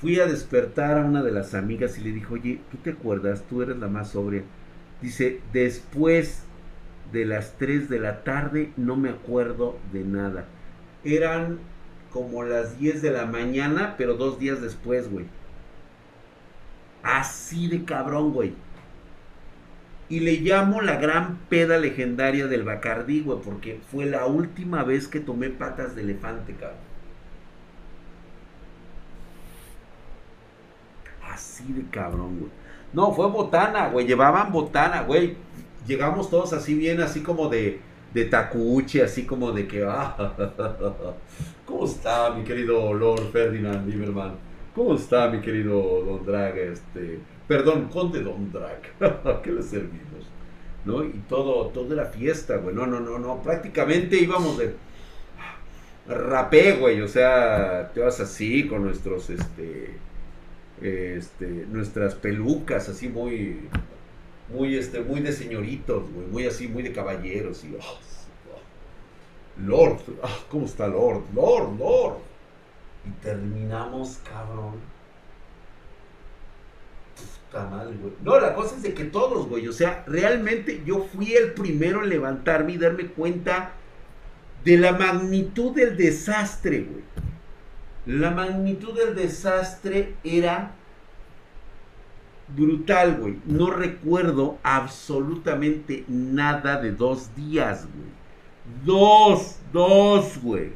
Fui 0.00 0.18
a 0.18 0.26
despertar 0.26 0.96
a 0.96 1.04
una 1.04 1.22
de 1.22 1.30
las 1.30 1.52
amigas 1.52 1.98
y 1.98 2.00
le 2.00 2.12
dijo, 2.12 2.34
oye, 2.34 2.60
¿tú 2.70 2.78
te 2.78 2.90
acuerdas? 2.90 3.44
Tú 3.50 3.60
eres 3.60 3.76
la 3.76 3.88
más 3.88 4.12
sobria. 4.12 4.44
Dice, 5.02 5.40
después 5.52 6.44
de 7.12 7.26
las 7.26 7.58
3 7.58 7.90
de 7.90 8.00
la 8.00 8.24
tarde 8.24 8.72
no 8.78 8.96
me 8.96 9.10
acuerdo 9.10 9.78
de 9.92 10.04
nada. 10.04 10.46
Eran 11.04 11.58
como 12.10 12.44
las 12.44 12.78
10 12.78 13.02
de 13.02 13.10
la 13.10 13.26
mañana, 13.26 13.94
pero 13.98 14.14
dos 14.14 14.38
días 14.38 14.62
después, 14.62 15.10
güey. 15.10 15.26
Así 17.02 17.68
de 17.68 17.84
cabrón, 17.84 18.32
güey. 18.32 18.54
Y 20.08 20.20
le 20.20 20.40
llamo 20.40 20.80
la 20.80 20.96
gran 20.96 21.38
peda 21.48 21.78
legendaria 21.78 22.48
del 22.48 22.64
Bacardí, 22.64 23.20
güey, 23.22 23.38
porque 23.40 23.80
fue 23.90 24.06
la 24.06 24.26
última 24.26 24.82
vez 24.82 25.06
que 25.06 25.20
tomé 25.20 25.50
patas 25.50 25.94
de 25.94 26.02
elefante, 26.02 26.54
cabrón. 26.54 26.78
Así 31.32 31.72
de 31.72 31.88
cabrón, 31.90 32.38
güey. 32.40 32.50
No, 32.92 33.12
fue 33.12 33.28
botana, 33.28 33.88
güey. 33.88 34.06
Llevaban 34.06 34.50
botana, 34.50 35.02
güey. 35.02 35.36
Llegamos 35.86 36.28
todos 36.28 36.52
así 36.52 36.74
bien, 36.74 37.00
así 37.00 37.22
como 37.22 37.48
de, 37.48 37.80
de 38.12 38.24
tacuche, 38.24 39.02
así 39.02 39.24
como 39.24 39.52
de 39.52 39.68
que... 39.68 39.84
Ah, 39.84 40.34
¿Cómo 41.66 41.84
está 41.84 42.30
mi 42.30 42.42
querido 42.42 42.92
Lord 42.92 43.30
Ferdinand 43.30 43.88
Lieberman? 43.88 44.49
¿Cómo 44.80 44.94
está 44.94 45.28
mi 45.28 45.42
querido 45.42 46.02
Don 46.06 46.24
Drag? 46.24 46.56
Este, 46.56 47.18
perdón, 47.46 47.90
Conde 47.90 48.22
Don 48.22 48.50
Drag. 48.50 48.80
¿Qué 49.42 49.52
le 49.52 49.62
servimos? 49.62 50.26
¿No? 50.86 51.04
Y 51.04 51.22
todo, 51.28 51.66
toda 51.66 51.94
la 51.94 52.06
fiesta, 52.06 52.56
güey. 52.56 52.74
No, 52.74 52.86
no, 52.86 52.98
no, 52.98 53.18
no. 53.18 53.42
Prácticamente 53.42 54.16
íbamos 54.16 54.56
de 54.56 54.74
rapé, 56.08 56.78
güey. 56.78 57.02
O 57.02 57.08
sea, 57.08 57.90
te 57.92 58.00
vas 58.00 58.20
así 58.20 58.66
con 58.68 58.84
nuestros, 58.84 59.28
este 59.28 59.96
este, 60.80 61.46
nuestras 61.46 62.14
pelucas 62.14 62.88
así 62.88 63.10
muy, 63.10 63.68
muy, 64.48 64.78
este, 64.78 65.02
muy 65.02 65.20
de 65.20 65.32
señoritos, 65.32 66.04
muy 66.32 66.46
así, 66.46 66.68
muy 66.68 66.82
de 66.82 66.92
caballeros. 66.92 67.62
Y, 67.64 67.76
oh, 67.78 67.98
Lord, 69.62 69.98
ah, 70.22 70.38
¿cómo 70.48 70.64
está 70.64 70.88
Lord? 70.88 71.24
Lord, 71.34 71.78
Lord. 71.78 72.29
Y 73.06 73.10
terminamos, 73.22 74.20
cabrón. 74.28 74.74
Puta 77.50 77.66
madre, 77.66 77.96
güey. 77.96 78.12
No, 78.22 78.38
la 78.38 78.54
cosa 78.54 78.76
es 78.76 78.82
de 78.82 78.94
que 78.94 79.04
todos, 79.04 79.48
güey. 79.48 79.66
O 79.68 79.72
sea, 79.72 80.04
realmente 80.06 80.82
yo 80.84 81.06
fui 81.12 81.34
el 81.34 81.52
primero 81.52 82.02
en 82.02 82.10
levantarme 82.10 82.72
y 82.72 82.78
darme 82.78 83.06
cuenta 83.06 83.72
de 84.64 84.76
la 84.76 84.92
magnitud 84.92 85.74
del 85.74 85.96
desastre, 85.96 86.80
güey. 86.80 87.04
La 88.06 88.30
magnitud 88.30 88.96
del 88.96 89.14
desastre 89.14 90.14
era 90.24 90.72
brutal, 92.56 93.16
güey. 93.16 93.38
No 93.46 93.70
recuerdo 93.70 94.58
absolutamente 94.62 96.04
nada 96.08 96.80
de 96.80 96.92
dos 96.92 97.34
días, 97.34 97.86
güey. 97.86 98.10
Dos, 98.84 99.58
dos, 99.72 100.38
güey. 100.42 100.72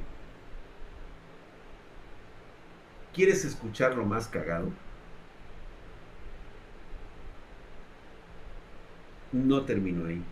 ¿Quieres 3.15 3.45
escuchar 3.47 3.97
lo 3.97 4.05
más 4.05 4.29
cagado? 4.29 4.71
No 9.33 9.65
terminó 9.67 10.07
ahí. 10.07 10.23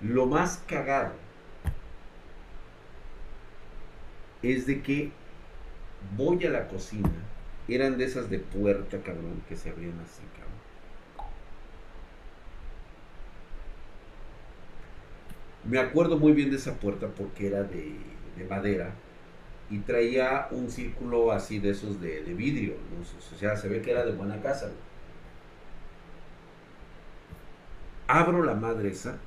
Lo 0.00 0.26
más 0.26 0.58
cagado 0.66 1.12
es 4.42 4.66
de 4.66 4.82
que 4.82 5.12
voy 6.16 6.44
a 6.46 6.50
la 6.50 6.68
cocina. 6.68 7.10
Eran 7.68 7.98
de 7.98 8.04
esas 8.04 8.30
de 8.30 8.38
puerta, 8.38 9.02
cabrón, 9.02 9.42
que 9.48 9.56
se 9.56 9.70
abrían 9.70 9.98
así, 10.00 10.22
cabrón. 10.34 10.45
Me 15.68 15.78
acuerdo 15.78 16.18
muy 16.18 16.32
bien 16.32 16.50
de 16.50 16.56
esa 16.56 16.74
puerta 16.74 17.08
porque 17.08 17.48
era 17.48 17.62
de, 17.62 17.96
madera 18.48 18.92
y 19.68 19.78
traía 19.78 20.46
un 20.50 20.70
círculo 20.70 21.32
así 21.32 21.58
de 21.58 21.70
esos 21.70 22.00
de, 22.00 22.20
vidrio. 22.22 22.74
O 23.34 23.36
sea, 23.36 23.56
se 23.56 23.68
ve 23.68 23.82
que 23.82 23.90
era 23.90 24.04
de 24.04 24.12
buena 24.12 24.40
casa. 24.40 24.70
Abro 28.06 28.44
la 28.44 28.54
madre 28.54 28.90
esa 28.90 29.18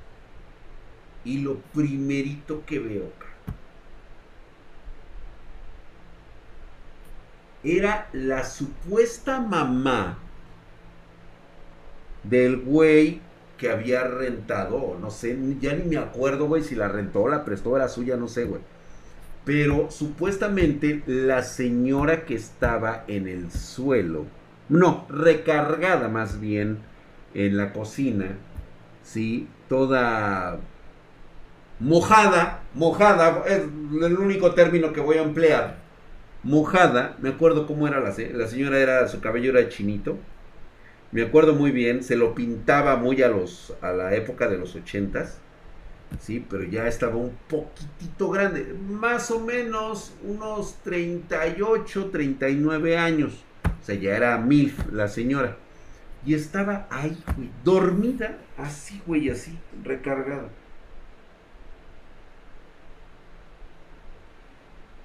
y 1.24 1.38
lo 1.38 1.56
primerito 1.74 2.64
que 2.64 2.78
veo, 2.78 3.12
era 7.62 8.08
la 8.12 8.44
supuesta 8.44 9.40
mamá 9.40 10.18
del 12.22 12.58
güey 12.58 13.20
que 13.60 13.70
había 13.70 14.04
rentado, 14.04 14.96
no 14.98 15.10
sé, 15.10 15.38
ya 15.60 15.74
ni 15.74 15.84
me 15.84 15.98
acuerdo, 15.98 16.46
güey, 16.46 16.62
si 16.62 16.74
la 16.74 16.88
rentó 16.88 17.28
la 17.28 17.44
prestó, 17.44 17.76
era 17.76 17.88
suya, 17.88 18.16
no 18.16 18.26
sé, 18.26 18.44
güey. 18.44 18.62
Pero 19.44 19.90
supuestamente 19.90 21.02
la 21.06 21.42
señora 21.42 22.24
que 22.24 22.34
estaba 22.34 23.04
en 23.06 23.28
el 23.28 23.52
suelo, 23.52 24.24
no, 24.70 25.04
recargada 25.10 26.08
más 26.08 26.40
bien 26.40 26.78
en 27.34 27.58
la 27.58 27.74
cocina, 27.74 28.38
¿sí? 29.02 29.46
Toda 29.68 30.58
mojada, 31.80 32.62
mojada, 32.72 33.42
es 33.46 33.58
el 33.58 34.18
único 34.18 34.54
término 34.54 34.94
que 34.94 35.02
voy 35.02 35.18
a 35.18 35.22
emplear. 35.22 35.76
Mojada, 36.42 37.16
me 37.20 37.28
acuerdo 37.28 37.66
cómo 37.66 37.86
era 37.86 38.00
la, 38.00 38.14
la 38.32 38.46
señora, 38.48 38.78
era 38.78 39.06
su 39.06 39.20
cabello 39.20 39.50
era 39.50 39.68
chinito. 39.68 40.16
Me 41.12 41.22
acuerdo 41.22 41.54
muy 41.54 41.72
bien, 41.72 42.02
se 42.04 42.16
lo 42.16 42.34
pintaba 42.34 42.96
muy 42.96 43.22
a 43.22 43.28
los 43.28 43.74
a 43.80 43.92
la 43.92 44.14
época 44.14 44.48
de 44.48 44.58
los 44.58 44.74
ochentas. 44.76 45.38
Sí, 46.20 46.44
pero 46.48 46.64
ya 46.64 46.88
estaba 46.88 47.16
un 47.16 47.36
poquitito 47.48 48.30
grande, 48.30 48.74
más 48.88 49.30
o 49.30 49.40
menos 49.40 50.12
unos 50.24 50.76
38, 50.82 52.10
39 52.10 52.98
años. 52.98 53.44
O 53.64 53.84
sea, 53.84 53.94
ya 53.94 54.16
era 54.16 54.38
MILF 54.38 54.92
la 54.92 55.08
señora. 55.08 55.56
Y 56.26 56.34
estaba 56.34 56.86
ahí, 56.90 57.16
güey, 57.36 57.50
dormida, 57.64 58.38
así, 58.58 59.00
güey, 59.06 59.30
así, 59.30 59.56
recargada. 59.84 60.48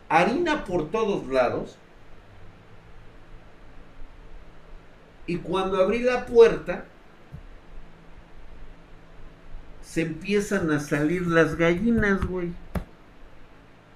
harina 0.09 0.63
por 0.65 0.89
todos 0.89 1.27
lados. 1.27 1.77
Y 5.27 5.37
cuando 5.37 5.81
abrí 5.81 5.99
la 5.99 6.25
puerta, 6.25 6.85
se 9.81 10.01
empiezan 10.01 10.71
a 10.71 10.79
salir 10.79 11.25
las 11.25 11.55
gallinas, 11.55 12.23
güey. 12.25 12.51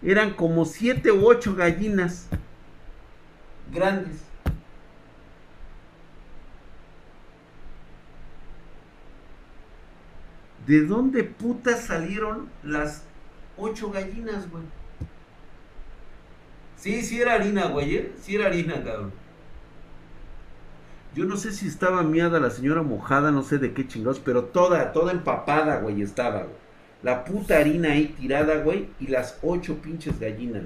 Eran 0.02 0.34
como 0.34 0.66
siete 0.66 1.12
u 1.12 1.28
ocho 1.28 1.56
gallinas 1.56 2.28
grandes. 3.72 4.22
¿De 10.66 10.86
dónde 10.86 11.24
putas 11.24 11.82
salieron 11.82 12.50
las 12.64 13.04
ocho 13.58 13.92
gallinas, 13.92 14.50
güey? 14.50 14.64
Sí, 16.78 17.02
sí 17.02 17.22
era 17.22 17.34
harina, 17.34 17.66
güey, 17.66 17.96
¿eh? 17.96 18.14
Sí 18.22 18.36
era 18.36 18.46
harina, 18.46 18.76
cabrón. 18.76 19.12
Yo 21.20 21.26
no 21.26 21.36
sé 21.36 21.52
si 21.52 21.68
estaba 21.68 22.02
miada 22.02 22.40
la 22.40 22.50
señora 22.50 22.82
mojada, 22.82 23.30
no 23.30 23.44
sé 23.44 23.58
de 23.58 23.74
qué 23.74 23.86
chingados, 23.86 24.22
pero 24.22 24.46
toda, 24.46 24.94
toda 24.94 25.12
empapada, 25.12 25.82
güey, 25.82 26.02
estaba, 26.02 26.44
güey. 26.44 26.56
La 27.04 27.26
puta 27.26 27.58
harina 27.58 27.92
ahí 27.92 28.16
tirada, 28.18 28.64
güey, 28.64 28.88
y 29.02 29.08
las 29.08 29.38
ocho 29.42 29.82
pinches 29.82 30.18
gallinas, 30.18 30.64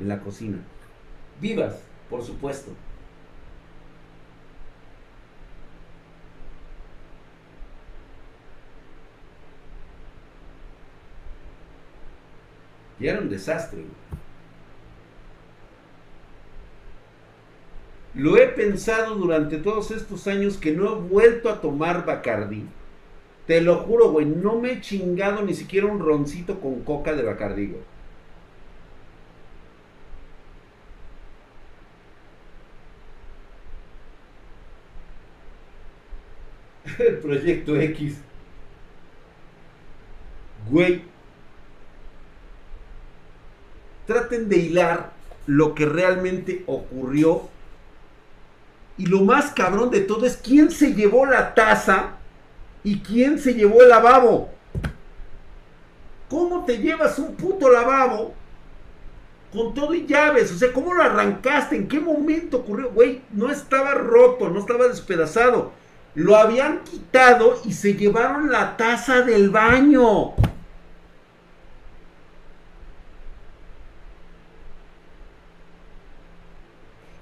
en 0.00 0.08
la 0.08 0.18
cocina. 0.18 0.58
Vivas, 1.40 1.76
por 2.10 2.24
supuesto. 2.24 2.72
Y 12.98 13.06
era 13.06 13.20
un 13.20 13.28
desastre, 13.28 13.84
Lo 18.14 18.36
he 18.36 18.46
pensado 18.48 19.16
durante 19.16 19.58
todos 19.58 19.90
estos 19.90 20.26
años 20.28 20.56
que 20.56 20.72
no 20.72 20.92
he 20.92 21.00
vuelto 21.00 21.50
a 21.50 21.60
tomar 21.60 22.06
Bacardí. 22.06 22.64
Te 23.46 23.60
lo 23.60 23.76
juro, 23.78 24.10
güey, 24.10 24.26
no 24.26 24.58
me 24.60 24.72
he 24.72 24.80
chingado 24.80 25.42
ni 25.42 25.54
siquiera 25.54 25.86
un 25.86 26.00
roncito 26.00 26.60
con 26.60 26.82
coca 26.84 27.12
de 27.14 27.22
Bacardí, 27.24 27.66
güey. 27.68 27.82
El 36.98 37.18
proyecto 37.18 37.76
X. 37.76 38.18
Güey. 40.70 41.02
Traten 44.06 44.48
de 44.48 44.56
hilar 44.58 45.12
lo 45.46 45.74
que 45.74 45.86
realmente 45.86 46.62
ocurrió. 46.66 47.48
Y 48.96 49.06
lo 49.06 49.20
más 49.20 49.50
cabrón 49.52 49.90
de 49.90 50.00
todo 50.00 50.26
es 50.26 50.36
quién 50.36 50.70
se 50.70 50.94
llevó 50.94 51.26
la 51.26 51.54
taza 51.54 52.10
y 52.82 53.00
quién 53.00 53.38
se 53.38 53.54
llevó 53.54 53.82
el 53.82 53.88
lavabo. 53.88 54.50
¿Cómo 56.28 56.64
te 56.64 56.78
llevas 56.78 57.18
un 57.18 57.34
puto 57.34 57.68
lavabo 57.70 58.34
con 59.52 59.74
todo 59.74 59.94
y 59.94 60.06
llaves? 60.06 60.52
O 60.52 60.58
sea, 60.58 60.72
¿cómo 60.72 60.94
lo 60.94 61.02
arrancaste? 61.02 61.76
¿En 61.76 61.88
qué 61.88 62.00
momento 62.00 62.58
ocurrió? 62.58 62.90
Güey, 62.90 63.22
no 63.32 63.50
estaba 63.50 63.94
roto, 63.94 64.48
no 64.48 64.60
estaba 64.60 64.88
despedazado 64.88 65.72
lo 66.14 66.36
habían 66.36 66.80
quitado 66.84 67.60
y 67.64 67.72
se 67.72 67.94
llevaron 67.94 68.50
la 68.50 68.76
taza 68.76 69.22
del 69.22 69.50
baño. 69.50 70.32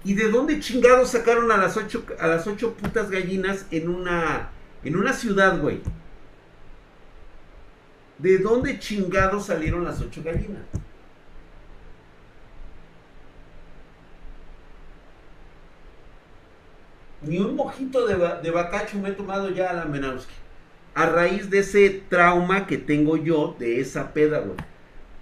¿Y 0.04 0.14
de 0.14 0.30
dónde 0.30 0.60
chingados 0.60 1.10
sacaron 1.10 1.50
a 1.52 1.56
las 1.56 1.76
ocho, 1.76 2.04
a 2.18 2.26
las 2.26 2.46
ocho 2.46 2.74
putas 2.74 3.10
gallinas 3.10 3.66
en 3.70 3.88
una, 3.88 4.50
en 4.82 4.96
una 4.96 5.12
ciudad, 5.12 5.60
güey? 5.60 5.80
¿De 8.18 8.38
dónde 8.38 8.78
chingados 8.78 9.46
salieron 9.46 9.84
las 9.84 10.00
ocho 10.00 10.22
gallinas? 10.22 10.62
ni 17.22 17.38
un 17.38 17.54
mojito 17.54 18.06
de, 18.06 18.16
de 18.42 18.50
bacacho 18.50 18.98
me 18.98 19.10
he 19.10 19.12
tomado 19.12 19.50
ya 19.50 19.70
a 19.70 19.74
la 19.74 19.84
Menowski. 19.84 20.34
A 20.94 21.06
raíz 21.06 21.48
de 21.48 21.60
ese 21.60 22.02
trauma 22.08 22.66
que 22.66 22.76
tengo 22.76 23.16
yo 23.16 23.56
de 23.58 23.80
esa 23.80 24.12
peda, 24.12 24.40
güey. 24.40 24.56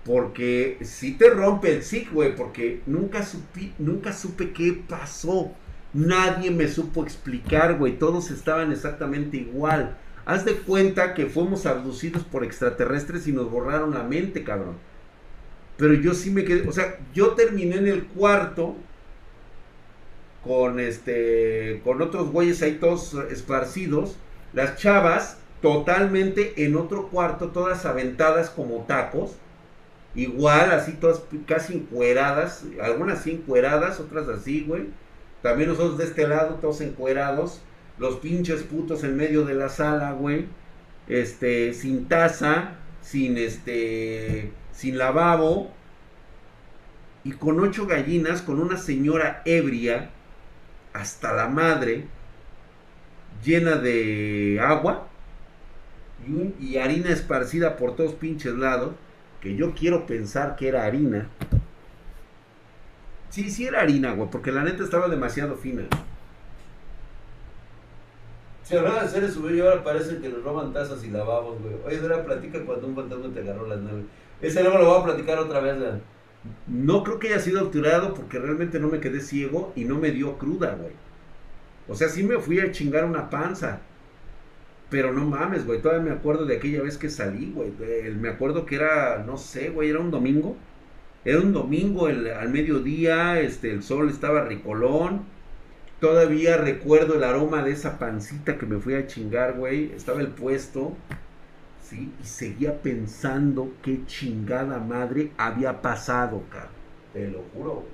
Porque 0.05 0.79
si 0.83 1.13
te 1.13 1.31
rompe 1.31 1.75
el 1.75 1.83
zig, 1.83 2.11
güey, 2.11 2.35
porque 2.35 2.81
nunca, 2.87 3.25
supe, 3.25 3.73
nunca 3.79 4.13
supe 4.13 4.53
qué 4.53 4.83
pasó. 4.89 5.53
Nadie 5.93 6.51
me 6.51 6.69
supo 6.69 7.03
explicar, 7.03 7.77
güey. 7.77 7.99
Todos 7.99 8.31
estaban 8.31 8.73
exactamente 8.73 9.37
igual. 9.37 9.97
Haz 10.25 10.45
de 10.45 10.55
cuenta 10.55 11.15
que 11.15 11.27
fuimos 11.27 11.67
abducidos 11.67 12.25
por 12.25 12.45
extraterrestres 12.45 13.27
y 13.27 13.33
nos 13.33 13.51
borraron 13.51 13.93
la 13.93 14.05
mente, 14.05 14.45
cabrón. 14.45 14.77
Pero 15.77 15.95
yo 15.95 16.15
sí 16.15 16.31
me 16.31 16.45
quedé, 16.45 16.69
o 16.69 16.73
sea, 16.73 16.99
yo 17.15 17.31
terminé 17.31 17.77
en 17.77 17.89
el 17.89 18.05
cuarto 18.05 18.77
con 20.45 20.79
este 20.81 21.81
con 21.85 22.01
otros 22.03 22.31
güeyes 22.31 22.63
ahí 22.63 22.75
todos 22.75 23.15
esparcidos, 23.31 24.17
las 24.53 24.77
chavas 24.77 25.39
totalmente 25.63 26.65
en 26.65 26.77
otro 26.77 27.09
cuarto, 27.09 27.49
todas 27.49 27.85
aventadas 27.87 28.51
como 28.51 28.85
tacos, 28.87 29.37
igual 30.15 30.73
así 30.73 30.93
todas 30.93 31.23
casi 31.47 31.75
encueradas, 31.75 32.65
algunas 32.83 33.21
así 33.21 33.33
encueradas, 33.33 34.01
otras 34.01 34.29
así, 34.29 34.65
güey. 34.67 34.89
También 35.43 35.71
nosotros 35.71 35.99
de 35.99 36.05
este 36.05 36.29
lado 36.29 36.57
todos 36.57 36.81
encuerados, 36.81 37.61
los 37.99 38.17
pinches 38.17 38.63
putos 38.63 39.05
en 39.05 39.17
medio 39.17 39.45
de 39.45 39.55
la 39.55 39.69
sala, 39.69 40.13
güey. 40.13 40.47
Este, 41.09 41.75
sin 41.75 42.07
taza, 42.09 42.75
sin 43.03 43.39
este, 43.39 44.53
sin 44.73 44.99
lavabo 44.99 45.73
y 47.25 47.33
con 47.33 47.61
ocho 47.61 47.87
gallinas, 47.87 48.43
con 48.43 48.61
una 48.61 48.77
señora 48.77 49.43
ebria 49.45 50.11
hasta 50.93 51.33
la 51.33 51.49
madre, 51.49 52.07
llena 53.45 53.77
de 53.77 54.61
agua 54.63 55.07
y, 56.59 56.77
harina 56.79 57.11
esparcida 57.11 57.77
por 57.77 57.97
todos 57.97 58.15
pinches 58.15 58.55
lados, 58.55 58.93
que 59.41 59.57
yo 59.57 59.75
quiero 59.75 60.07
pensar 60.07 60.57
que 60.57 60.69
era 60.69 60.85
harina. 60.85 61.29
Sí, 63.31 63.51
sí 63.51 63.67
era 63.67 63.81
harina, 63.81 64.13
güey, 64.13 64.29
porque 64.31 64.53
la 64.53 64.65
neta 64.65 64.83
estaba 64.83 65.09
demasiado 65.09 65.57
fina. 65.57 65.83
Se 68.65 68.79
hablaba 68.79 69.03
de 69.03 69.09
seres 69.09 69.37
humanos 69.37 69.57
y 69.57 69.61
ahora 69.61 69.83
parece 69.83 70.19
que 70.19 70.29
nos 70.29 70.45
roban 70.45 70.73
tazas 70.73 71.03
y 71.05 71.11
lavabos, 71.11 71.61
güey. 71.61 71.75
Oye, 71.87 71.99
Dora, 71.99 72.25
platica 72.25 72.65
cuando 72.65 72.87
un 72.87 72.95
fantasma 72.95 73.33
te 73.33 73.41
agarró 73.41 73.67
las 73.67 73.81
naves. 73.81 74.05
Ese 74.41 74.63
luego 74.63 74.79
lo 74.79 74.87
voy 74.87 75.01
a 75.01 75.05
platicar 75.05 75.39
otra 75.39 75.61
vez, 75.61 75.79
güey. 75.79 75.91
No 76.67 77.03
creo 77.03 77.19
que 77.19 77.29
haya 77.29 77.41
sido 77.41 77.63
obturado 77.63 78.15
porque 78.15 78.39
realmente 78.39 78.79
no 78.79 78.89
me 78.89 79.01
quedé 79.01 79.21
ciego 79.21 79.73
y 79.77 79.85
no 79.85 79.99
me 79.99 80.11
dio 80.11 80.39
cruda, 80.39 80.75
güey. 80.75 80.93
O 81.89 81.95
sea, 81.95 82.09
sí 82.09 82.23
me 82.23 82.39
fui 82.39 82.61
a 82.61 82.71
chingar 82.71 83.05
una 83.05 83.29
panza. 83.29 83.81
Pero 84.91 85.13
no 85.13 85.25
mames, 85.25 85.65
güey. 85.67 85.81
Todavía 85.81 86.11
me 86.11 86.11
acuerdo 86.11 86.45
de 86.45 86.57
aquella 86.57 86.83
vez 86.83 86.99
que 86.99 87.09
salí, 87.09 87.53
güey. 87.55 87.73
Me 88.17 88.29
acuerdo 88.29 88.67
que 88.67 88.75
era, 88.77 89.23
no 89.25 89.37
sé, 89.39 89.71
güey, 89.71 89.91
era 89.91 90.01
un 90.01 90.11
domingo. 90.11 90.57
Era 91.25 91.39
un 91.41 91.53
domingo 91.53 92.07
al 92.07 92.49
mediodía, 92.49 93.41
este, 93.41 93.71
el 93.71 93.83
sol 93.83 94.09
estaba 94.11 94.45
ricolón. 94.45 95.23
Todavía 96.01 96.57
recuerdo 96.57 97.15
el 97.15 97.25
aroma 97.25 97.63
de 97.63 97.73
esa 97.73 97.99
pancita 97.99 98.57
que 98.59 98.67
me 98.67 98.79
fui 98.79 98.95
a 98.95 99.07
chingar, 99.07 99.55
güey. 99.55 99.93
Estaba 99.93 100.21
el 100.21 100.29
puesto. 100.29 100.97
Y 101.93 102.25
seguía 102.25 102.81
pensando 102.83 103.73
qué 103.83 104.07
chingada 104.07 104.79
madre 104.79 105.33
había 105.37 105.83
pasado, 105.83 106.45
cabrón. 106.49 106.71
Te 107.13 107.29
lo 107.29 107.43
juro, 107.53 107.85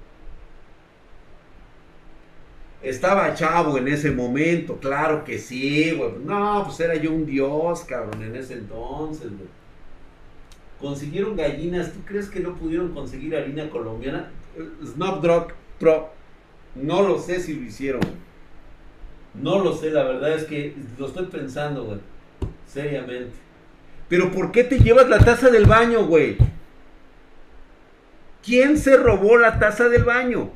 Estaba 2.87 3.35
chavo 3.35 3.79
en 3.79 3.89
ese 3.89 4.13
momento, 4.13 4.77
claro 4.77 5.25
que 5.25 5.41
sí, 5.41 5.91
güey. 5.91 6.13
No, 6.25 6.63
pues 6.65 6.79
era 6.79 6.95
yo 6.95 7.11
un 7.11 7.27
dios, 7.27 7.81
cabrón, 7.81 8.23
en 8.23 8.37
ese 8.37 8.55
entonces, 8.55 9.27
güey. 9.27 9.49
Consiguieron 10.81 11.35
gallinas, 11.35 11.93
¿tú 11.93 11.99
crees 12.05 12.29
que 12.29 12.39
no 12.39 12.55
pudieron 12.55 12.95
conseguir 12.95 13.35
harina 13.35 13.69
colombiana? 13.71 14.31
Snapdrop 14.85 15.51
Pro, 15.81 16.11
no 16.77 17.03
lo 17.03 17.19
sé 17.19 17.41
si 17.41 17.55
lo 17.55 17.63
hicieron. 17.63 18.03
No 19.35 19.59
lo 19.59 19.75
sé, 19.75 19.91
la 19.91 20.05
verdad 20.05 20.35
es 20.35 20.45
que 20.45 20.77
lo 20.97 21.09
estoy 21.09 21.27
pensando, 21.27 21.87
güey. 21.87 21.99
Seriamente. 22.69 23.33
Pero 24.09 24.31
¿por 24.31 24.53
qué 24.53 24.63
te 24.63 24.79
llevas 24.79 25.09
la 25.09 25.19
taza 25.19 25.51
del 25.51 25.67
baño, 25.67 26.07
güey? 26.07 26.37
¿Quién 28.45 28.79
se 28.79 28.97
robó 28.97 29.37
la 29.39 29.59
taza 29.59 29.89
del 29.89 30.05
baño? 30.05 30.53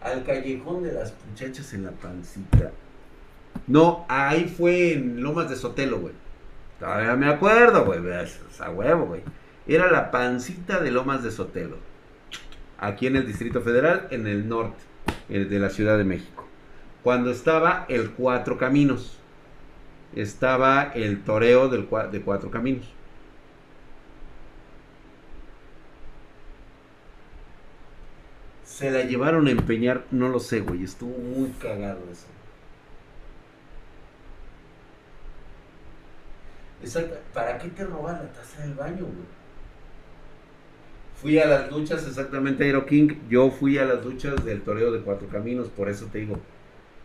Al 0.00 0.24
callejón 0.24 0.82
de 0.82 0.92
las 0.92 1.14
muchachas 1.28 1.72
en 1.74 1.84
la 1.84 1.92
pancita. 1.92 2.72
No, 3.66 4.04
ahí 4.08 4.44
fue 4.44 4.94
en 4.94 5.22
Lomas 5.22 5.48
de 5.48 5.56
Sotelo, 5.56 6.00
güey. 6.00 6.14
Todavía 6.78 7.14
me 7.14 7.28
acuerdo, 7.28 7.84
güey. 7.84 8.00
A 8.60 8.70
huevo, 8.70 9.06
güey. 9.06 9.22
Era 9.66 9.90
la 9.90 10.10
pancita 10.10 10.80
de 10.80 10.90
Lomas 10.90 11.22
de 11.22 11.30
Sotelo. 11.30 11.76
Aquí 12.78 13.06
en 13.06 13.16
el 13.16 13.26
Distrito 13.26 13.60
Federal, 13.60 14.08
en 14.10 14.26
el 14.26 14.48
norte 14.48 14.82
de 15.28 15.58
la 15.60 15.70
Ciudad 15.70 15.96
de 15.96 16.04
México. 16.04 16.44
Cuando 17.02 17.30
estaba 17.30 17.86
el 17.88 18.10
Cuatro 18.10 18.58
Caminos. 18.58 19.18
Estaba 20.14 20.92
el 20.94 21.22
toreo 21.22 21.68
del, 21.68 21.88
de 22.10 22.20
Cuatro 22.20 22.50
Caminos. 22.50 22.86
Se 28.72 28.90
la 28.90 29.02
llevaron 29.02 29.48
a 29.48 29.50
empeñar, 29.50 30.06
no 30.10 30.30
lo 30.30 30.40
sé, 30.40 30.60
güey. 30.60 30.82
Estuvo 30.82 31.14
muy 31.18 31.50
cagado 31.60 32.00
eso. 32.10 32.26
Exacto. 36.82 37.18
¿Para 37.34 37.58
qué 37.58 37.68
te 37.68 37.84
robas 37.84 38.18
la 38.22 38.32
taza 38.32 38.62
del 38.62 38.72
baño, 38.72 39.00
güey? 39.00 39.42
Fui 41.20 41.38
a 41.38 41.46
las 41.46 41.70
luchas, 41.70 42.06
exactamente, 42.06 42.64
Aero 42.64 42.86
King. 42.86 43.10
Yo 43.28 43.50
fui 43.50 43.76
a 43.76 43.84
las 43.84 44.02
luchas 44.06 44.42
del 44.42 44.62
toreo 44.62 44.90
de 44.90 45.02
Cuatro 45.02 45.28
Caminos, 45.28 45.68
por 45.68 45.90
eso 45.90 46.06
te 46.06 46.20
digo. 46.20 46.38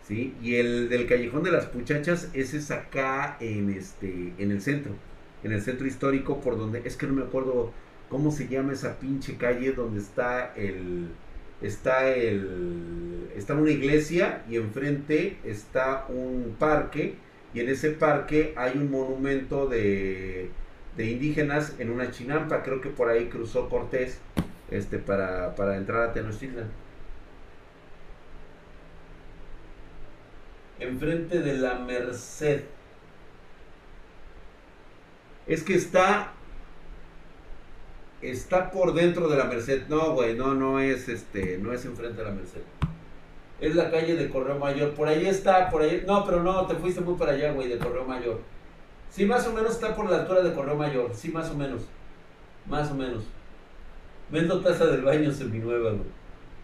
¿Sí? 0.08 0.36
Y 0.42 0.56
el 0.56 0.88
del 0.88 1.06
Callejón 1.06 1.44
de 1.44 1.52
las 1.52 1.76
Muchachas, 1.76 2.30
ese 2.34 2.60
es 2.60 2.72
acá 2.72 3.36
en, 3.42 3.72
este, 3.72 4.34
en 4.38 4.52
el 4.52 4.62
centro. 4.62 4.94
En 5.44 5.52
el 5.52 5.62
centro 5.62 5.86
histórico, 5.86 6.40
por 6.40 6.58
donde, 6.58 6.82
es 6.86 6.96
que 6.96 7.08
no 7.08 7.14
me 7.14 7.24
acuerdo 7.24 7.74
¿Cómo 8.10 8.32
se 8.32 8.48
llama 8.48 8.72
esa 8.72 9.00
pinche 9.00 9.36
calle 9.36 9.74
donde 9.74 10.00
está 10.00 10.54
el 10.56 11.10
está 11.62 12.10
el 12.10 13.30
está 13.36 13.54
una 13.54 13.72
iglesia 13.72 14.44
y 14.50 14.58
enfrente 14.58 15.38
está 15.44 16.06
un 16.10 16.56
parque 16.58 17.16
y 17.54 17.60
en 17.60 17.70
ese 17.70 17.92
parque 17.92 18.54
hay 18.58 18.78
un 18.78 18.92
monumento 18.92 19.68
de, 19.68 20.50
de 20.96 21.06
indígenas 21.06 21.76
en 21.80 21.92
una 21.92 22.12
chinampa, 22.12 22.64
creo 22.64 22.82
que 22.82 22.90
por 22.90 23.10
ahí 23.10 23.30
cruzó 23.30 23.70
Cortés 23.70 24.20
este 24.70 24.98
para, 24.98 25.56
para 25.56 25.78
entrar 25.78 26.10
a 26.10 26.14
Tenochtitlan. 26.14 26.70
Enfrente 30.80 31.40
de 31.40 31.54
la 31.58 31.76
Merced. 31.80 32.64
Es 35.48 35.64
que 35.64 35.76
está 35.76 36.34
está 38.22 38.72
por 38.72 38.94
dentro 38.94 39.28
de 39.28 39.38
la 39.38 39.46
Merced. 39.46 39.88
No, 39.88 40.14
güey, 40.14 40.36
no, 40.36 40.54
no 40.54 40.80
es 40.80 41.10
este, 41.10 41.58
no 41.58 41.74
es 41.74 41.86
enfrente 41.86 42.18
de 42.18 42.24
la 42.24 42.32
Merced. 42.32 42.62
Es 43.60 43.76
la 43.76 43.90
calle 43.90 44.16
de 44.16 44.30
Correo 44.30 44.58
Mayor. 44.60 44.92
Por 44.94 45.08
ahí 45.08 45.26
está, 45.26 45.70
por 45.70 45.82
ahí. 45.82 46.04
No, 46.06 46.24
pero 46.26 46.44
no, 46.44 46.66
te 46.68 46.76
fuiste 46.76 47.02
muy 47.02 47.16
para 47.16 47.34
allá, 47.34 47.52
güey, 47.54 47.68
de 47.68 47.78
Correo 47.78 48.06
Mayor. 48.06 48.40
Sí, 49.10 49.26
más 49.26 49.48
o 49.48 49.54
menos 49.54 49.72
está 49.72 49.96
por 49.96 50.10
la 50.10 50.22
altura 50.22 50.44
de 50.44 50.54
Correo 50.54 50.76
Mayor. 50.76 51.12
Sí, 51.14 51.30
más 51.30 51.50
o 51.50 51.56
menos. 51.56 51.82
Más 52.68 52.92
o 52.92 52.96
menos. 52.96 53.24
Vendo 54.30 54.62
taza 54.62 54.86
del 54.86 55.02
baño 55.02 55.32
seminueva, 55.32 55.92
güey. 55.92 56.18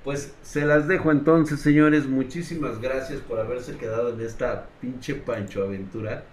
Pues 0.03 0.35
se 0.41 0.65
las 0.65 0.87
dejo 0.87 1.11
entonces, 1.11 1.61
señores. 1.61 2.05
Muchísimas 2.07 2.81
gracias 2.81 3.21
por 3.21 3.39
haberse 3.39 3.77
quedado 3.77 4.13
en 4.13 4.21
esta 4.21 4.67
pinche 4.81 5.15
Pancho 5.15 5.63
Aventura. 5.63 6.25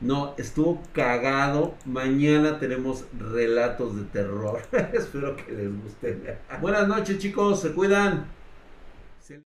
No, 0.00 0.34
estuvo 0.38 0.82
cagado. 0.92 1.74
Mañana 1.84 2.58
tenemos 2.58 3.04
relatos 3.18 3.96
de 3.96 4.04
terror. 4.04 4.62
Espero 4.92 5.36
que 5.36 5.52
les 5.52 5.82
guste. 5.82 6.38
Buenas 6.60 6.88
noches, 6.88 7.18
chicos. 7.18 7.60
Se 7.60 7.72
cuidan. 7.72 8.39